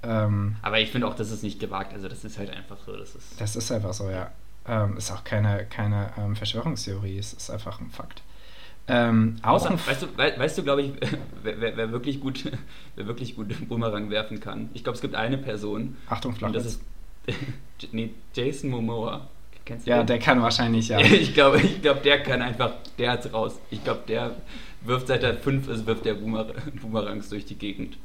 Ähm, 0.08 0.56
Aber 0.62 0.80
ich 0.80 0.90
finde 0.90 1.08
auch, 1.08 1.16
das 1.16 1.32
ist 1.32 1.44
nicht 1.44 1.60
gewagt. 1.60 1.94
Also 1.94 2.08
das 2.08 2.24
ist 2.24 2.38
halt 2.38 2.50
einfach 2.50 2.78
so. 2.86 2.96
Das 2.96 3.14
ist, 3.14 3.40
das 3.42 3.56
ist 3.56 3.72
einfach 3.72 3.94
so, 3.94 4.10
ja. 4.10 4.32
Ähm, 4.66 4.98
ist 4.98 5.12
auch 5.12 5.24
keine, 5.24 5.66
keine 5.66 6.12
ähm, 6.18 6.36
Verschwörungstheorie, 6.36 7.18
es 7.18 7.34
ist 7.34 7.50
einfach 7.50 7.80
ein 7.80 7.90
Fakt. 7.90 8.22
Ähm, 8.90 9.36
Außer, 9.42 9.74
weißt 9.86 10.04
du, 10.04 10.08
we, 10.18 10.34
weißt 10.38 10.58
du 10.58 10.64
glaube 10.64 10.82
ich, 10.82 10.92
wer, 11.44 11.60
wer, 11.60 11.78
wer, 11.78 11.92
wirklich 11.92 12.20
gut, 12.22 12.52
wer 12.96 13.08
wirklich 13.08 13.36
gut 13.36 13.68
Boomerang 13.68 14.10
werfen 14.10 14.40
kann? 14.40 14.70
Ich 14.74 14.84
glaube, 14.84 14.96
es 14.96 15.02
gibt 15.02 15.16
eine 15.16 15.38
Person. 15.38 15.98
Achtung, 16.10 16.36
Flachwitz. 16.36 16.64
das 16.64 16.74
ist 16.74 16.82
nee, 17.92 18.12
Jason 18.34 18.70
Momoa. 18.70 19.28
Kennst 19.66 19.86
du 19.86 19.92
ja, 19.92 19.98
den? 19.98 20.08
der 20.08 20.20
kann 20.20 20.42
wahrscheinlich, 20.42 20.88
ja. 20.88 21.00
ich 21.02 21.34
glaube, 21.34 21.60
ich 21.62 21.82
glaub, 21.82 22.02
der 22.04 22.24
kann 22.24 22.42
einfach, 22.42 22.72
der 22.98 23.12
hat's 23.12 23.32
raus. 23.34 23.60
Ich 23.70 23.84
glaube, 23.84 24.04
der 24.08 24.36
wirft 24.82 25.08
seit 25.08 25.24
er 25.24 25.36
fünf 25.36 25.68
ist, 25.68 25.86
wirft 25.86 26.06
der 26.06 26.14
Boomerangs 26.14 27.30
durch 27.30 27.46
die 27.46 27.56
Gegend. 27.56 27.98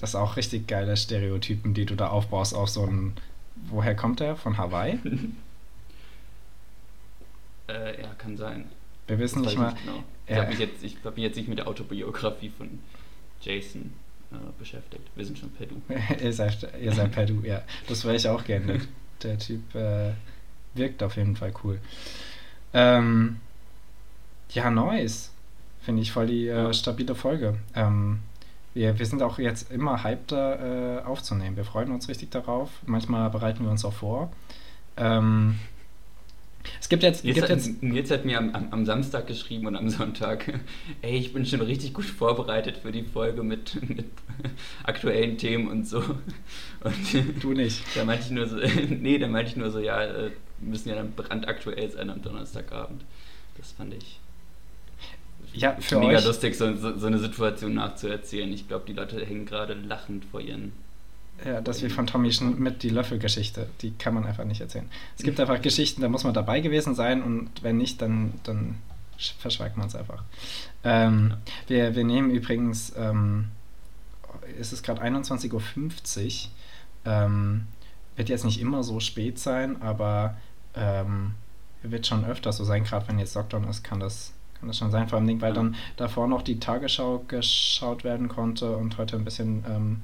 Das 0.00 0.10
ist 0.10 0.14
auch 0.14 0.36
richtig 0.36 0.66
geile 0.66 0.96
Stereotypen, 0.96 1.74
die 1.74 1.84
du 1.84 1.94
da 1.94 2.08
aufbaust 2.08 2.54
auf 2.54 2.68
so 2.70 2.86
ein. 2.86 3.14
Woher 3.68 3.94
kommt 3.94 4.20
der? 4.20 4.36
Von 4.36 4.56
Hawaii? 4.56 4.98
äh, 7.68 8.00
ja, 8.00 8.08
kann 8.16 8.36
sein. 8.36 8.64
Wir 9.06 9.18
wissen 9.18 9.42
nicht 9.42 9.58
mal. 9.58 9.72
Nicht 9.72 9.84
genau. 9.84 10.04
Ich 10.26 10.36
habe 10.36 10.48
mich, 10.48 10.58
jetzt, 10.58 11.04
hab 11.04 11.16
mich 11.16 11.24
jetzt 11.24 11.36
nicht 11.36 11.48
mit 11.48 11.58
der 11.58 11.66
Autobiografie 11.68 12.50
von 12.56 12.78
Jason 13.40 13.92
äh, 14.32 14.36
beschäftigt. 14.58 15.02
Wir 15.16 15.26
sind 15.26 15.38
schon 15.38 15.50
per 15.50 15.66
Du. 15.66 15.82
ihr, 16.24 16.32
seid, 16.32 16.66
ihr 16.80 16.92
seid 16.92 17.12
per 17.12 17.26
Du, 17.26 17.42
ja. 17.42 17.62
Das 17.88 18.04
wäre 18.04 18.16
ich 18.16 18.28
auch 18.28 18.44
gerne. 18.44 18.80
Der 19.22 19.38
Typ 19.38 19.74
äh, 19.74 20.12
wirkt 20.74 21.02
auf 21.02 21.16
jeden 21.16 21.36
Fall 21.36 21.52
cool. 21.64 21.80
Ähm, 22.72 23.40
Ja, 24.52 24.70
nice. 24.70 25.32
Finde 25.82 26.02
ich 26.02 26.12
voll 26.12 26.26
die 26.26 26.48
äh, 26.48 26.72
stabile 26.72 27.14
Folge. 27.14 27.58
Ähm, 27.74 28.20
wir, 28.74 28.98
wir 28.98 29.06
sind 29.06 29.22
auch 29.22 29.38
jetzt 29.38 29.70
immer 29.72 30.04
hypter 30.04 31.00
äh, 31.00 31.04
aufzunehmen. 31.04 31.56
Wir 31.56 31.64
freuen 31.64 31.90
uns 31.90 32.08
richtig 32.08 32.30
darauf. 32.30 32.70
Manchmal 32.86 33.30
bereiten 33.30 33.64
wir 33.64 33.70
uns 33.70 33.84
auch 33.84 33.92
vor. 33.92 34.32
Ähm, 34.96 35.58
es 36.78 36.88
gibt 36.88 37.02
jetzt. 37.02 37.24
Nils, 37.24 37.34
gibt 37.34 37.50
hat, 37.50 37.56
jetzt 37.56 37.82
Nils 37.82 38.10
hat 38.10 38.24
mir 38.24 38.38
am, 38.38 38.54
am, 38.54 38.68
am, 38.70 38.86
Samstag 38.86 39.26
geschrieben 39.26 39.66
und 39.66 39.76
am 39.76 39.88
Sonntag, 39.88 40.52
ey, 41.02 41.16
ich 41.16 41.32
bin 41.32 41.46
schon 41.46 41.62
richtig 41.62 41.94
gut 41.94 42.04
vorbereitet 42.04 42.76
für 42.76 42.92
die 42.92 43.02
Folge 43.02 43.42
mit, 43.42 43.76
mit 43.88 44.06
aktuellen 44.84 45.38
Themen 45.38 45.68
und 45.68 45.86
so. 45.86 46.00
Und 46.82 47.42
du 47.42 47.52
nicht. 47.52 47.84
Da 47.94 48.04
meinte 48.06 48.24
ich 48.24 48.30
nur 48.30 48.46
so, 48.46 48.56
nee, 48.56 49.18
da 49.18 49.28
meinte 49.28 49.50
ich 49.50 49.56
nur 49.56 49.70
so, 49.70 49.80
ja, 49.80 50.02
äh, 50.02 50.30
müssen 50.60 50.88
ja 50.88 50.94
dann 50.94 51.12
brandaktuell 51.12 51.90
sein 51.90 52.08
am 52.08 52.22
Donnerstagabend. 52.22 53.04
Das 53.58 53.72
fand 53.72 53.92
ich 53.92 54.18
ja, 55.52 55.76
für 55.80 55.98
mega 55.98 56.18
euch. 56.18 56.24
lustig, 56.24 56.56
so, 56.56 56.74
so, 56.76 56.98
so 56.98 57.06
eine 57.06 57.18
Situation 57.18 57.74
nachzuerzählen. 57.74 58.52
Ich 58.52 58.68
glaube, 58.68 58.84
die 58.86 58.92
Leute 58.92 59.24
hängen 59.24 59.46
gerade 59.46 59.74
lachend 59.74 60.24
vor 60.24 60.40
ihren 60.40 60.72
ja, 61.44 61.60
das 61.60 61.82
wie 61.82 61.88
von 61.88 62.06
Tommy 62.06 62.32
Schmidt, 62.32 62.82
die 62.82 62.90
Löffelgeschichte. 62.90 63.66
Die 63.80 63.92
kann 63.92 64.12
man 64.14 64.26
einfach 64.26 64.44
nicht 64.44 64.60
erzählen. 64.60 64.88
Es 65.16 65.24
gibt 65.24 65.40
einfach 65.40 65.62
Geschichten, 65.62 66.02
da 66.02 66.08
muss 66.08 66.24
man 66.24 66.34
dabei 66.34 66.60
gewesen 66.60 66.94
sein 66.94 67.22
und 67.22 67.50
wenn 67.62 67.78
nicht, 67.78 68.02
dann, 68.02 68.34
dann 68.42 68.76
verschweigt 69.38 69.76
man 69.76 69.86
es 69.86 69.94
einfach. 69.94 70.22
Ähm, 70.84 71.34
wir, 71.66 71.94
wir 71.94 72.04
nehmen 72.04 72.30
übrigens, 72.30 72.92
ähm, 72.96 73.46
es 74.58 74.72
ist 74.72 74.82
gerade 74.82 75.02
21.50 75.02 75.52
Uhr. 75.52 76.50
Ähm, 77.06 77.66
wird 78.16 78.28
jetzt 78.28 78.44
nicht 78.44 78.60
immer 78.60 78.82
so 78.82 79.00
spät 79.00 79.38
sein, 79.38 79.80
aber 79.80 80.36
ähm, 80.74 81.32
wird 81.82 82.06
schon 82.06 82.24
öfter 82.26 82.52
so 82.52 82.64
sein, 82.64 82.84
gerade 82.84 83.08
wenn 83.08 83.18
jetzt 83.18 83.34
Lockdown 83.34 83.64
ist, 83.64 83.82
kann 83.82 84.00
das, 84.00 84.34
kann 84.60 84.68
das 84.68 84.78
schon 84.78 84.90
sein, 84.90 85.08
vor 85.08 85.18
allem, 85.18 85.40
weil 85.40 85.54
dann 85.54 85.74
davor 85.96 86.28
noch 86.28 86.42
die 86.42 86.60
Tagesschau 86.60 87.24
geschaut 87.26 88.04
werden 88.04 88.28
konnte 88.28 88.76
und 88.76 88.98
heute 88.98 89.16
ein 89.16 89.24
bisschen 89.24 89.64
ähm, 89.66 90.02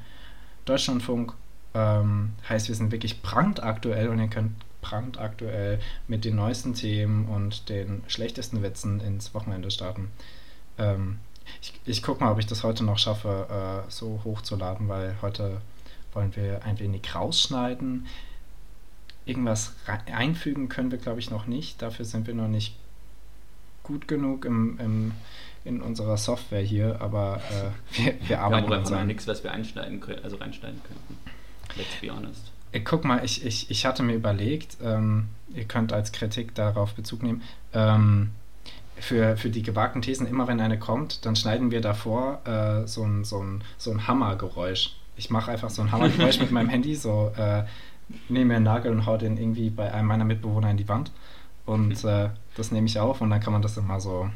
Deutschlandfunk. 0.64 1.34
Ähm, 1.74 2.32
heißt, 2.48 2.68
wir 2.68 2.74
sind 2.74 2.90
wirklich 2.90 3.20
brandaktuell 3.20 4.08
und 4.08 4.18
ihr 4.18 4.28
könnt 4.28 4.52
brandaktuell 4.80 5.78
mit 6.08 6.24
den 6.24 6.36
neuesten 6.36 6.72
Themen 6.72 7.26
und 7.26 7.68
den 7.68 8.02
schlechtesten 8.06 8.62
Witzen 8.62 9.00
ins 9.00 9.34
Wochenende 9.34 9.70
starten. 9.70 10.10
Ähm, 10.78 11.18
ich, 11.60 11.74
ich 11.84 12.02
gucke 12.02 12.24
mal, 12.24 12.32
ob 12.32 12.38
ich 12.38 12.46
das 12.46 12.64
heute 12.64 12.82
noch 12.82 12.98
schaffe, 12.98 13.84
äh, 13.86 13.90
so 13.90 14.22
hochzuladen, 14.24 14.88
weil 14.88 15.16
heute 15.20 15.60
wollen 16.14 16.34
wir 16.34 16.64
ein 16.64 16.78
wenig 16.78 17.14
rausschneiden. 17.14 18.06
Irgendwas 19.26 19.74
einfügen 20.06 20.70
können 20.70 20.90
wir, 20.90 20.98
glaube 20.98 21.20
ich, 21.20 21.30
noch 21.30 21.46
nicht. 21.46 21.82
Dafür 21.82 22.06
sind 22.06 22.26
wir 22.26 22.34
noch 22.34 22.48
nicht 22.48 22.76
gut 23.86 24.08
genug 24.08 24.44
im, 24.44 24.78
im 24.80 25.12
in 25.66 25.82
unserer 25.82 26.16
Software 26.16 26.62
hier, 26.62 27.00
aber 27.00 27.40
äh, 27.50 27.98
wir, 27.98 28.14
wir 28.28 28.40
arbeiten 28.40 28.70
ja, 28.70 28.78
aber 28.78 29.04
nichts, 29.04 29.26
was 29.26 29.42
wir 29.42 29.50
einschneiden 29.50 30.00
können, 30.00 30.22
also 30.22 30.36
reinschneiden 30.36 30.80
könnten. 30.84 31.18
Let's 31.76 31.96
be 32.00 32.08
honest. 32.08 32.52
Äh, 32.70 32.80
guck 32.80 33.04
mal, 33.04 33.24
ich, 33.24 33.44
ich, 33.44 33.70
ich 33.70 33.84
hatte 33.84 34.04
mir 34.04 34.14
überlegt, 34.14 34.76
ähm, 34.82 35.26
ihr 35.52 35.64
könnt 35.64 35.92
als 35.92 36.12
Kritik 36.12 36.54
darauf 36.54 36.94
Bezug 36.94 37.24
nehmen, 37.24 37.42
ähm, 37.74 38.30
für, 38.98 39.36
für 39.36 39.50
die 39.50 39.62
gewagten 39.62 40.02
Thesen, 40.02 40.26
immer 40.26 40.46
wenn 40.46 40.60
eine 40.60 40.78
kommt, 40.78 41.26
dann 41.26 41.36
schneiden 41.36 41.70
wir 41.70 41.80
davor 41.80 42.40
äh, 42.46 42.86
so 42.86 43.02
ein, 43.02 43.24
so 43.24 43.42
ein, 43.42 43.62
so 43.76 43.90
ein 43.90 44.06
Hammergeräusch. 44.06 44.96
Ich 45.16 45.30
mache 45.30 45.50
einfach 45.50 45.70
so 45.70 45.82
ein 45.82 45.90
Hammergeräusch 45.90 46.38
mit 46.38 46.52
meinem 46.52 46.68
Handy, 46.68 46.94
so 46.94 47.32
äh, 47.36 47.64
nehme 48.28 48.46
mir 48.46 48.56
einen 48.56 48.64
Nagel 48.64 48.92
und 48.92 49.04
hau 49.04 49.16
den 49.16 49.36
irgendwie 49.36 49.68
bei 49.68 49.92
einem 49.92 50.06
meiner 50.06 50.24
Mitbewohner 50.24 50.70
in 50.70 50.76
die 50.76 50.88
Wand. 50.88 51.10
Und 51.66 52.04
äh, 52.04 52.30
das 52.56 52.72
nehme 52.72 52.86
ich 52.86 52.98
auf 52.98 53.20
und 53.20 53.30
dann 53.30 53.40
kann 53.40 53.52
man 53.52 53.62
das 53.62 53.76
immer 53.76 54.00
so 54.00 54.30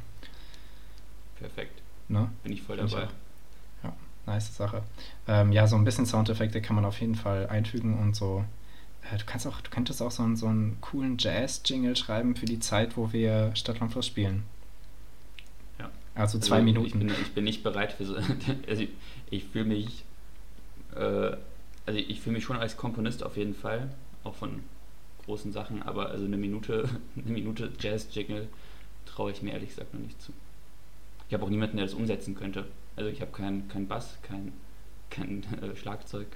Perfekt. 1.41 1.81
Ne? 2.09 2.31
Bin 2.43 2.53
ich 2.53 2.62
voll 2.62 2.77
dabei. 2.77 3.05
Ich 3.05 3.85
ja, 3.85 3.97
nice 4.27 4.55
Sache. 4.55 4.83
Ähm, 5.27 5.53
ja, 5.53 5.66
so 5.66 5.77
ein 5.77 5.85
bisschen 5.85 6.07
Soundeffekte 6.07 6.61
kann 6.61 6.77
man 6.77 6.85
auf 6.85 7.01
jeden 7.01 7.14
Fall 7.14 7.49
einfügen 7.49 7.99
und 7.99 8.14
so. 8.14 8.45
Äh, 9.11 9.16
du 9.16 9.25
kannst 9.25 9.47
auch, 9.47 9.61
du 9.61 9.71
könntest 9.71 10.03
auch 10.03 10.11
so 10.11 10.23
einen, 10.23 10.37
so 10.37 10.47
einen 10.47 10.79
coolen 10.81 11.16
Jazz-Jingle 11.18 11.97
schreiben 11.97 12.37
für 12.37 12.47
die 12.47 12.61
Zeit, 12.61 12.97
wo 12.97 13.12
wir 13.12 13.53
Stadtlandfluss 13.55 14.07
spielen. 14.07 14.43
Ja. 15.79 15.91
Also 16.14 16.39
zwei 16.39 16.57
also 16.57 16.64
Minuten. 16.64 16.87
Ich 16.87 16.93
bin, 16.93 17.09
ich 17.09 17.35
bin, 17.35 17.45
nicht 17.45 17.62
bereit 17.62 17.93
für 17.93 18.05
so. 18.05 18.16
Also 18.68 18.83
ich, 18.83 18.91
ich 19.31 19.45
fühle 19.45 19.64
mich. 19.64 20.05
Äh, 20.95 21.37
also 21.87 21.99
ich 21.99 22.21
fühle 22.21 22.35
mich 22.35 22.45
schon 22.45 22.59
als 22.59 22.77
Komponist 22.77 23.23
auf 23.23 23.37
jeden 23.39 23.55
Fall, 23.55 23.91
auch 24.23 24.35
von 24.35 24.62
großen 25.31 25.53
Sachen, 25.53 25.83
aber 25.83 26.11
also 26.11 26.24
eine 26.24 26.37
Minute, 26.37 26.89
eine 27.16 27.33
Minute 27.33 27.70
Jazz-Jingle 27.78 28.49
traue 29.07 29.31
ich 29.31 29.43
mir 29.43 29.53
ehrlich 29.53 29.70
gesagt 29.70 29.95
noch 29.95 30.01
nicht 30.01 30.20
zu. 30.20 30.33
Ich 31.28 31.35
habe 31.35 31.45
auch 31.45 31.51
niemanden, 31.51 31.76
der 31.76 31.87
das 31.87 31.95
umsetzen 31.95 32.35
könnte. 32.35 32.64
Also 32.97 33.09
ich 33.11 33.20
habe 33.20 33.31
keinen 33.31 33.68
kein 33.68 33.87
Bass, 33.87 34.18
kein, 34.22 34.53
kein 35.09 35.45
äh, 35.62 35.76
Schlagzeug. 35.76 36.26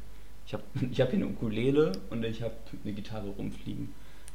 Ich 0.47 0.55
habe 0.55 0.63
ich 0.93 1.01
hab 1.01 1.11
hier 1.11 1.19
eine 1.19 1.27
Ukulele 1.27 1.93
und 2.11 2.25
ich 2.25 2.43
habe 2.43 2.55
eine 2.85 2.93
Gitarre 2.93 3.29
rumfliegen. 3.31 3.93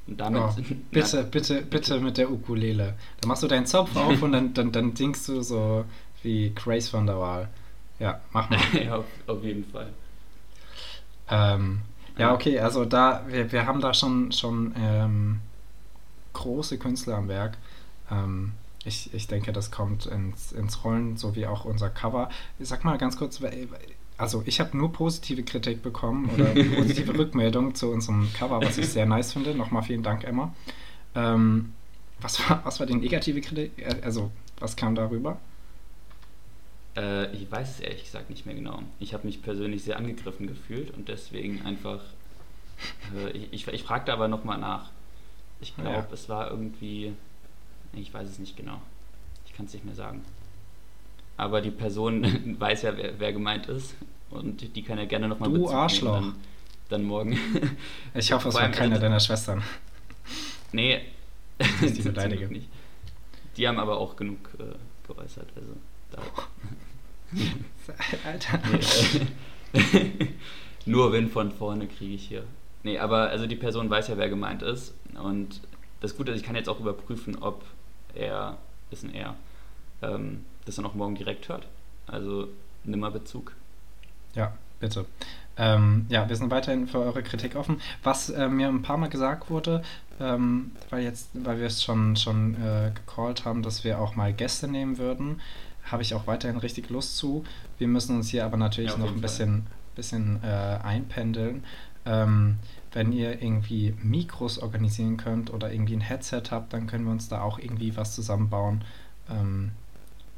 Und 0.07 0.20
damit. 0.20 0.41
Oh, 0.41 0.55
bitte, 0.91 1.24
bitte, 1.24 1.62
bitte 1.62 2.01
mit 2.01 2.18
der 2.18 2.30
Ukulele. 2.30 2.95
Dann 3.22 3.30
machst 3.30 3.43
du 3.43 3.47
deinen 3.47 3.66
Zopf 3.66 3.95
auf 3.95 4.22
und 4.22 4.34
dann, 4.34 4.53
dann, 4.53 4.74
dann 4.74 4.95
singst 4.95 5.30
du 5.30 5.41
so 5.41 5.86
wie 6.22 6.51
Grace 6.53 6.89
von 6.89 7.05
der 7.05 7.18
Wahl. 7.18 7.47
Ja, 7.99 8.20
mach 8.34 8.49
mal. 8.49 8.60
ja, 8.74 8.97
auf, 8.97 9.05
auf 9.28 9.41
jeden 9.41 9.64
Fall. 9.64 9.88
Ähm, 11.30 11.82
ja, 12.20 12.34
okay, 12.34 12.59
also 12.59 12.86
da, 12.86 13.24
wir, 13.28 13.51
wir 13.51 13.65
haben 13.65 13.82
da 13.82 13.93
schon, 13.93 14.32
schon 14.32 14.74
ähm, 14.78 15.39
große 16.34 16.78
Künstler 16.78 17.17
am 17.17 17.28
Werk. 17.28 17.57
Ähm, 18.11 18.53
ich, 18.86 19.13
ich 19.13 19.28
denke, 19.28 19.51
das 19.51 19.72
kommt 19.72 20.05
ins, 20.05 20.51
ins 20.51 20.84
Rollen, 20.84 21.17
so 21.17 21.36
wie 21.36 21.47
auch 21.47 21.65
unser 21.65 21.89
Cover. 21.89 22.30
Sag 22.59 22.84
mal 22.86 22.97
ganz 22.97 23.17
kurz, 23.17 23.41
also 24.17 24.43
ich 24.45 24.59
habe 24.59 24.78
nur 24.78 24.91
positive 24.91 25.43
Kritik 25.43 25.82
bekommen 25.82 26.30
oder 26.34 26.45
positive 26.76 27.17
Rückmeldungen 27.17 27.76
zu 27.76 27.89
unserem 27.89 28.32
Cover, 28.34 28.61
was 28.61 28.78
ich 28.78 28.89
sehr 28.89 29.05
nice 29.05 29.34
finde. 29.34 29.55
Nochmal 29.55 29.84
vielen 29.84 30.03
Dank, 30.03 30.24
Emma. 30.24 30.53
Ähm, 31.15 31.74
was, 32.22 32.39
war, 32.49 32.61
was 32.63 32.80
war 32.80 32.88
die 32.88 32.95
negative 32.95 33.41
Kritik? 33.41 33.72
Äh, 33.78 33.95
also, 34.01 34.32
was 34.59 34.76
kam 34.76 34.95
darüber? 34.95 35.39
Äh, 36.96 37.34
ich 37.36 37.52
weiß 37.52 37.70
es 37.70 37.80
ehrlich 37.80 38.04
gesagt 38.04 38.30
nicht 38.30 38.46
mehr 38.46 38.56
genau. 38.56 38.82
Ich 39.00 39.14
habe 39.14 39.26
mich 39.26 39.42
persönlich 39.42 39.84
sehr 39.84 39.98
angegriffen 39.98 40.48
gefühlt 40.48 40.92
und 40.92 41.08
deswegen 41.10 41.66
einfach. 41.66 42.02
Äh, 43.16 43.32
ich 43.32 43.54
ich, 43.54 43.68
ich 43.68 43.84
fragte 43.84 44.14
aber 44.14 44.28
nochmal 44.28 44.58
nach. 44.58 44.92
Ich 45.62 45.76
glaube, 45.76 45.92
ja. 45.92 46.08
es 46.14 46.30
war 46.30 46.50
irgendwie 46.50 47.14
ich 47.94 48.14
weiß 48.14 48.28
es 48.28 48.40
nicht 48.40 48.56
genau. 48.56 48.82
Ich 49.46 49.54
kann 49.54 49.66
es 49.66 49.74
nicht 49.74 49.86
mehr 49.86 49.96
sagen. 49.96 50.24
Aber 51.38 51.62
die 51.62 51.72
Person 51.72 52.56
weiß 52.60 52.84
ja, 52.84 52.98
wer, 52.98 53.20
wer, 53.20 53.34
gemeint 53.34 53.68
ist. 53.68 53.96
Und 54.30 54.76
die 54.76 54.84
kann 54.84 54.98
ja 54.98 55.06
gerne 55.06 55.28
nochmal 55.28 55.52
Du 55.52 55.70
Arschloch. 55.70 56.22
Dann, 56.22 56.36
dann, 56.90 57.04
morgen. 57.04 57.38
Ich 58.14 58.32
hoffe, 58.32 58.50
es 58.50 58.56
war 58.56 58.70
keine 58.70 58.96
also, 58.96 59.02
deiner 59.02 59.20
Schwestern. 59.20 59.64
Nee. 60.72 61.02
die 61.82 62.02
beleidige. 62.04 62.48
Nicht. 62.48 62.70
Die 63.58 63.68
haben 63.68 63.80
aber 63.80 63.98
auch 63.98 64.16
genug 64.16 64.50
äh, 64.60 64.76
geäußert. 65.08 65.48
Also, 65.56 65.74
Alter. 68.26 68.60
Nee, 69.74 70.34
nur 70.86 71.12
Wind 71.12 71.32
von 71.32 71.51
vorne 71.51 71.88
kriege 71.88 72.16
ich 72.16 72.28
hier. 72.28 72.43
Nee, 72.84 72.97
aber 72.97 73.30
also 73.30 73.45
die 73.45 73.55
Person 73.55 73.89
weiß 73.89 74.07
ja, 74.07 74.18
wer 74.18 74.30
gemeint 74.30 74.62
ist. 74.62 74.93
Und 75.22 75.62
das 75.99 76.16
Gute 76.16 76.32
ist, 76.32 76.39
ich 76.39 76.45
kann 76.45 76.55
jetzt 76.55 76.70
auch 76.70 76.80
überprüfen, 76.80 77.38
ob 77.41 77.64
er, 78.16 78.57
ist 78.89 79.03
ein 79.03 79.14
Er, 79.14 79.36
ähm, 80.01 80.45
das 80.66 80.76
dann 80.76 80.86
auch 80.86 80.95
morgen 80.95 81.16
direkt 81.16 81.49
hört. 81.49 81.68
Also 82.07 82.47
nimm 82.84 82.99
mal 82.99 83.12
Bezug. 83.12 83.53
Ja, 84.34 84.53
bitte. 84.80 85.05
Ähm, 85.57 86.05
ja, 86.10 86.30
wir 86.30 86.36
sind 86.36 86.51
weiterhin 86.51 86.88
für 86.88 86.99
eure 86.99 87.22
Kritik 87.22 87.55
offen. 87.55 87.82
Was 88.01 88.30
äh, 88.30 88.47
mir 88.47 88.70
ein 88.70 88.82
paar 88.82 88.97
Mal 88.97 89.10
gesagt 89.10 89.49
wurde, 89.49 89.84
ähm, 90.22 90.72
weil 90.89 91.03
jetzt, 91.03 91.30
weil 91.34 91.60
wir 91.60 91.68
es 91.68 91.84
schon, 91.84 92.16
schon 92.16 92.55
äh, 92.55 92.91
gecallt 92.95 93.43
haben, 93.43 93.62
dass 93.62 93.84
wir 93.84 93.99
auch 93.99 94.16
mal 94.16 94.32
Gäste 94.32 94.70
nehmen 94.70 94.97
würden, 94.97 95.41
habe 95.84 96.02
ich 96.02 96.14
auch 96.14 96.28
weiterhin 96.28 96.58
richtig 96.58 96.90
Lust 96.90 97.18
zu. 97.18 97.44
Wir 97.78 97.88
müssen 97.88 98.16
uns 98.16 98.30
hier 98.30 98.46
aber 98.46 98.58
natürlich 98.58 98.92
ja, 98.92 98.98
noch 98.98 99.12
ein 99.12 99.22
bisschen, 99.22 99.68
bisschen 99.96 100.44
äh, 100.44 100.80
einpendeln. 100.84 101.64
Ähm, 102.06 102.58
wenn 102.92 103.12
ihr 103.12 103.42
irgendwie 103.42 103.96
Mikros 104.02 104.60
organisieren 104.60 105.18
könnt 105.18 105.54
oder 105.54 105.72
irgendwie 105.72 105.96
ein 105.96 106.02
Headset 106.02 106.44
habt, 106.52 106.74
dann 106.74 106.88
können 106.88 107.06
wir 107.06 107.12
uns 107.12 107.28
da 107.28 107.42
auch 107.42 107.60
irgendwie 107.60 107.96
was 107.96 108.16
zusammenbauen. 108.16 108.84
Ähm, 109.30 109.72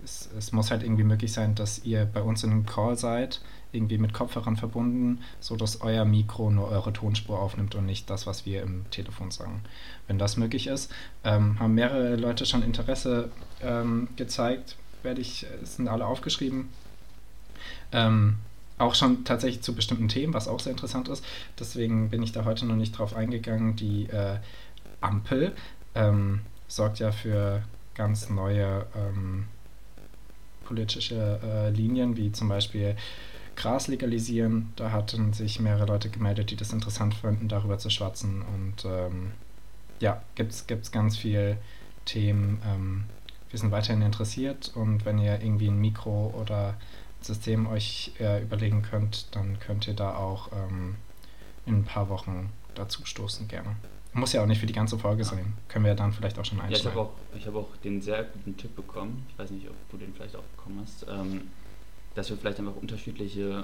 es, 0.04 0.30
es, 0.38 0.52
muss 0.52 0.72
halt 0.72 0.84
irgendwie 0.84 1.04
möglich 1.04 1.32
sein, 1.32 1.56
dass 1.56 1.86
ihr 1.86 2.06
bei 2.06 2.22
uns 2.22 2.44
in 2.44 2.52
einem 2.52 2.66
Call 2.66 2.98
seid, 2.98 3.42
irgendwie 3.72 3.98
mit 3.98 4.14
Kopfhörern 4.14 4.58
verbunden, 4.58 5.20
sodass 5.40 5.82
euer 5.82 6.06
Mikro 6.06 6.50
nur 6.50 6.68
eure 6.70 6.92
Tonspur 6.92 7.40
aufnimmt 7.40 7.76
und 7.76 7.86
nicht 7.86 8.10
das, 8.10 8.28
was 8.28 8.46
wir 8.46 8.64
im 8.64 8.90
Telefon 8.90 9.32
sagen. 9.32 9.62
Wenn 10.08 10.18
das 10.18 10.38
möglich 10.38 10.68
ist, 10.68 10.92
ähm, 11.24 11.60
haben 11.60 11.76
mehrere 11.76 12.16
Leute 12.16 12.46
schon 12.46 12.64
Interesse 12.64 13.32
ähm, 13.62 14.10
gezeigt, 14.16 14.76
werde 15.04 15.22
ich, 15.22 15.46
sind 15.64 15.88
alle 15.88 16.06
aufgeschrieben. 16.06 16.70
Ähm, 17.92 18.38
auch 18.78 18.96
schon 18.96 19.24
tatsächlich 19.24 19.62
zu 19.62 19.76
bestimmten 19.76 20.08
Themen, 20.08 20.34
was 20.34 20.48
auch 20.48 20.60
sehr 20.60 20.72
interessant 20.72 21.08
ist. 21.08 21.24
Deswegen 21.60 22.10
bin 22.10 22.24
ich 22.24 22.32
da 22.32 22.46
heute 22.46 22.66
noch 22.66 22.76
nicht 22.76 22.98
drauf 22.98 23.16
eingegangen. 23.16 23.76
Die 23.76 24.08
äh, 24.08 24.38
Ampel 25.00 25.54
ähm, 25.96 26.42
sorgt 26.68 27.00
ja 27.00 27.12
für 27.12 27.64
ganz 27.96 28.30
neue 28.30 28.88
ähm, 28.96 29.46
politische 30.66 31.40
äh, 31.44 31.70
Linien, 31.70 32.18
wie 32.18 32.32
zum 32.32 32.50
Beispiel 32.50 32.96
Gras 33.56 33.88
legalisieren. 33.88 34.74
Da 34.76 34.92
hatten 34.92 35.34
sich 35.34 35.60
mehrere 35.60 35.86
Leute 35.86 36.10
gemeldet, 36.10 36.50
die 36.50 36.56
das 36.56 36.74
interessant 36.74 37.14
fanden, 37.14 37.48
darüber 37.48 37.78
zu 37.78 37.90
schwatzen. 37.90 38.42
Und 38.42 38.86
ähm, 38.86 39.32
ja, 40.00 40.24
gibt 40.36 40.54
es 40.54 40.92
ganz 40.92 41.18
viele 41.18 41.58
Themen. 42.06 42.60
Wir 43.52 43.60
sind 43.60 43.72
weiterhin 43.72 44.02
interessiert 44.02 44.72
und 44.76 45.06
wenn 45.06 45.20
ihr 45.20 45.42
irgendwie 45.42 45.68
ein 45.68 45.78
Mikro 45.78 46.34
oder 46.40 46.76
System 47.22 47.68
euch 47.68 48.14
äh, 48.20 48.42
überlegen 48.42 48.82
könnt, 48.82 49.36
dann 49.36 49.60
könnt 49.60 49.88
ihr 49.88 49.94
da 49.94 50.16
auch 50.16 50.50
ähm, 50.54 50.96
in 51.66 51.80
ein 51.80 51.84
paar 51.84 52.10
Wochen 52.10 52.50
dazu 52.74 53.06
stoßen 53.06 53.48
gerne. 53.48 53.76
Muss 54.14 54.34
ja 54.34 54.42
auch 54.42 54.48
nicht 54.48 54.60
für 54.60 54.66
die 54.66 54.74
ganze 54.74 54.98
Folge 54.98 55.24
sein. 55.24 55.54
Können 55.70 55.86
wir 55.86 55.96
dann 55.96 56.12
vielleicht 56.12 56.38
auch 56.38 56.44
schon 56.44 56.60
einsteigen. 56.60 56.98
Ja, 56.98 57.10
ich 57.34 57.46
habe 57.46 57.56
auch, 57.56 57.62
hab 57.62 57.66
auch 57.70 57.78
den 57.78 58.02
sehr 58.02 58.26
guten 58.26 58.58
Tipp 58.58 58.76
bekommen. 58.76 59.26
Ich 59.30 59.40
weiß 59.40 59.52
nicht, 59.52 59.70
ob 59.70 59.76
du 59.90 59.96
den 59.98 60.14
vielleicht 60.14 60.36
auch 60.36 60.44
bekommen 60.44 60.82
hast. 60.84 61.06
Ähm, 61.10 61.44
dass 62.16 62.30
wir 62.30 62.38
vielleicht 62.38 62.60
einfach 62.60 62.76
unterschiedliche 62.76 63.64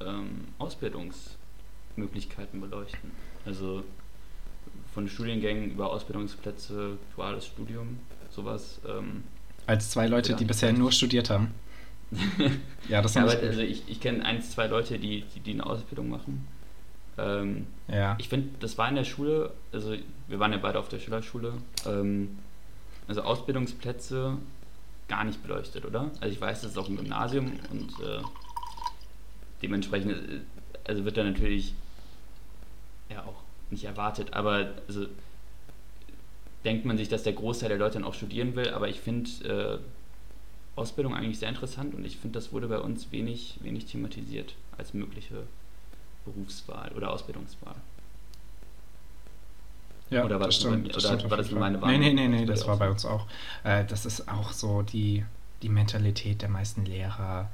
ähm, 0.00 0.48
Ausbildungsmöglichkeiten 0.58 2.60
beleuchten. 2.60 3.12
Also 3.46 3.82
von 4.92 5.08
Studiengängen 5.08 5.70
über 5.70 5.90
Ausbildungsplätze, 5.90 6.98
duales 7.14 7.46
Studium, 7.46 8.00
sowas. 8.38 8.80
Ähm, 8.86 9.24
Als 9.66 9.90
zwei 9.90 10.06
Leute, 10.06 10.34
die 10.34 10.44
bisher 10.44 10.72
nur 10.72 10.92
studiert 10.92 11.30
haben. 11.30 11.52
ja, 12.88 13.02
das 13.02 13.14
ja, 13.14 13.22
aber, 13.22 13.32
also 13.32 13.60
ich, 13.60 13.82
ich 13.86 14.00
kenne 14.00 14.24
eins, 14.24 14.50
zwei 14.52 14.66
Leute, 14.66 14.98
die, 14.98 15.24
die, 15.34 15.40
die 15.40 15.52
eine 15.52 15.66
Ausbildung 15.66 16.08
machen. 16.08 16.46
Ähm, 17.18 17.66
ja. 17.88 18.16
Ich 18.18 18.28
finde, 18.28 18.50
das 18.60 18.78
war 18.78 18.88
in 18.88 18.94
der 18.94 19.04
Schule, 19.04 19.52
also 19.72 19.94
wir 20.28 20.38
waren 20.38 20.52
ja 20.52 20.58
beide 20.58 20.78
auf 20.78 20.88
der 20.88 21.00
Schülerschule, 21.00 21.52
ähm, 21.84 22.38
also 23.08 23.22
Ausbildungsplätze 23.22 24.38
gar 25.08 25.24
nicht 25.24 25.42
beleuchtet, 25.42 25.84
oder? 25.84 26.10
Also 26.20 26.32
ich 26.32 26.40
weiß, 26.40 26.62
das 26.62 26.72
ist 26.72 26.78
auch 26.78 26.88
ein 26.88 26.96
Gymnasium 26.96 27.52
und 27.70 27.90
äh, 28.00 28.22
dementsprechend 29.62 30.12
äh, 30.12 30.40
also 30.84 31.04
wird 31.04 31.16
da 31.16 31.24
natürlich 31.24 31.74
ja 33.10 33.22
auch 33.24 33.42
nicht 33.70 33.84
erwartet, 33.84 34.32
aber 34.32 34.70
also 34.86 35.06
denkt 36.64 36.84
man 36.84 36.96
sich, 36.98 37.08
dass 37.08 37.22
der 37.22 37.32
Großteil 37.32 37.68
der 37.68 37.78
Leute 37.78 37.94
dann 37.94 38.04
auch 38.04 38.14
studieren 38.14 38.56
will, 38.56 38.70
aber 38.70 38.88
ich 38.88 39.00
finde 39.00 39.30
äh, 39.44 40.78
Ausbildung 40.78 41.14
eigentlich 41.14 41.38
sehr 41.38 41.48
interessant 41.48 41.94
und 41.94 42.04
ich 42.04 42.16
finde, 42.16 42.38
das 42.38 42.52
wurde 42.52 42.68
bei 42.68 42.78
uns 42.78 43.10
wenig, 43.12 43.58
wenig 43.62 43.86
thematisiert 43.86 44.54
als 44.76 44.94
mögliche 44.94 45.44
Berufswahl 46.24 46.92
oder 46.96 47.10
Ausbildungswahl. 47.10 47.76
Ja, 50.10 50.24
oder 50.24 50.40
war 50.40 50.46
das, 50.46 50.60
das 50.60 50.68
stimmt. 50.68 50.88
Das 50.94 51.04
oder 51.04 51.18
stimmt 51.18 51.30
war 51.30 51.38
das 51.38 51.50
meine 51.50 51.82
Wahl? 51.82 51.98
Nee, 51.98 52.12
nee, 52.12 52.28
nee, 52.28 52.28
nee, 52.28 52.46
das 52.46 52.66
war 52.66 52.76
bei 52.76 52.88
uns 52.88 53.04
auch. 53.04 53.26
Äh, 53.64 53.84
das 53.84 54.06
ist 54.06 54.28
auch 54.28 54.52
so 54.52 54.82
die, 54.82 55.24
die 55.62 55.68
Mentalität 55.68 56.42
der 56.42 56.48
meisten 56.48 56.84
Lehrer 56.84 57.50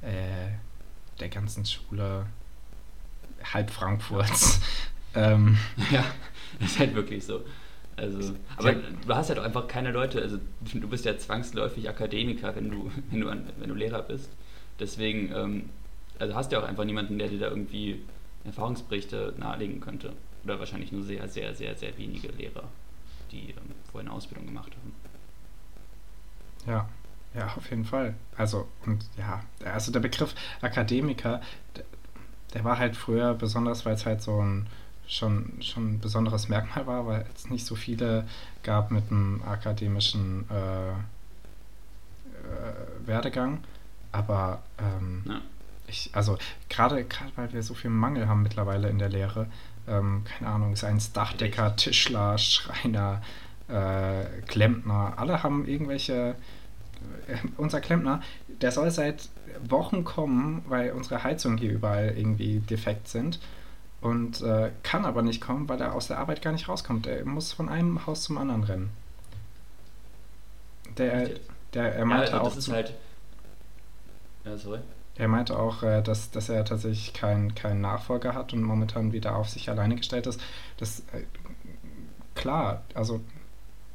äh, 0.00 0.48
der 1.20 1.28
ganzen 1.28 1.64
Schule, 1.64 2.26
halb 3.52 3.70
Frankfurts. 3.70 4.60
ähm, 5.14 5.58
ja, 5.90 6.04
ist 6.60 6.78
halt 6.78 6.94
wirklich 6.94 7.24
so. 7.24 7.42
Also, 8.02 8.34
aber 8.56 8.72
du 8.74 9.14
hast 9.14 9.28
halt 9.28 9.38
einfach 9.38 9.68
keine 9.68 9.92
Leute, 9.92 10.20
also 10.20 10.38
du 10.74 10.88
bist 10.88 11.04
ja 11.04 11.16
zwangsläufig 11.16 11.88
Akademiker, 11.88 12.54
wenn 12.56 12.68
du, 12.68 12.90
wenn 13.10 13.20
du, 13.20 13.28
wenn 13.28 13.68
du 13.68 13.74
Lehrer 13.76 14.02
bist. 14.02 14.28
Deswegen, 14.80 15.32
ähm, 15.32 15.70
also 16.18 16.34
hast 16.34 16.50
du 16.50 16.56
ja 16.56 16.62
auch 16.62 16.68
einfach 16.68 16.84
niemanden, 16.84 17.16
der 17.18 17.28
dir 17.28 17.38
da 17.38 17.48
irgendwie 17.48 18.02
Erfahrungsberichte 18.44 19.34
nahelegen 19.38 19.80
könnte 19.80 20.12
oder 20.42 20.58
wahrscheinlich 20.58 20.90
nur 20.90 21.04
sehr, 21.04 21.28
sehr, 21.28 21.54
sehr, 21.54 21.76
sehr 21.76 21.96
wenige 21.96 22.26
Lehrer, 22.28 22.64
die 23.30 23.50
ähm, 23.50 23.70
vorher 23.92 24.10
eine 24.10 24.16
Ausbildung 24.16 24.46
gemacht 24.46 24.72
haben. 24.72 24.92
Ja, 26.66 26.88
ja, 27.34 27.54
auf 27.56 27.70
jeden 27.70 27.84
Fall. 27.84 28.14
Also, 28.36 28.66
und 28.84 29.04
ja, 29.16 29.44
also 29.64 29.92
der 29.92 30.00
Begriff 30.00 30.34
Akademiker, 30.60 31.40
der, 31.76 31.84
der 32.52 32.64
war 32.64 32.78
halt 32.78 32.96
früher 32.96 33.34
besonders, 33.34 33.86
weil 33.86 33.94
es 33.94 34.06
halt 34.06 34.22
so 34.22 34.42
ein 34.42 34.66
schon, 35.12 35.52
schon 35.60 35.94
ein 35.94 36.00
besonderes 36.00 36.48
Merkmal 36.48 36.86
war, 36.86 37.06
weil 37.06 37.26
es 37.34 37.50
nicht 37.50 37.66
so 37.66 37.74
viele 37.74 38.26
gab 38.62 38.90
mit 38.90 39.10
einem 39.10 39.42
akademischen 39.46 40.46
äh, 40.50 40.90
äh, 40.90 40.94
Werdegang. 43.06 43.62
Aber 44.10 44.62
ähm, 44.78 45.22
ja. 45.26 45.40
ich, 45.86 46.10
also 46.14 46.38
gerade 46.68 47.06
weil 47.36 47.52
wir 47.52 47.62
so 47.62 47.74
viel 47.74 47.90
Mangel 47.90 48.26
haben 48.28 48.42
mittlerweile 48.42 48.88
in 48.88 48.98
der 48.98 49.10
Lehre, 49.10 49.46
ähm, 49.86 50.24
keine 50.24 50.50
Ahnung, 50.50 50.76
seien 50.76 50.96
es 50.96 51.12
Dachdecker, 51.12 51.76
Tischler, 51.76 52.38
Schreiner, 52.38 53.22
äh, 53.68 54.24
Klempner, 54.46 55.14
alle 55.16 55.42
haben 55.42 55.66
irgendwelche. 55.66 56.36
Äh, 57.26 57.36
unser 57.56 57.80
Klempner, 57.80 58.22
der 58.60 58.72
soll 58.72 58.90
seit 58.90 59.28
Wochen 59.68 60.04
kommen, 60.04 60.64
weil 60.68 60.92
unsere 60.92 61.22
Heizungen 61.22 61.58
hier 61.58 61.72
überall 61.72 62.14
irgendwie 62.16 62.60
defekt 62.60 63.08
sind 63.08 63.38
und 64.02 64.42
äh, 64.42 64.72
kann 64.82 65.04
aber 65.04 65.22
nicht 65.22 65.40
kommen, 65.40 65.68
weil 65.68 65.80
er 65.80 65.94
aus 65.94 66.08
der 66.08 66.18
Arbeit 66.18 66.42
gar 66.42 66.52
nicht 66.52 66.68
rauskommt. 66.68 67.06
Er 67.06 67.24
muss 67.24 67.52
von 67.52 67.68
einem 67.68 68.04
Haus 68.06 68.24
zum 68.24 68.36
anderen 68.36 68.64
rennen. 68.64 68.90
Der, 70.98 71.30
der 71.72 71.94
er 71.94 72.04
meinte 72.04 72.32
ja, 72.32 72.40
auch. 72.40 72.56
Zu, 72.56 72.72
halt 72.72 72.92
ja, 74.44 74.58
sorry. 74.58 74.80
Er 75.16 75.28
meinte 75.28 75.58
auch, 75.58 75.84
äh, 75.84 76.02
dass, 76.02 76.30
dass 76.32 76.48
er 76.48 76.64
tatsächlich 76.64 77.12
keinen 77.12 77.54
kein 77.54 77.80
Nachfolger 77.80 78.34
hat 78.34 78.52
und 78.52 78.62
momentan 78.62 79.12
wieder 79.12 79.36
auf 79.36 79.48
sich 79.48 79.70
alleine 79.70 79.94
gestellt 79.94 80.26
ist. 80.26 80.40
Das 80.78 81.00
äh, 81.12 81.24
klar, 82.34 82.82
also 82.94 83.20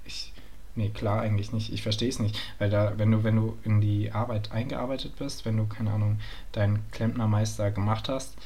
ich. 0.06 0.34
Nee, 0.76 0.90
klar 0.90 1.22
eigentlich 1.22 1.54
nicht. 1.54 1.74
Ich 1.74 1.82
verstehe 1.82 2.08
es 2.08 2.20
nicht. 2.20 2.40
Weil 2.60 2.70
da, 2.70 2.94
wenn 2.98 3.12
du, 3.12 3.24
wenn 3.24 3.36
du 3.36 3.58
in 3.64 3.82
die 3.82 4.12
Arbeit 4.12 4.52
eingearbeitet 4.52 5.18
bist, 5.18 5.44
wenn 5.44 5.58
du, 5.58 5.66
keine 5.66 5.92
Ahnung, 5.92 6.20
deinen 6.52 6.86
Klempnermeister 6.92 7.72
gemacht 7.72 8.10
hast, 8.10 8.38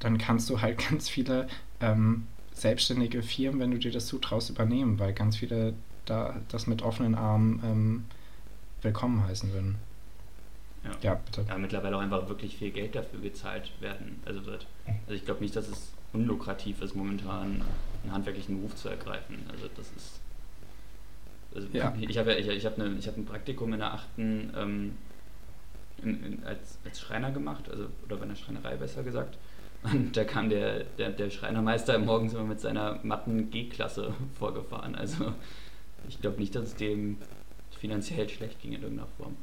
dann 0.00 0.18
kannst 0.18 0.50
du 0.50 0.60
halt 0.60 0.78
ganz 0.90 1.08
viele 1.08 1.48
ähm, 1.80 2.26
selbstständige 2.52 3.22
Firmen, 3.22 3.60
wenn 3.60 3.70
du 3.70 3.78
dir 3.78 3.92
das 3.92 4.06
zutraust, 4.06 4.50
übernehmen, 4.50 4.98
weil 4.98 5.12
ganz 5.12 5.36
viele 5.36 5.74
da 6.04 6.36
das 6.48 6.66
mit 6.66 6.82
offenen 6.82 7.14
Armen 7.14 7.60
ähm, 7.64 8.04
willkommen 8.82 9.24
heißen 9.26 9.52
würden. 9.52 9.76
Ja. 10.84 10.90
ja, 11.02 11.14
bitte. 11.14 11.44
Ja, 11.46 11.58
mittlerweile 11.58 11.96
auch 11.96 12.00
einfach 12.00 12.28
wirklich 12.28 12.56
viel 12.56 12.70
Geld 12.70 12.94
dafür 12.94 13.20
gezahlt 13.20 13.70
werden, 13.80 14.20
also 14.24 14.44
wird. 14.46 14.66
Also 15.06 15.12
ich 15.12 15.24
glaube 15.24 15.42
nicht, 15.42 15.54
dass 15.54 15.68
es 15.68 15.92
unlukrativ 16.12 16.80
ist, 16.80 16.96
momentan 16.96 17.62
einen 18.02 18.12
handwerklichen 18.12 18.56
Beruf 18.56 18.74
zu 18.76 18.88
ergreifen. 18.88 19.44
Also 19.52 19.68
das 19.76 19.90
ist. 19.96 20.20
Also 21.54 21.68
ja. 21.72 21.94
Ich 22.00 22.16
habe 22.16 22.34
ich, 22.34 22.48
ich 22.48 22.64
hab 22.64 22.78
ne, 22.78 22.96
hab 23.04 23.16
ein 23.16 23.26
Praktikum 23.26 23.72
in 23.72 23.80
der 23.80 23.92
achten 23.92 24.52
ähm, 24.56 24.92
in, 26.02 26.24
in, 26.24 26.44
als, 26.44 26.78
als 26.84 27.00
Schreiner 27.00 27.30
gemacht, 27.30 27.68
also 27.68 27.88
oder 28.04 28.16
bei 28.16 28.22
einer 28.22 28.36
Schreinerei 28.36 28.76
besser 28.76 29.02
gesagt. 29.02 29.36
Und 29.82 30.16
da 30.16 30.24
kam 30.24 30.50
der, 30.50 30.84
der, 30.98 31.10
der 31.10 31.30
Schreinermeister 31.30 31.98
morgens 31.98 32.34
immer 32.34 32.44
mit 32.44 32.60
seiner 32.60 33.00
matten 33.02 33.50
G-Klasse 33.50 34.12
vorgefahren. 34.38 34.94
Also 34.94 35.32
ich 36.08 36.20
glaube 36.20 36.38
nicht, 36.38 36.54
dass 36.54 36.64
es 36.64 36.74
dem 36.76 37.16
finanziell 37.78 38.28
schlecht 38.28 38.60
ging 38.60 38.72
in 38.72 38.82
irgendeiner 38.82 39.08
Form. 39.16 39.36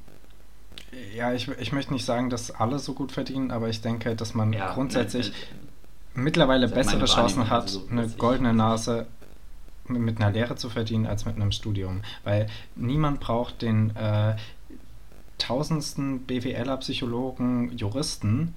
Ja, 1.16 1.34
ich, 1.34 1.48
ich 1.48 1.72
möchte 1.72 1.92
nicht 1.92 2.06
sagen, 2.06 2.30
dass 2.30 2.52
alle 2.52 2.80
so 2.80 2.94
gut 2.94 3.12
verdienen, 3.12 3.52
aber 3.52 3.68
ich 3.70 3.82
denke, 3.82 4.16
dass 4.16 4.36
man 4.36 4.54
ja, 4.54 4.74
grundsätzlich 4.74 5.32
nein, 5.32 6.24
mittlerweile 6.24 6.68
bessere 6.68 7.06
Chancen 7.06 7.50
hat, 7.50 7.64
also, 7.64 7.88
eine 7.90 8.08
goldene 8.08 8.54
Nase 8.54 9.08
mit 9.88 10.18
einer 10.18 10.32
Lehre 10.32 10.56
zu 10.56 10.70
verdienen, 10.70 11.08
als 11.08 11.26
mit 11.26 11.36
einem 11.36 11.52
Studium. 11.52 12.02
Weil 12.24 12.48
niemand 12.76 13.20
braucht 13.20 13.62
den 13.62 13.96
äh, 13.96 14.36
tausendsten 15.38 16.22
BWLer, 16.22 16.78
Psychologen, 16.78 17.76
Juristen. 17.78 18.54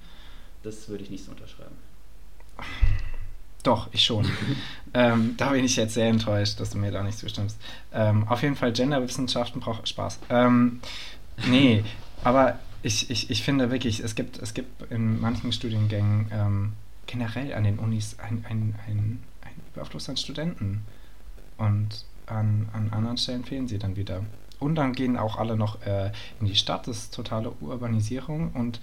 Das 0.63 0.89
würde 0.89 1.03
ich 1.03 1.09
nicht 1.09 1.25
so 1.25 1.31
unterschreiben. 1.31 1.75
Doch, 3.63 3.89
ich 3.91 4.03
schon. 4.03 4.29
ähm, 4.93 5.35
da 5.37 5.49
bin 5.49 5.63
ich 5.63 5.75
jetzt 5.75 5.93
sehr 5.93 6.07
enttäuscht, 6.07 6.59
dass 6.59 6.71
du 6.71 6.77
mir 6.77 6.91
da 6.91 7.03
nicht 7.03 7.17
zustimmst. 7.17 7.57
Ähm, 7.93 8.27
auf 8.27 8.41
jeden 8.41 8.55
Fall, 8.55 8.71
Genderwissenschaften 8.71 9.61
braucht 9.61 9.87
Spaß. 9.87 10.19
Ähm, 10.29 10.81
nee, 11.47 11.83
aber 12.23 12.59
ich, 12.83 13.09
ich, 13.09 13.29
ich 13.29 13.43
finde 13.43 13.69
wirklich, 13.71 13.99
es 13.99 14.15
gibt, 14.15 14.39
es 14.39 14.53
gibt 14.53 14.91
in 14.91 15.19
manchen 15.19 15.51
Studiengängen 15.51 16.31
ähm, 16.31 16.73
generell 17.05 17.53
an 17.53 17.63
den 17.63 17.77
Unis 17.77 18.17
ein, 18.19 18.45
ein, 18.49 18.75
ein, 18.87 19.23
ein 19.41 19.53
Überfluss 19.73 20.09
an 20.09 20.17
Studenten. 20.17 20.83
Und 21.57 22.05
an, 22.25 22.69
an 22.73 22.89
anderen 22.91 23.17
Stellen 23.17 23.43
fehlen 23.43 23.67
sie 23.67 23.77
dann 23.77 23.95
wieder. 23.95 24.23
Und 24.59 24.75
dann 24.75 24.93
gehen 24.93 25.17
auch 25.17 25.37
alle 25.37 25.55
noch 25.55 25.81
äh, 25.85 26.11
in 26.39 26.47
die 26.47 26.55
Stadt, 26.55 26.87
das 26.87 26.97
ist 26.97 27.13
totale 27.13 27.51
Urbanisierung. 27.61 28.51
Und 28.53 28.79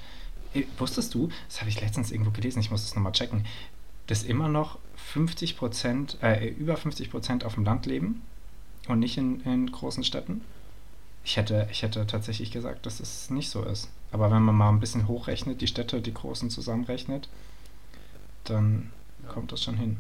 wusstest 0.78 1.14
du, 1.14 1.28
das 1.48 1.60
habe 1.60 1.70
ich 1.70 1.80
letztens 1.80 2.10
irgendwo 2.10 2.30
gelesen, 2.30 2.60
ich 2.60 2.70
muss 2.70 2.82
das 2.82 2.94
nochmal 2.94 3.12
checken, 3.12 3.44
dass 4.06 4.22
immer 4.22 4.48
noch 4.48 4.78
50 4.96 5.56
Prozent, 5.56 6.18
äh, 6.22 6.48
über 6.48 6.76
50 6.76 7.10
Prozent 7.10 7.44
auf 7.44 7.54
dem 7.54 7.64
Land 7.64 7.86
leben 7.86 8.22
und 8.88 8.98
nicht 8.98 9.18
in, 9.18 9.40
in 9.42 9.70
großen 9.70 10.04
Städten? 10.04 10.42
Ich 11.24 11.36
hätte, 11.36 11.68
ich 11.70 11.82
hätte 11.82 12.06
tatsächlich 12.06 12.50
gesagt, 12.50 12.86
dass 12.86 13.00
es 13.00 13.28
nicht 13.28 13.50
so 13.50 13.62
ist. 13.62 13.90
Aber 14.12 14.30
wenn 14.30 14.42
man 14.42 14.54
mal 14.54 14.70
ein 14.70 14.80
bisschen 14.80 15.08
hochrechnet, 15.08 15.60
die 15.60 15.66
Städte, 15.66 16.00
die 16.00 16.14
großen 16.14 16.48
zusammenrechnet, 16.48 17.28
dann 18.44 18.90
ja. 19.22 19.30
kommt 19.30 19.52
das 19.52 19.62
schon 19.62 19.76
hin. 19.76 19.98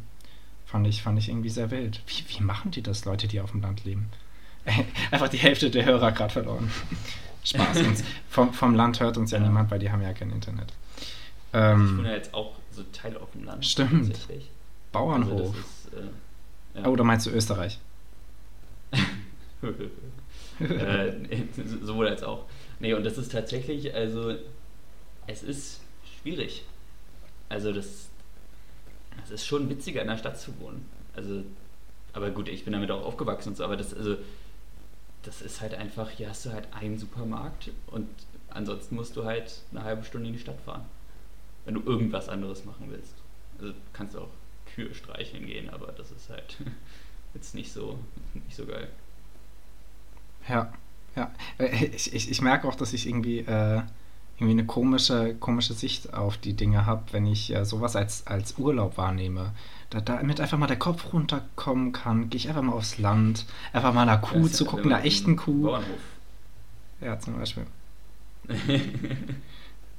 Fand 0.64 0.86
ich, 0.86 1.02
fand 1.02 1.18
ich 1.18 1.28
irgendwie 1.28 1.50
sehr 1.50 1.70
wild. 1.70 2.02
Wie, 2.06 2.24
wie 2.28 2.42
machen 2.42 2.70
die 2.70 2.82
das, 2.82 3.04
Leute, 3.04 3.28
die 3.28 3.40
auf 3.40 3.50
dem 3.50 3.60
Land 3.60 3.84
leben? 3.84 4.10
Einfach 5.10 5.28
die 5.28 5.38
Hälfte 5.38 5.70
der 5.70 5.84
Hörer 5.84 6.12
gerade 6.12 6.32
verloren. 6.32 6.70
Spaß. 7.48 8.04
Vom, 8.28 8.52
vom 8.52 8.74
Land 8.74 9.00
hört 9.00 9.16
uns 9.16 9.30
ja, 9.30 9.38
ja, 9.38 9.44
niemand, 9.44 9.70
weil 9.70 9.78
die 9.78 9.90
haben 9.90 10.02
ja 10.02 10.12
kein 10.12 10.30
Internet. 10.30 10.72
Ähm, 11.52 11.86
ich 11.86 11.96
bin 11.96 12.04
ja 12.04 12.12
jetzt 12.12 12.34
auch 12.34 12.56
so 12.70 12.82
Teil 12.92 13.16
auf 13.16 13.30
dem 13.32 13.44
Land. 13.44 13.64
Stimmt. 13.64 14.28
Bauernhof. 14.92 15.40
Also 15.40 15.54
ist, 15.58 15.92
äh, 15.94 16.80
ja. 16.80 16.86
Oh, 16.86 16.96
da 16.96 17.04
meinst 17.04 17.26
du 17.26 17.30
Österreich? 17.30 17.78
äh, 20.60 21.12
sowohl 21.82 22.08
als 22.08 22.22
auch. 22.22 22.44
Nee, 22.80 22.94
und 22.94 23.04
das 23.04 23.18
ist 23.18 23.32
tatsächlich, 23.32 23.94
also, 23.94 24.34
es 25.26 25.42
ist 25.42 25.80
schwierig. 26.20 26.64
Also, 27.48 27.72
das, 27.72 28.08
das 29.20 29.30
ist 29.30 29.46
schon 29.46 29.68
witziger, 29.70 30.02
in 30.02 30.08
der 30.08 30.18
Stadt 30.18 30.38
zu 30.38 30.58
wohnen. 30.60 30.86
Also, 31.16 31.42
aber 32.12 32.30
gut, 32.30 32.48
ich 32.48 32.64
bin 32.64 32.72
damit 32.72 32.90
auch 32.90 33.04
aufgewachsen 33.04 33.50
und 33.50 33.56
so, 33.56 33.64
aber 33.64 33.76
das, 33.76 33.94
also, 33.94 34.16
das 35.28 35.42
ist 35.42 35.60
halt 35.60 35.74
einfach, 35.74 36.08
hier 36.08 36.30
hast 36.30 36.46
du 36.46 36.52
halt 36.52 36.72
einen 36.72 36.96
Supermarkt 36.96 37.70
und 37.88 38.08
ansonsten 38.48 38.94
musst 38.94 39.14
du 39.14 39.26
halt 39.26 39.60
eine 39.70 39.84
halbe 39.84 40.02
Stunde 40.02 40.28
in 40.28 40.32
die 40.32 40.38
Stadt 40.40 40.58
fahren, 40.62 40.86
wenn 41.66 41.74
du 41.74 41.82
irgendwas 41.82 42.30
anderes 42.30 42.64
machen 42.64 42.86
willst. 42.88 43.12
Also 43.60 43.74
kannst 43.92 44.14
du 44.14 44.20
auch 44.20 44.30
Kühe 44.74 44.94
streicheln 44.94 45.44
gehen, 45.44 45.68
aber 45.68 45.92
das 45.92 46.12
ist 46.12 46.30
halt 46.30 46.56
jetzt 47.34 47.54
nicht 47.54 47.70
so, 47.70 47.98
nicht 48.32 48.56
so 48.56 48.64
geil. 48.64 48.88
Ja, 50.48 50.72
ja. 51.14 51.30
Äh, 51.58 51.84
ich, 51.88 52.14
ich, 52.14 52.30
ich 52.30 52.40
merke 52.40 52.66
auch, 52.66 52.74
dass 52.74 52.94
ich 52.94 53.06
irgendwie, 53.06 53.40
äh, 53.40 53.82
irgendwie 54.38 54.52
eine 54.52 54.66
komische, 54.66 55.34
komische 55.34 55.74
Sicht 55.74 56.14
auf 56.14 56.36
die 56.36 56.54
Dinge 56.54 56.86
habe, 56.86 57.02
wenn 57.10 57.26
ich 57.26 57.54
äh, 57.54 57.64
sowas 57.64 57.96
als, 57.96 58.26
als 58.26 58.56
Urlaub 58.56 58.96
wahrnehme. 58.96 59.52
Da, 59.90 60.00
damit 60.00 60.40
einfach 60.40 60.58
mal 60.58 60.68
der 60.68 60.78
Kopf 60.78 61.12
runterkommen 61.12 61.92
kann, 61.92 62.30
gehe 62.30 62.38
ich 62.38 62.48
einfach 62.48 62.62
mal 62.62 62.72
aufs 62.72 62.98
Land, 62.98 63.46
einfach 63.72 63.92
mal 63.92 64.02
einer 64.02 64.18
Kuh 64.18 64.46
zu 64.46 64.64
gucken, 64.64 64.92
einer 64.92 65.04
echten 65.04 65.34
Kuh. 65.36 65.62
Bauernhof. 65.62 66.00
Ja, 67.00 67.18
zum 67.18 67.36
Beispiel. 67.36 67.66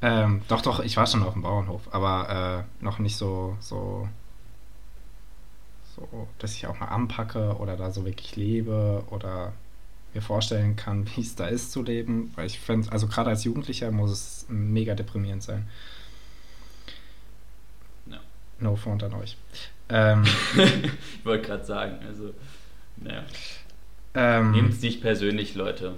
ähm, 0.02 0.42
doch, 0.48 0.62
doch, 0.62 0.80
ich 0.80 0.96
war 0.96 1.06
schon 1.06 1.24
auf 1.24 1.34
dem 1.34 1.42
Bauernhof, 1.42 1.82
aber 1.92 2.66
äh, 2.82 2.84
noch 2.84 3.00
nicht 3.00 3.18
so, 3.18 3.58
so, 3.60 4.08
so, 5.96 6.28
dass 6.38 6.56
ich 6.56 6.66
auch 6.68 6.80
mal 6.80 6.88
anpacke 6.88 7.58
oder 7.58 7.76
da 7.76 7.92
so 7.92 8.06
wirklich 8.06 8.38
lebe 8.38 9.04
oder 9.10 9.54
mir 10.14 10.22
vorstellen 10.22 10.76
kann, 10.76 11.08
wie 11.16 11.22
es 11.22 11.36
da 11.36 11.48
ist 11.48 11.72
zu 11.72 11.84
leben. 11.84 12.32
Weil 12.36 12.48
ich 12.48 12.60
finde, 12.60 12.92
also 12.92 13.08
gerade 13.08 13.30
als 13.30 13.44
Jugendlicher 13.44 13.92
muss 13.92 14.12
es 14.12 14.46
mega 14.50 14.96
deprimierend 14.96 15.44
sein. 15.44 15.68
No, 18.06 18.18
no 18.60 18.76
front 18.76 19.04
an 19.04 19.14
euch. 19.14 19.38
Ähm, 19.90 20.24
ich 20.56 21.26
wollte 21.26 21.48
gerade 21.48 21.66
sagen, 21.66 22.00
also, 22.06 22.34
naja. 22.98 23.24
Ähm, 24.14 24.52
Nehmt 24.52 24.74
es 24.74 24.82
nicht 24.82 25.02
persönlich, 25.02 25.56
Leute. 25.56 25.96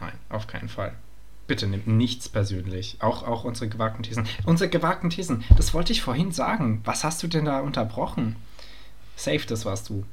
Nein, 0.00 0.12
auf 0.28 0.46
keinen 0.46 0.68
Fall. 0.68 0.94
Bitte 1.46 1.66
nehmt 1.66 1.86
nichts 1.86 2.28
persönlich. 2.28 2.96
Auch, 3.00 3.22
auch 3.22 3.44
unsere 3.44 3.68
gewagten 3.68 4.02
Thesen. 4.02 4.26
Unsere 4.46 4.70
gewagten 4.70 5.10
Thesen, 5.10 5.44
das 5.56 5.74
wollte 5.74 5.92
ich 5.92 6.02
vorhin 6.02 6.32
sagen. 6.32 6.80
Was 6.84 7.04
hast 7.04 7.22
du 7.22 7.28
denn 7.28 7.44
da 7.44 7.60
unterbrochen? 7.60 8.36
Safe, 9.16 9.44
das 9.46 9.64
warst 9.64 9.90
du. 9.90 10.04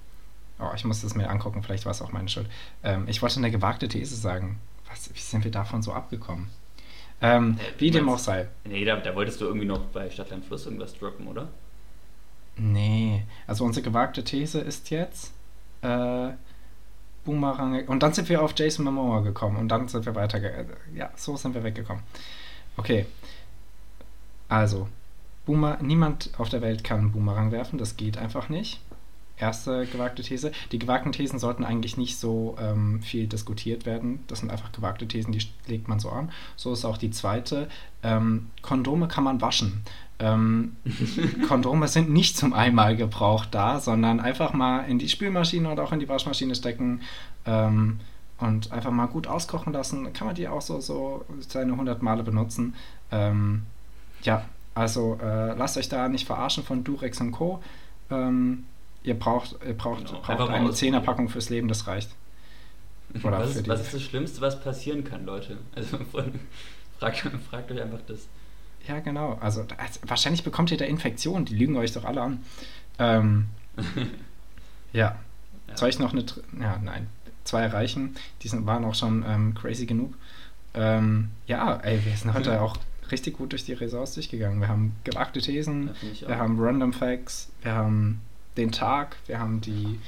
Oh, 0.61 0.71
ich 0.75 0.85
muss 0.85 1.01
das 1.01 1.15
mir 1.15 1.29
angucken, 1.29 1.63
vielleicht 1.63 1.85
war 1.85 1.91
es 1.91 2.01
auch 2.01 2.11
meine 2.11 2.29
Schuld. 2.29 2.47
Ähm, 2.83 3.05
ich 3.07 3.21
wollte 3.21 3.37
eine 3.37 3.51
gewagte 3.51 3.87
These 3.87 4.15
sagen. 4.15 4.59
Was, 4.87 5.09
wie 5.13 5.19
sind 5.19 5.43
wir 5.43 5.51
davon 5.51 5.81
so 5.81 5.93
abgekommen? 5.93 6.49
Ähm, 7.21 7.57
äh, 7.59 7.79
wie 7.79 7.91
dem 7.91 8.09
auch 8.09 8.19
sei. 8.19 8.47
Nee, 8.65 8.85
da, 8.85 8.97
da, 8.97 9.15
wolltest 9.15 9.41
du 9.41 9.45
irgendwie 9.45 9.65
noch 9.65 9.79
bei 9.85 10.09
Stadtland 10.09 10.45
Fluss 10.45 10.65
irgendwas 10.65 10.93
droppen, 10.93 11.27
oder? 11.27 11.47
Nee, 12.57 13.23
also 13.47 13.63
unsere 13.63 13.83
gewagte 13.83 14.23
These 14.23 14.59
ist 14.59 14.89
jetzt 14.89 15.33
äh, 15.81 16.29
Boomerang. 17.23 17.87
Und 17.87 18.03
dann 18.03 18.13
sind 18.13 18.29
wir 18.29 18.41
auf 18.41 18.53
Jason 18.55 18.85
Momoa 18.85 19.21
gekommen 19.21 19.57
und 19.57 19.69
dann 19.69 19.87
sind 19.87 20.05
wir 20.05 20.15
weiter. 20.15 20.39
Ja, 20.93 21.11
so 21.15 21.37
sind 21.37 21.55
wir 21.55 21.63
weggekommen. 21.63 22.03
Okay. 22.77 23.05
Also, 24.49 24.89
Boomer, 25.45 25.77
niemand 25.81 26.31
auf 26.37 26.49
der 26.49 26.61
Welt 26.61 26.83
kann 26.83 27.11
Boomerang 27.11 27.51
werfen, 27.51 27.79
das 27.79 27.95
geht 27.95 28.17
einfach 28.17 28.49
nicht 28.49 28.81
erste 29.41 29.85
gewagte 29.87 30.21
These. 30.21 30.51
Die 30.71 30.79
gewagten 30.79 31.11
Thesen 31.11 31.39
sollten 31.39 31.65
eigentlich 31.65 31.97
nicht 31.97 32.17
so 32.17 32.55
ähm, 32.59 33.01
viel 33.01 33.27
diskutiert 33.27 33.85
werden. 33.85 34.23
Das 34.27 34.39
sind 34.39 34.51
einfach 34.51 34.71
gewagte 34.71 35.07
Thesen, 35.07 35.31
die 35.31 35.41
legt 35.67 35.87
man 35.87 35.99
so 35.99 36.09
an. 36.09 36.31
So 36.55 36.71
ist 36.71 36.85
auch 36.85 36.97
die 36.97 37.11
zweite. 37.11 37.67
Ähm, 38.03 38.49
Kondome 38.61 39.07
kann 39.07 39.23
man 39.23 39.41
waschen. 39.41 39.83
Ähm, 40.19 40.75
Kondome 41.47 41.87
sind 41.87 42.09
nicht 42.09 42.37
zum 42.37 42.53
Einmalgebrauch 42.53 43.45
da, 43.45 43.79
sondern 43.79 44.19
einfach 44.19 44.53
mal 44.53 44.81
in 44.81 44.99
die 44.99 45.09
Spülmaschine 45.09 45.71
oder 45.71 45.83
auch 45.83 45.91
in 45.91 45.99
die 45.99 46.09
Waschmaschine 46.09 46.55
stecken 46.55 47.01
ähm, 47.45 47.99
und 48.37 48.71
einfach 48.71 48.91
mal 48.91 49.07
gut 49.07 49.27
auskochen 49.27 49.73
lassen. 49.73 50.13
Kann 50.13 50.27
man 50.27 50.35
die 50.35 50.47
auch 50.47 50.61
so, 50.61 50.79
so 50.79 51.25
seine 51.39 51.73
100 51.73 52.01
Male 52.03 52.23
benutzen. 52.23 52.75
Ähm, 53.11 53.63
ja, 54.21 54.45
also 54.75 55.17
äh, 55.21 55.53
lasst 55.55 55.77
euch 55.77 55.89
da 55.89 56.07
nicht 56.07 56.27
verarschen 56.27 56.63
von 56.63 56.83
Durex 56.83 57.19
und 57.19 57.31
Co. 57.31 57.61
Ähm, 58.09 58.65
ihr 59.03 59.17
braucht, 59.17 59.55
ihr 59.65 59.73
braucht, 59.73 60.07
genau. 60.07 60.21
braucht 60.21 60.49
eine 60.49 60.71
Zehnerpackung 60.71 61.29
fürs 61.29 61.49
Leben, 61.49 61.67
das 61.67 61.87
reicht. 61.87 62.11
Oder 63.23 63.39
was, 63.39 63.55
ist, 63.55 63.67
was 63.67 63.81
ist 63.81 63.93
das 63.93 64.01
Schlimmste, 64.03 64.41
was 64.41 64.61
passieren 64.61 65.03
kann, 65.03 65.25
Leute? 65.25 65.57
Also 65.75 65.97
fragt, 66.99 67.27
fragt 67.49 67.71
euch 67.71 67.81
einfach 67.81 67.99
das. 68.07 68.27
Ja, 68.87 68.99
genau. 68.99 69.37
Also, 69.41 69.65
also, 69.77 69.99
wahrscheinlich 70.03 70.43
bekommt 70.43 70.71
ihr 70.71 70.77
da 70.77 70.85
Infektionen, 70.85 71.45
die 71.45 71.55
lügen 71.55 71.75
euch 71.75 71.91
doch 71.91 72.05
alle 72.05 72.21
an. 72.21 72.43
Ähm, 72.99 73.47
ja. 74.93 75.17
ja. 75.67 75.77
Soll 75.77 75.89
ich 75.89 75.99
noch 75.99 76.13
eine. 76.13 76.25
Ja, 76.59 76.79
nein. 76.81 77.07
Zwei 77.43 77.61
erreichen. 77.61 78.15
Die 78.41 78.47
sind, 78.47 78.65
waren 78.65 78.85
auch 78.85 78.95
schon 78.95 79.25
ähm, 79.27 79.55
crazy 79.55 79.85
genug. 79.85 80.13
Ähm, 80.73 81.29
ja, 81.47 81.75
ey, 81.77 82.03
wir 82.05 82.15
sind 82.15 82.33
heute 82.33 82.61
auch 82.61 82.77
richtig 83.11 83.37
gut 83.37 83.51
durch 83.51 83.65
die 83.65 83.73
Ressorts 83.73 84.13
durchgegangen. 84.13 84.61
Wir 84.61 84.69
haben 84.69 84.95
gewagte 85.03 85.41
Thesen, 85.41 85.91
wir 86.25 86.37
haben 86.37 86.57
Random 86.59 86.93
Facts, 86.93 87.51
wir 87.61 87.73
haben 87.73 88.21
den 88.57 88.71
Tag, 88.71 89.17
wir 89.27 89.39
haben 89.39 89.61
die 89.61 89.99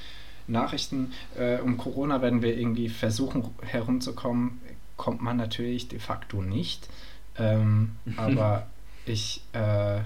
Nachrichten. 0.48 1.14
Äh, 1.38 1.60
um 1.60 1.78
Corona 1.78 2.22
werden 2.22 2.42
wir 2.42 2.58
irgendwie 2.58 2.90
versuchen 2.90 3.46
herumzukommen. 3.62 4.62
Kommt 4.98 5.22
man 5.22 5.38
natürlich 5.38 5.88
de 5.88 6.00
facto 6.00 6.42
nicht. 6.42 6.88
Ähm, 7.38 7.96
aber 8.18 8.68
ich 9.06 9.42
äh, 9.54 10.02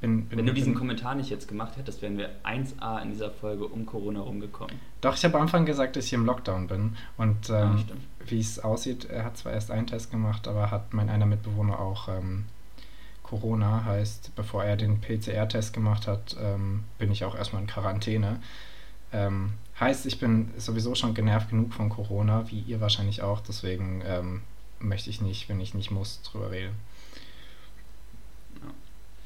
bin, 0.00 0.26
bin, 0.26 0.38
Wenn 0.38 0.46
du 0.46 0.54
diesen 0.54 0.72
bin, 0.72 0.78
Kommentar 0.78 1.14
nicht 1.14 1.30
jetzt 1.30 1.48
gemacht 1.48 1.76
hättest, 1.76 2.02
wären 2.02 2.18
wir 2.18 2.30
1a 2.44 3.02
in 3.02 3.10
dieser 3.10 3.30
Folge 3.30 3.66
um 3.66 3.86
Corona 3.86 4.20
rumgekommen. 4.20 4.74
Doch, 5.00 5.16
ich 5.16 5.24
habe 5.24 5.36
am 5.36 5.42
Anfang 5.42 5.64
gesagt, 5.64 5.96
dass 5.96 6.06
ich 6.06 6.12
im 6.12 6.26
Lockdown 6.26 6.66
bin. 6.66 6.96
Und 7.16 7.50
ähm, 7.50 7.78
ja, 7.78 7.84
wie 8.26 8.40
es 8.40 8.58
aussieht, 8.58 9.04
er 9.04 9.24
hat 9.24 9.36
zwar 9.36 9.52
erst 9.52 9.70
einen 9.70 9.86
Test 9.86 10.10
gemacht, 10.10 10.48
aber 10.48 10.70
hat 10.70 10.92
mein 10.92 11.08
einer 11.08 11.26
Mitbewohner 11.26 11.78
auch 11.78 12.08
ähm, 12.08 12.44
Corona 13.32 13.86
heißt, 13.86 14.36
bevor 14.36 14.62
er 14.62 14.76
den 14.76 15.00
PCR-Test 15.00 15.72
gemacht 15.72 16.06
hat, 16.06 16.36
ähm, 16.38 16.84
bin 16.98 17.10
ich 17.10 17.24
auch 17.24 17.34
erstmal 17.34 17.62
in 17.62 17.66
Quarantäne. 17.68 18.40
Ähm, 19.10 19.54
heißt, 19.80 20.04
ich 20.04 20.20
bin 20.20 20.50
sowieso 20.58 20.94
schon 20.94 21.14
genervt 21.14 21.48
genug 21.48 21.72
von 21.72 21.88
Corona, 21.88 22.50
wie 22.50 22.60
ihr 22.60 22.82
wahrscheinlich 22.82 23.22
auch, 23.22 23.40
deswegen 23.40 24.02
ähm, 24.04 24.42
möchte 24.80 25.08
ich 25.08 25.22
nicht, 25.22 25.48
wenn 25.48 25.62
ich 25.62 25.72
nicht 25.72 25.90
muss, 25.90 26.20
drüber 26.20 26.50
reden. 26.50 26.74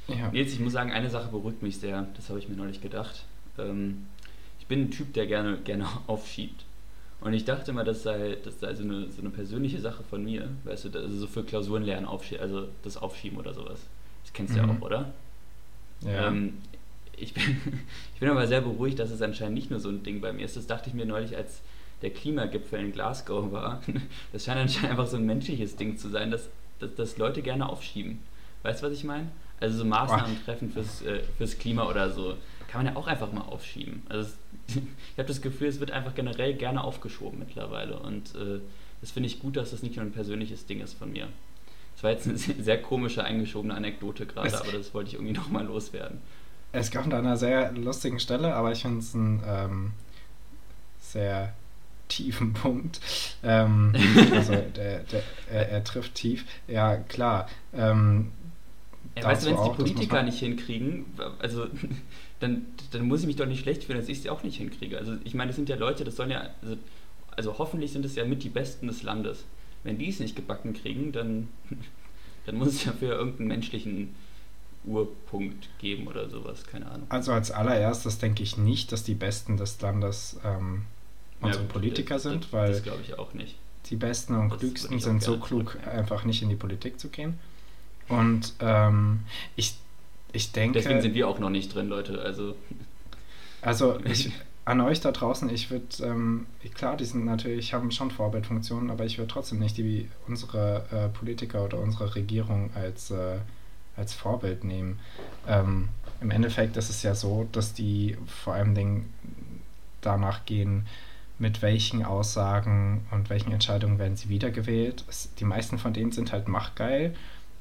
Ja. 0.06 0.30
Nils, 0.30 0.52
ich 0.52 0.60
muss 0.60 0.72
sagen, 0.72 0.92
eine 0.92 1.10
Sache 1.10 1.28
beruhigt 1.28 1.62
mich 1.64 1.78
sehr, 1.78 2.06
das 2.14 2.28
habe 2.28 2.38
ich 2.38 2.48
mir 2.48 2.54
neulich 2.54 2.80
gedacht. 2.80 3.24
Ähm, 3.58 4.06
ich 4.60 4.68
bin 4.68 4.82
ein 4.82 4.90
Typ, 4.92 5.14
der 5.14 5.26
gerne, 5.26 5.58
gerne 5.58 5.88
aufschiebt. 6.06 6.64
Und 7.20 7.32
ich 7.32 7.44
dachte 7.44 7.72
mal, 7.72 7.84
das 7.84 8.04
sei, 8.04 8.36
das 8.44 8.60
sei 8.60 8.72
so, 8.76 8.84
eine, 8.84 9.10
so 9.10 9.20
eine 9.20 9.30
persönliche 9.30 9.80
Sache 9.80 10.04
von 10.04 10.22
mir, 10.24 10.48
weißt 10.62 10.84
du, 10.84 10.96
also 10.96 11.16
so 11.16 11.26
für 11.26 11.42
Klausuren 11.42 11.82
lernen, 11.82 12.06
also 12.06 12.68
das 12.84 12.96
Aufschieben 12.98 13.36
oder 13.36 13.52
sowas. 13.52 13.80
Das 14.26 14.32
kennst 14.32 14.56
du 14.56 14.62
mhm. 14.62 14.68
ja 14.68 14.74
auch, 14.74 14.80
oder? 14.82 15.12
Ja. 16.00 16.26
Ähm, 16.26 16.58
ich, 17.16 17.32
bin, 17.32 17.44
ich 18.14 18.20
bin 18.20 18.28
aber 18.28 18.46
sehr 18.48 18.60
beruhigt, 18.60 18.98
dass 18.98 19.10
es 19.10 19.22
anscheinend 19.22 19.54
nicht 19.54 19.70
nur 19.70 19.78
so 19.78 19.88
ein 19.88 20.02
Ding 20.02 20.20
bei 20.20 20.32
mir 20.32 20.44
ist. 20.44 20.56
Das 20.56 20.66
dachte 20.66 20.88
ich 20.88 20.94
mir 20.94 21.06
neulich, 21.06 21.36
als 21.36 21.62
der 22.02 22.10
Klimagipfel 22.10 22.80
in 22.80 22.92
Glasgow 22.92 23.52
war. 23.52 23.80
Das 24.32 24.44
scheint 24.44 24.58
anscheinend 24.58 24.90
einfach 24.90 25.06
so 25.06 25.16
ein 25.16 25.24
menschliches 25.24 25.76
Ding 25.76 25.96
zu 25.96 26.08
sein, 26.08 26.30
dass, 26.30 26.48
dass, 26.80 26.94
dass 26.96 27.18
Leute 27.18 27.40
gerne 27.40 27.68
aufschieben. 27.68 28.18
Weißt 28.64 28.82
du, 28.82 28.86
was 28.86 28.92
ich 28.92 29.04
meine? 29.04 29.28
Also 29.60 29.78
so 29.78 29.84
Maßnahmen 29.84 30.44
treffen 30.44 30.70
fürs, 30.70 31.02
äh, 31.02 31.20
fürs 31.38 31.56
Klima 31.56 31.88
oder 31.88 32.10
so, 32.10 32.36
kann 32.68 32.84
man 32.84 32.92
ja 32.92 33.00
auch 33.00 33.06
einfach 33.06 33.32
mal 33.32 33.42
aufschieben. 33.42 34.02
Also 34.08 34.32
ich 34.68 34.76
habe 35.16 35.28
das 35.28 35.40
Gefühl, 35.40 35.68
es 35.68 35.80
wird 35.80 35.92
einfach 35.92 36.14
generell 36.14 36.54
gerne 36.54 36.82
aufgeschoben 36.82 37.38
mittlerweile. 37.38 37.98
Und 37.98 38.34
äh, 38.34 38.60
das 39.00 39.12
finde 39.12 39.28
ich 39.28 39.38
gut, 39.38 39.56
dass 39.56 39.70
das 39.70 39.82
nicht 39.82 39.96
nur 39.96 40.04
ein 40.04 40.12
persönliches 40.12 40.66
Ding 40.66 40.80
ist 40.80 40.94
von 40.94 41.12
mir. 41.12 41.28
War 42.06 42.12
jetzt 42.12 42.28
eine 42.28 42.38
sehr 42.38 42.80
komische, 42.80 43.24
eingeschobene 43.24 43.74
Anekdote 43.74 44.26
gerade, 44.26 44.56
aber 44.60 44.70
das 44.70 44.94
wollte 44.94 45.08
ich 45.08 45.14
irgendwie 45.14 45.32
nochmal 45.32 45.64
loswerden. 45.66 46.20
Es 46.70 46.92
kommt 46.92 47.12
an 47.12 47.26
einer 47.26 47.36
sehr 47.36 47.72
lustigen 47.72 48.20
Stelle, 48.20 48.54
aber 48.54 48.70
ich 48.70 48.82
finde 48.82 49.00
es 49.00 49.12
ein 49.12 49.42
ähm, 49.44 49.90
sehr 51.00 51.52
tiefen 52.06 52.52
Punkt. 52.62 53.00
Ähm, 53.42 53.92
also 54.32 54.54
der, 54.54 55.00
der, 55.00 55.22
er, 55.50 55.68
er, 55.68 55.82
trifft 55.82 56.14
tief. 56.14 56.44
Ja, 56.68 56.96
klar. 56.96 57.48
Ähm, 57.74 58.30
ja, 59.16 59.24
weißt 59.24 59.42
du, 59.42 59.50
wenn 59.50 59.56
es 59.56 59.64
die 59.64 59.74
Politiker 59.74 60.22
nicht 60.22 60.38
hinkriegen, 60.38 61.06
also 61.40 61.66
dann, 62.38 62.66
dann 62.92 63.08
muss 63.08 63.22
ich 63.22 63.26
mich 63.26 63.34
doch 63.34 63.46
nicht 63.46 63.62
schlecht 63.62 63.82
fühlen, 63.82 63.98
dass 63.98 64.08
ich 64.08 64.18
es 64.18 64.28
auch 64.28 64.44
nicht 64.44 64.58
hinkriege. 64.58 64.96
Also 64.96 65.16
ich 65.24 65.34
meine, 65.34 65.48
das 65.48 65.56
sind 65.56 65.68
ja 65.68 65.74
Leute, 65.74 66.04
das 66.04 66.14
sollen 66.14 66.30
ja, 66.30 66.50
also, 66.62 66.76
also 67.32 67.58
hoffentlich 67.58 67.90
sind 67.90 68.04
es 68.04 68.14
ja 68.14 68.24
mit 68.24 68.44
die 68.44 68.48
Besten 68.48 68.86
des 68.86 69.02
Landes. 69.02 69.44
Wenn 69.82 69.98
die 69.98 70.08
es 70.08 70.18
nicht 70.18 70.34
gebacken 70.34 70.74
kriegen, 70.74 71.12
dann, 71.12 71.48
dann 72.46 72.56
muss 72.56 72.68
es 72.68 72.84
ja 72.84 72.92
für 72.92 73.06
irgendeinen 73.06 73.48
menschlichen 73.48 74.14
Urpunkt 74.84 75.68
geben 75.78 76.06
oder 76.06 76.30
sowas, 76.30 76.64
keine 76.64 76.86
Ahnung. 76.86 77.06
Also 77.08 77.32
als 77.32 77.50
allererstes 77.50 78.18
denke 78.18 78.42
ich 78.42 78.56
nicht, 78.56 78.92
dass 78.92 79.02
die 79.02 79.14
Besten 79.14 79.56
des 79.56 79.80
Landes 79.80 80.38
ähm, 80.44 80.82
unsere 81.40 81.64
ja, 81.64 81.70
Politiker 81.70 82.14
das, 82.14 82.22
sind, 82.22 82.52
weil 82.52 82.72
das 82.72 82.82
glaube 82.82 83.02
ich 83.02 83.18
auch 83.18 83.34
nicht. 83.34 83.56
Die 83.90 83.96
Besten 83.96 84.34
und 84.34 84.50
das 84.50 84.58
Klügsten 84.58 84.98
sind 85.00 85.22
so 85.22 85.38
klug, 85.38 85.78
einfach 85.86 86.24
nicht 86.24 86.42
in 86.42 86.48
die 86.48 86.56
Politik 86.56 86.98
zu 86.98 87.08
gehen. 87.08 87.38
Und 88.08 88.54
ähm, 88.60 89.20
ich, 89.56 89.76
ich 90.32 90.52
denke. 90.52 90.78
Deswegen 90.78 91.02
sind 91.02 91.14
wir 91.14 91.28
auch 91.28 91.38
noch 91.38 91.50
nicht 91.50 91.74
drin, 91.74 91.88
Leute. 91.88 92.20
Also, 92.20 92.56
also 93.62 93.98
ich, 94.04 94.32
an 94.66 94.80
euch 94.80 95.00
da 95.00 95.12
draußen, 95.12 95.48
ich 95.48 95.70
würde, 95.70 95.86
ähm, 96.02 96.46
klar, 96.74 96.96
die 96.96 97.04
sind 97.04 97.24
natürlich, 97.24 97.72
haben 97.72 97.92
schon 97.92 98.10
Vorbildfunktionen, 98.10 98.90
aber 98.90 99.04
ich 99.04 99.16
würde 99.16 99.32
trotzdem 99.32 99.60
nicht 99.60 99.76
die, 99.76 100.08
unsere 100.26 100.84
äh, 100.90 101.08
Politiker 101.16 101.64
oder 101.64 101.78
unsere 101.78 102.16
Regierung 102.16 102.70
als, 102.74 103.12
äh, 103.12 103.38
als 103.96 104.12
Vorbild 104.12 104.64
nehmen. 104.64 104.98
Ähm, 105.46 105.88
Im 106.20 106.32
Endeffekt 106.32 106.76
ist 106.76 106.90
es 106.90 107.04
ja 107.04 107.14
so, 107.14 107.48
dass 107.52 107.74
die 107.74 108.18
vor 108.26 108.54
allem 108.54 108.74
Dingen 108.74 109.14
danach 110.00 110.44
gehen, 110.46 110.86
mit 111.38 111.62
welchen 111.62 112.04
Aussagen 112.04 113.06
und 113.12 113.30
welchen 113.30 113.52
Entscheidungen 113.52 114.00
werden 114.00 114.16
sie 114.16 114.28
wiedergewählt. 114.28 115.04
Es, 115.08 115.32
die 115.36 115.44
meisten 115.44 115.78
von 115.78 115.92
denen 115.92 116.10
sind 116.10 116.32
halt 116.32 116.48
machtgeil 116.48 117.14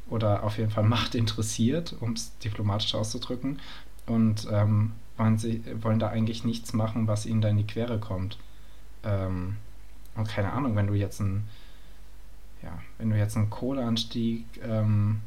oder 0.09 0.41
auf 0.41 0.57
jeden 0.57 0.71
Fall 0.71 0.83
Macht 0.95 1.13
interessiert, 1.13 1.95
um 1.99 2.13
es 2.13 2.35
diplomatisch 2.39 2.95
auszudrücken. 2.95 3.59
Und 4.07 4.47
ähm, 4.51 4.93
wollen, 5.18 5.38
sie, 5.38 5.63
wollen 5.82 5.99
da 5.99 6.09
eigentlich 6.09 6.43
nichts 6.43 6.74
machen, 6.74 7.07
was 7.07 7.26
ihnen 7.26 7.41
da 7.41 7.49
in 7.49 7.57
die 7.57 7.68
Quere 7.68 7.99
kommt. 7.99 8.38
Ähm, 9.03 9.57
und 10.16 10.28
keine 10.28 10.51
Ahnung, 10.53 10.76
wenn 10.76 10.88
du 10.88 10.93
jetzt 10.93 11.22
einen, 11.22 11.47
ja, 12.63 12.78
wenn 12.97 13.09
du 13.09 13.18
jetzt 13.18 13.36
einen 13.36 13.49
Kohleanstieg 13.49 14.45
ähm, 14.63 15.22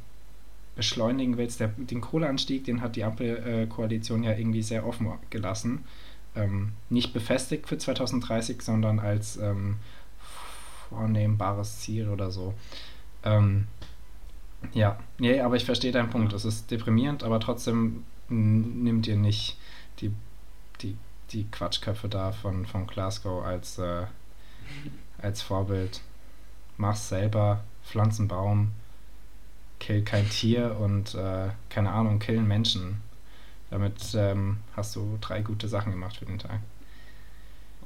beschleunigen 0.76 1.36
willst, 1.36 1.61
der, 1.61 1.68
den 1.68 2.01
Kohleanstieg, 2.01 2.64
den 2.64 2.80
hat 2.80 2.97
die 2.97 3.05
Ampelkoalition 3.05 4.22
ja 4.22 4.32
irgendwie 4.32 4.62
sehr 4.62 4.86
offen 4.86 5.12
gelassen. 5.30 5.84
Ähm, 6.36 6.72
nicht 6.89 7.12
befestigt 7.12 7.68
für 7.68 7.78
2030, 7.78 8.62
sondern 8.62 9.01
als 9.01 9.36
ähm, 9.39 9.76
vornehmbares 10.89 11.80
Ziel 11.80 12.09
oder 12.09 12.30
so. 12.30 12.55
Ähm, 13.24 13.66
ja, 14.72 14.99
nee, 15.18 15.41
aber 15.41 15.57
ich 15.57 15.64
verstehe 15.64 15.93
deinen 15.93 16.11
Punkt. 16.11 16.32
Es 16.32 16.45
ist 16.45 16.70
deprimierend, 16.70 17.22
aber 17.22 17.41
trotzdem 17.41 18.05
nimmt 18.28 19.07
ihr 19.07 19.16
nicht 19.16 19.57
die, 20.01 20.12
die, 20.80 20.96
die 21.30 21.44
Quatschköpfe 21.51 22.09
da 22.09 22.32
von, 22.32 22.66
von 22.66 22.86
Glasgow 22.86 23.44
als, 23.44 23.78
äh, 23.78 24.07
als 25.20 25.42
Vorbild. 25.42 26.01
Mach's 26.76 27.09
selber, 27.09 27.64
pflanz 27.84 28.18
einen 28.18 28.28
Baum, 28.28 28.72
kill 29.80 30.03
kein 30.03 30.28
Tier 30.28 30.76
und 30.78 31.14
äh, 31.14 31.49
keine 31.68 31.90
Ahnung, 31.90 32.18
killen 32.18 32.46
Menschen. 32.46 33.03
Damit 33.70 34.14
ähm, 34.14 34.59
hast 34.76 34.96
du 34.96 35.18
drei 35.20 35.42
gute 35.42 35.68
Sachen 35.68 35.92
gemacht 35.92 36.16
für 36.16 36.24
den 36.24 36.38
Tag. 36.38 36.61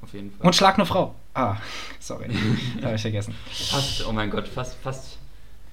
Auf 0.01 0.13
jeden 0.13 0.31
Fall. 0.31 0.47
Und 0.47 0.55
schlag 0.55 0.77
eine 0.77 0.87
Frau. 0.87 1.15
Ah, 1.35 1.57
sorry. 1.99 2.29
Habe 2.83 2.95
ich 2.95 3.03
vergessen. 3.03 3.35
Fast, 3.47 4.07
oh 4.07 4.13
mein 4.13 4.31
Gott, 4.31 4.47
fast, 4.47 4.77
fast 4.77 5.19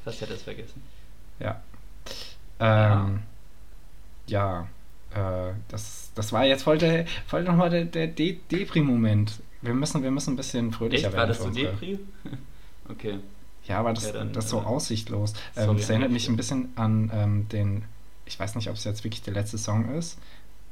Fast 0.04 0.22
hätte 0.22 0.34
es 0.34 0.44
vergessen. 0.44 0.82
Ja. 1.40 1.62
Ähm, 2.60 3.22
ja, 4.28 4.68
äh, 5.12 5.54
das, 5.68 6.09
das 6.20 6.34
war 6.34 6.43
jetzt 6.43 6.63
voll, 6.63 6.78
der, 6.78 7.05
voll 7.28 7.43
nochmal 7.43 7.70
der, 7.70 7.86
der 7.86 8.07
De 8.07 8.38
Depri-Moment. 8.51 9.39
Wir 9.61 9.74
müssen, 9.74 10.03
wir 10.03 10.11
müssen 10.11 10.34
ein 10.34 10.36
bisschen 10.36 10.74
fröhlicher 10.74 11.07
Echt? 11.07 11.15
werden. 11.15 11.17
War 11.17 11.28
das 11.28 11.41
so 11.41 11.49
Depri? 11.49 11.97
okay. 12.89 13.20
Ja, 13.65 13.80
aber 13.80 13.93
das, 13.93 14.07
ja, 14.07 14.11
dann, 14.11 14.34
das 14.34 14.45
ist 14.45 14.51
so 14.51 14.59
äh, 14.59 14.65
aussichtlos. 14.65 15.34
Ähm, 15.55 15.78
das 15.78 15.89
erinnert 15.89 16.11
mich 16.11 16.28
ein 16.28 16.36
bisschen 16.36 16.74
an 16.76 17.09
ähm, 17.13 17.47
den, 17.47 17.86
ich 18.26 18.38
weiß 18.38 18.55
nicht, 18.55 18.67
ob 18.70 18.76
es 18.76 18.84
jetzt 18.84 19.05
wirklich 19.05 19.22
der 19.22 19.34
letzte 19.34 19.57
Song 19.57 19.93
ist. 19.93 20.20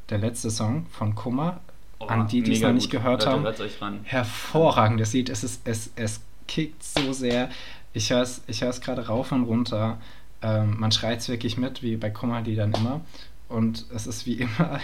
Der 0.10 0.18
letzte 0.18 0.52
Song 0.52 0.86
von 0.92 1.16
Kummer. 1.16 1.62
Oh, 2.00 2.08
an 2.08 2.28
die, 2.28 2.44
die 2.44 2.52
es 2.52 2.62
noch 2.62 2.74
nicht 2.74 2.92
gehört 2.92 3.24
Leute, 3.24 3.80
haben. 3.80 4.02
Hervorragendes 4.04 5.14
Lied. 5.14 5.30
Es, 5.30 5.46
ist, 5.46 5.62
es, 5.64 5.92
es 5.96 6.20
kickt 6.50 6.84
so 6.84 7.14
sehr. 7.14 7.50
Ich 7.94 8.10
höre 8.10 8.22
es 8.22 8.42
ich 8.48 8.60
gerade 8.60 9.08
rauf 9.08 9.32
und 9.32 9.46
runter. 9.46 9.98
Ähm, 10.42 10.78
man 10.78 10.92
schreit 10.92 11.20
es 11.20 11.30
wirklich 11.30 11.56
mit, 11.58 11.84
wie 11.84 11.96
bei 11.96 12.10
Kummerliedern 12.10 12.74
immer. 12.74 13.00
Und 13.48 13.86
es 13.96 14.08
ist 14.08 14.26
wie 14.26 14.34
immer 14.34 14.82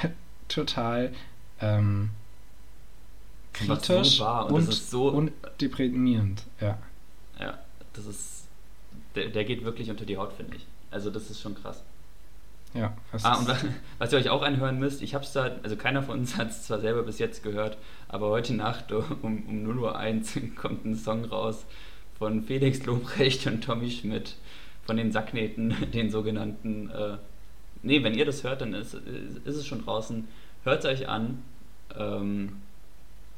total 0.54 1.14
ähm, 1.60 2.10
kritisch 3.54 4.18
so 4.18 4.26
und, 4.26 4.54
und, 4.54 4.74
so, 4.74 5.08
und, 5.10 5.32
deprimierend. 5.62 6.44
Ja. 6.60 6.78
Ja, 7.40 7.60
das 7.94 8.06
ist. 8.06 8.48
Der, 9.16 9.30
der 9.30 9.46
geht 9.46 9.64
wirklich 9.64 9.90
unter 9.90 10.06
die 10.06 10.18
Haut, 10.18 10.34
finde 10.34 10.58
ich. 10.58 10.66
Also, 10.92 11.10
das 11.10 11.30
ist 11.30 11.42
schon 11.42 11.56
krass. 11.56 11.84
Ja, 12.74 12.98
ah, 13.22 13.38
und 13.38 13.48
was, 13.48 13.64
was, 14.00 14.12
ihr 14.12 14.18
euch 14.18 14.30
auch 14.30 14.42
anhören 14.42 14.80
müsst, 14.80 15.04
ich 15.04 15.14
habe 15.14 15.24
es 15.24 15.32
da, 15.32 15.52
also 15.62 15.76
keiner 15.76 16.02
von 16.02 16.20
uns 16.20 16.38
hat 16.38 16.50
es 16.50 16.64
zwar 16.64 16.80
selber 16.80 17.04
bis 17.04 17.20
jetzt 17.20 17.44
gehört, 17.44 17.78
aber 18.08 18.30
heute 18.30 18.56
Nacht 18.56 18.92
um, 18.92 19.04
um 19.22 19.66
0.01 19.68 20.36
Uhr 20.36 20.56
kommt 20.56 20.86
ein 20.86 20.96
Song 20.96 21.26
raus, 21.26 21.66
von 22.18 22.44
Felix 22.44 22.84
Lobrecht 22.86 23.46
und 23.48 23.64
Tommy 23.64 23.92
Schmidt 23.92 24.38
von 24.86 24.98
den 24.98 25.12
Sacknähten, 25.12 25.76
den 25.94 26.10
sogenannten. 26.10 26.90
Äh, 26.90 27.18
ne, 27.84 28.04
wenn 28.04 28.14
ihr 28.16 28.26
das 28.26 28.44
hört, 28.44 28.62
dann 28.62 28.74
ist, 28.74 28.94
ist 28.94 29.56
es 29.56 29.66
schon 29.66 29.84
draußen. 29.84 30.28
Hört 30.64 30.84
es 30.84 30.86
euch 30.86 31.08
an. 31.08 31.44
Ähm, 31.98 32.62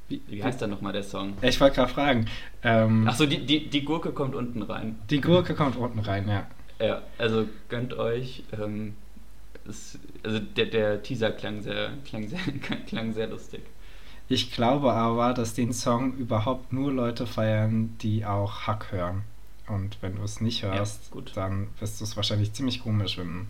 wie, 0.08 0.22
wie, 0.28 0.44
heißt 0.44 0.62
da 0.62 0.68
nochmal 0.68 0.94
der 0.94 1.04
Song? 1.04 1.34
Ich 1.42 1.60
wollte 1.60 1.78
gerade 1.78 1.92
fragen. 1.92 2.28
Ähm, 2.64 3.08
Achso, 3.08 3.26
die, 3.26 3.46
die, 3.46 3.68
die 3.70 3.84
Gurke 3.84 4.12
kommt 4.12 4.36
unten 4.36 4.62
rein. 4.62 5.00
Die 5.10 5.20
Gurke 5.20 5.56
kommt 5.56 5.76
unten 5.78 6.00
rein, 6.00 6.28
ja. 6.28 6.48
Ja, 6.80 7.02
also 7.18 7.48
gönnt 7.70 7.94
euch. 7.94 8.44
Ähm, 8.52 8.96
es, 9.68 9.98
also 10.24 10.40
der, 10.40 10.68
der 10.68 11.02
Teaser 11.02 11.32
klang 11.32 11.62
sehr, 11.62 11.92
klang, 12.06 12.28
sehr, 12.28 12.40
klang 12.88 13.14
sehr 13.14 13.28
lustig. 13.28 13.62
Ich 14.28 14.52
glaube 14.52 14.94
aber, 14.94 15.34
dass 15.34 15.54
den 15.54 15.74
Song 15.74 16.16
überhaupt 16.18 16.74
nur 16.74 16.92
Leute 16.92 17.26
feiern, 17.28 17.96
die 18.02 18.26
auch 18.26 18.62
Hack 18.68 18.92
hören. 18.92 19.24
Und 19.68 19.98
wenn 20.02 20.16
du 20.16 20.24
es 20.24 20.42
nicht 20.42 20.64
hörst, 20.64 21.12
ja, 21.14 21.22
dann 21.34 21.68
wirst 21.80 22.00
du 22.00 22.04
es 22.04 22.16
wahrscheinlich 22.16 22.54
ziemlich 22.54 22.82
komisch 22.82 23.16
finden. 23.16 23.48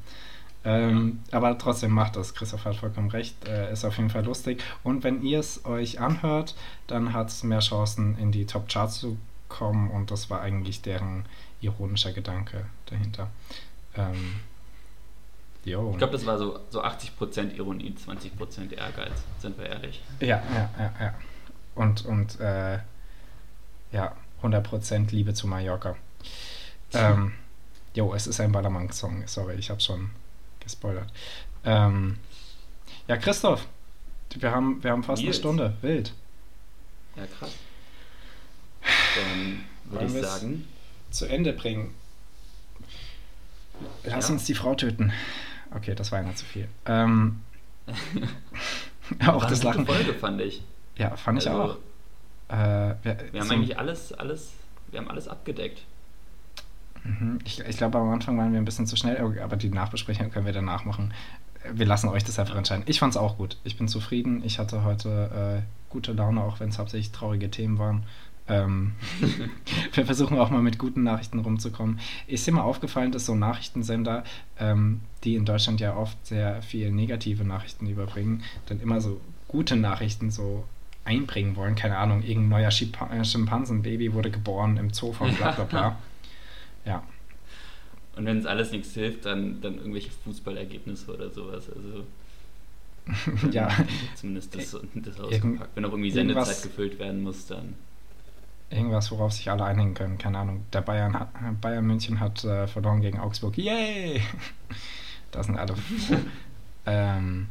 Ähm. 0.65 1.19
Aber 1.31 1.57
trotzdem 1.57 1.91
macht 1.91 2.15
das. 2.15 2.33
Christoph 2.33 2.65
hat 2.65 2.75
vollkommen 2.75 3.09
recht. 3.09 3.47
Äh, 3.47 3.71
ist 3.71 3.85
auf 3.85 3.97
jeden 3.97 4.09
Fall 4.09 4.25
lustig. 4.25 4.63
Und 4.83 5.03
wenn 5.03 5.21
ihr 5.21 5.39
es 5.39 5.63
euch 5.65 5.99
anhört, 5.99 6.55
dann 6.87 7.13
hat 7.13 7.29
es 7.29 7.43
mehr 7.43 7.59
Chancen, 7.59 8.17
in 8.17 8.31
die 8.31 8.45
Top 8.45 8.67
Charts 8.67 8.99
zu 8.99 9.17
kommen. 9.47 9.91
Und 9.91 10.11
das 10.11 10.29
war 10.29 10.41
eigentlich 10.41 10.81
deren 10.81 11.25
ironischer 11.61 12.11
Gedanke 12.11 12.65
dahinter. 12.87 13.29
Ähm, 13.95 14.35
Jo. 15.65 15.89
Ich 15.91 15.97
glaube, 15.97 16.13
das 16.13 16.25
war 16.27 16.37
so, 16.37 16.59
so 16.69 16.83
80% 16.83 17.55
Ironie, 17.55 17.95
20% 17.97 18.71
Ehrgeiz, 18.71 19.23
sind 19.39 19.57
wir 19.57 19.65
ehrlich. 19.65 20.01
Ja, 20.19 20.43
ja, 20.53 20.69
ja, 20.77 20.93
ja. 20.99 21.13
Und, 21.73 22.05
und 22.05 22.39
äh, 22.39 22.77
ja, 23.91 24.15
100% 24.43 25.11
Liebe 25.11 25.33
zu 25.33 25.47
Mallorca. 25.47 25.95
Ähm, 26.93 27.33
jo, 27.93 28.13
es 28.13 28.25
ist 28.25 28.39
ein 28.39 28.53
Ballermann-Song. 28.53 29.23
Sorry, 29.25 29.55
ich 29.55 29.69
habe 29.69 29.81
schon 29.81 30.11
gespoilert. 30.65 31.07
Ähm, 31.63 32.17
ja, 33.07 33.15
Christoph, 33.15 33.65
wir 34.37 34.51
haben, 34.51 34.83
wir 34.83 34.91
haben 34.91 35.03
fast 35.03 35.21
Nils. 35.21 35.35
eine 35.35 35.39
Stunde. 35.39 35.73
Wild. 35.81 36.13
Ja, 37.15 37.25
krass. 37.27 37.55
Dann 39.15 39.65
würde 39.85 40.05
ich 40.05 40.25
sagen. 40.25 40.67
Zu 41.11 41.27
Ende 41.27 41.53
bringen. 41.53 41.93
Lass 44.03 44.27
ja. 44.27 44.33
uns 44.33 44.45
die 44.45 44.55
Frau 44.55 44.75
töten. 44.75 45.13
Okay, 45.73 45.95
das 45.95 46.11
war 46.11 46.19
immer 46.19 46.35
zu 46.35 46.45
viel. 46.45 46.67
Ähm, 46.85 47.41
auch 49.21 49.41
war 49.41 49.49
das 49.49 49.63
Lachen. 49.63 49.85
Folge 49.85 50.13
fand 50.13 50.41
ich. 50.41 50.61
Ja, 50.97 51.15
fand 51.15 51.39
ich 51.41 51.49
also, 51.49 51.61
auch. 51.61 51.77
Äh, 52.47 52.95
wir, 53.03 53.17
wir 53.31 53.41
haben 53.41 53.51
eigentlich 53.51 53.77
alles, 53.77 54.13
alles, 54.13 54.51
wir 54.91 54.99
haben 54.99 55.09
alles 55.09 55.27
abgedeckt. 55.27 55.83
Mhm, 57.05 57.39
ich, 57.45 57.59
ich 57.59 57.77
glaube, 57.77 57.99
am 57.99 58.09
Anfang 58.09 58.37
waren 58.37 58.51
wir 58.51 58.59
ein 58.59 58.65
bisschen 58.65 58.87
zu 58.87 58.95
schnell, 58.95 59.17
aber 59.41 59.55
die 59.55 59.69
Nachbesprechung 59.69 60.31
können 60.31 60.45
wir 60.45 60.53
danach 60.53 60.85
machen. 60.85 61.13
Wir 61.71 61.85
lassen 61.85 62.09
euch 62.09 62.23
das 62.23 62.37
einfach 62.39 62.55
entscheiden. 62.55 62.83
Ich 62.87 62.99
fand 62.99 63.13
es 63.13 63.17
auch 63.17 63.37
gut. 63.37 63.57
Ich 63.63 63.77
bin 63.77 63.87
zufrieden. 63.87 64.43
Ich 64.43 64.59
hatte 64.59 64.83
heute 64.83 65.63
äh, 65.63 65.91
gute 65.91 66.13
Laune, 66.13 66.41
auch 66.41 66.59
wenn 66.59 66.69
es 66.69 66.77
hauptsächlich 66.77 67.11
traurige 67.11 67.49
Themen 67.49 67.79
waren. 67.79 68.03
Ähm, 68.47 68.93
wir 69.93 70.05
versuchen 70.05 70.37
auch 70.39 70.49
mal 70.49 70.61
mit 70.61 70.77
guten 70.77 71.03
Nachrichten 71.03 71.39
rumzukommen. 71.39 71.99
Ist 72.27 72.45
dir 72.45 72.51
mal 72.51 72.61
aufgefallen, 72.61 73.11
dass 73.11 73.25
so 73.25 73.35
Nachrichtensender, 73.35 74.23
ähm, 74.59 75.01
die 75.23 75.35
in 75.35 75.45
Deutschland 75.45 75.79
ja 75.79 75.95
oft 75.95 76.25
sehr 76.25 76.61
viel 76.61 76.91
negative 76.91 77.43
Nachrichten 77.43 77.87
überbringen, 77.87 78.43
dann 78.67 78.79
immer 78.79 79.01
so 79.01 79.19
gute 79.47 79.75
Nachrichten 79.75 80.31
so 80.31 80.65
einbringen 81.03 81.55
wollen? 81.55 81.75
Keine 81.75 81.97
Ahnung, 81.97 82.23
irgendein 82.23 82.61
neuer 82.61 82.69
äh, 82.69 83.25
Schimpansenbaby 83.25 84.13
wurde 84.13 84.31
geboren 84.31 84.77
im 84.77 84.91
Zoo 84.91 85.13
von 85.13 85.33
bla 85.35 85.51
bla 85.51 85.63
bla. 85.65 85.97
Ja. 86.85 87.03
Und 88.15 88.25
wenn 88.25 88.37
es 88.37 88.45
alles 88.45 88.71
nichts 88.71 88.93
hilft, 88.93 89.25
dann, 89.25 89.61
dann 89.61 89.77
irgendwelche 89.77 90.11
Fußballergebnisse 90.11 91.13
oder 91.13 91.29
sowas. 91.29 91.65
Also 91.69 92.05
ja. 93.51 93.69
Zumindest 94.15 94.55
das, 94.55 94.77
das 94.95 95.19
ausgepackt. 95.19 95.75
Wenn 95.75 95.85
auch 95.85 95.91
irgendwie 95.91 96.11
Sendezeit 96.11 96.63
gefüllt 96.63 96.99
werden 96.99 97.23
muss, 97.23 97.47
dann. 97.47 97.75
Irgendwas, 98.69 99.11
worauf 99.11 99.31
sich 99.31 99.49
alle 99.49 99.63
einigen 99.63 99.93
können. 99.93 100.17
Keine 100.17 100.39
Ahnung. 100.39 100.65
Der 100.73 100.81
Bayern, 100.81 101.13
hat, 101.13 101.29
Bayern 101.61 101.85
München 101.85 102.19
hat 102.19 102.43
äh, 102.43 102.67
verloren 102.67 103.01
gegen 103.01 103.19
Augsburg. 103.19 103.57
Yay! 103.57 104.21
da 105.31 105.43
sind 105.43 105.57
alle 105.57 105.75
ähm, 106.85 107.47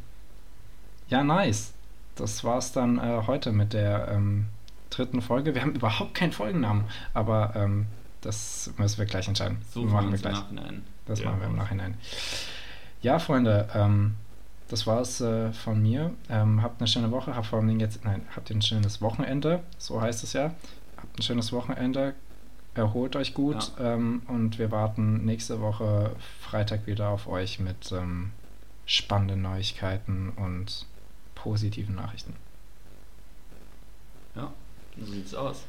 ja, 1.07 1.23
nice. 1.23 1.73
Das 2.15 2.43
war's 2.43 2.71
dann 2.71 2.97
äh, 2.97 3.23
heute 3.27 3.51
mit 3.51 3.73
der 3.73 4.09
ähm, 4.09 4.47
dritten 4.89 5.21
Folge. 5.21 5.53
Wir 5.55 5.61
haben 5.61 5.75
überhaupt 5.75 6.15
keinen 6.15 6.31
Folgennamen, 6.31 6.85
aber 7.13 7.53
ähm, 7.55 7.87
das 8.25 8.71
müssen 8.77 8.97
wir 8.97 9.05
gleich 9.05 9.27
entscheiden. 9.27 9.57
So 9.71 9.83
machen 9.83 10.11
wir 10.11 10.17
gleich. 10.17 10.33
Nachhinein. 10.33 10.83
Das 11.05 11.19
ja. 11.19 11.27
machen 11.27 11.39
wir 11.41 11.47
im 11.47 11.55
Nachhinein. 11.55 11.97
Ja, 13.01 13.19
Freunde, 13.19 13.69
ähm, 13.73 14.15
das 14.67 14.87
war's 14.87 15.21
äh, 15.21 15.53
von 15.53 15.81
mir. 15.81 16.11
Ähm, 16.29 16.61
habt 16.63 16.81
eine 16.81 16.87
schöne 16.87 17.11
Woche, 17.11 17.35
habt 17.35 17.47
vor 17.47 17.59
allem 17.59 17.79
jetzt, 17.79 18.03
nein, 18.03 18.23
habt 18.35 18.49
ein 18.49 18.61
schönes 18.61 19.01
Wochenende, 19.01 19.63
so 19.77 20.01
heißt 20.01 20.23
es 20.23 20.33
ja. 20.33 20.55
Habt 20.97 21.19
ein 21.19 21.21
schönes 21.21 21.51
Wochenende, 21.51 22.15
erholt 22.73 23.15
euch 23.15 23.33
gut 23.33 23.71
ja. 23.77 23.93
ähm, 23.93 24.23
und 24.27 24.57
wir 24.57 24.71
warten 24.71 25.23
nächste 25.23 25.61
Woche 25.61 26.15
Freitag 26.41 26.87
wieder 26.87 27.09
auf 27.09 27.27
euch 27.27 27.59
mit 27.59 27.91
ähm, 27.91 28.31
spannenden 28.87 29.43
Neuigkeiten 29.43 30.29
und 30.35 30.87
positiven 31.35 31.95
Nachrichten. 31.95 32.35
Ja, 34.35 34.51
so 34.99 35.05
sieht's 35.05 35.35
aus. 35.35 35.63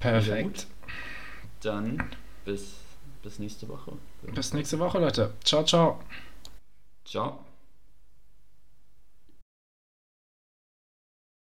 Perfekt. 0.00 0.66
Dann 1.62 2.02
bis, 2.44 2.74
bis 3.22 3.38
nächste 3.38 3.68
Woche. 3.68 3.92
Bis 4.34 4.52
nächste 4.52 4.78
Woche, 4.78 4.98
Leute. 4.98 5.32
Ciao, 5.44 5.64
ciao. 5.64 6.00
Ciao. 7.04 7.44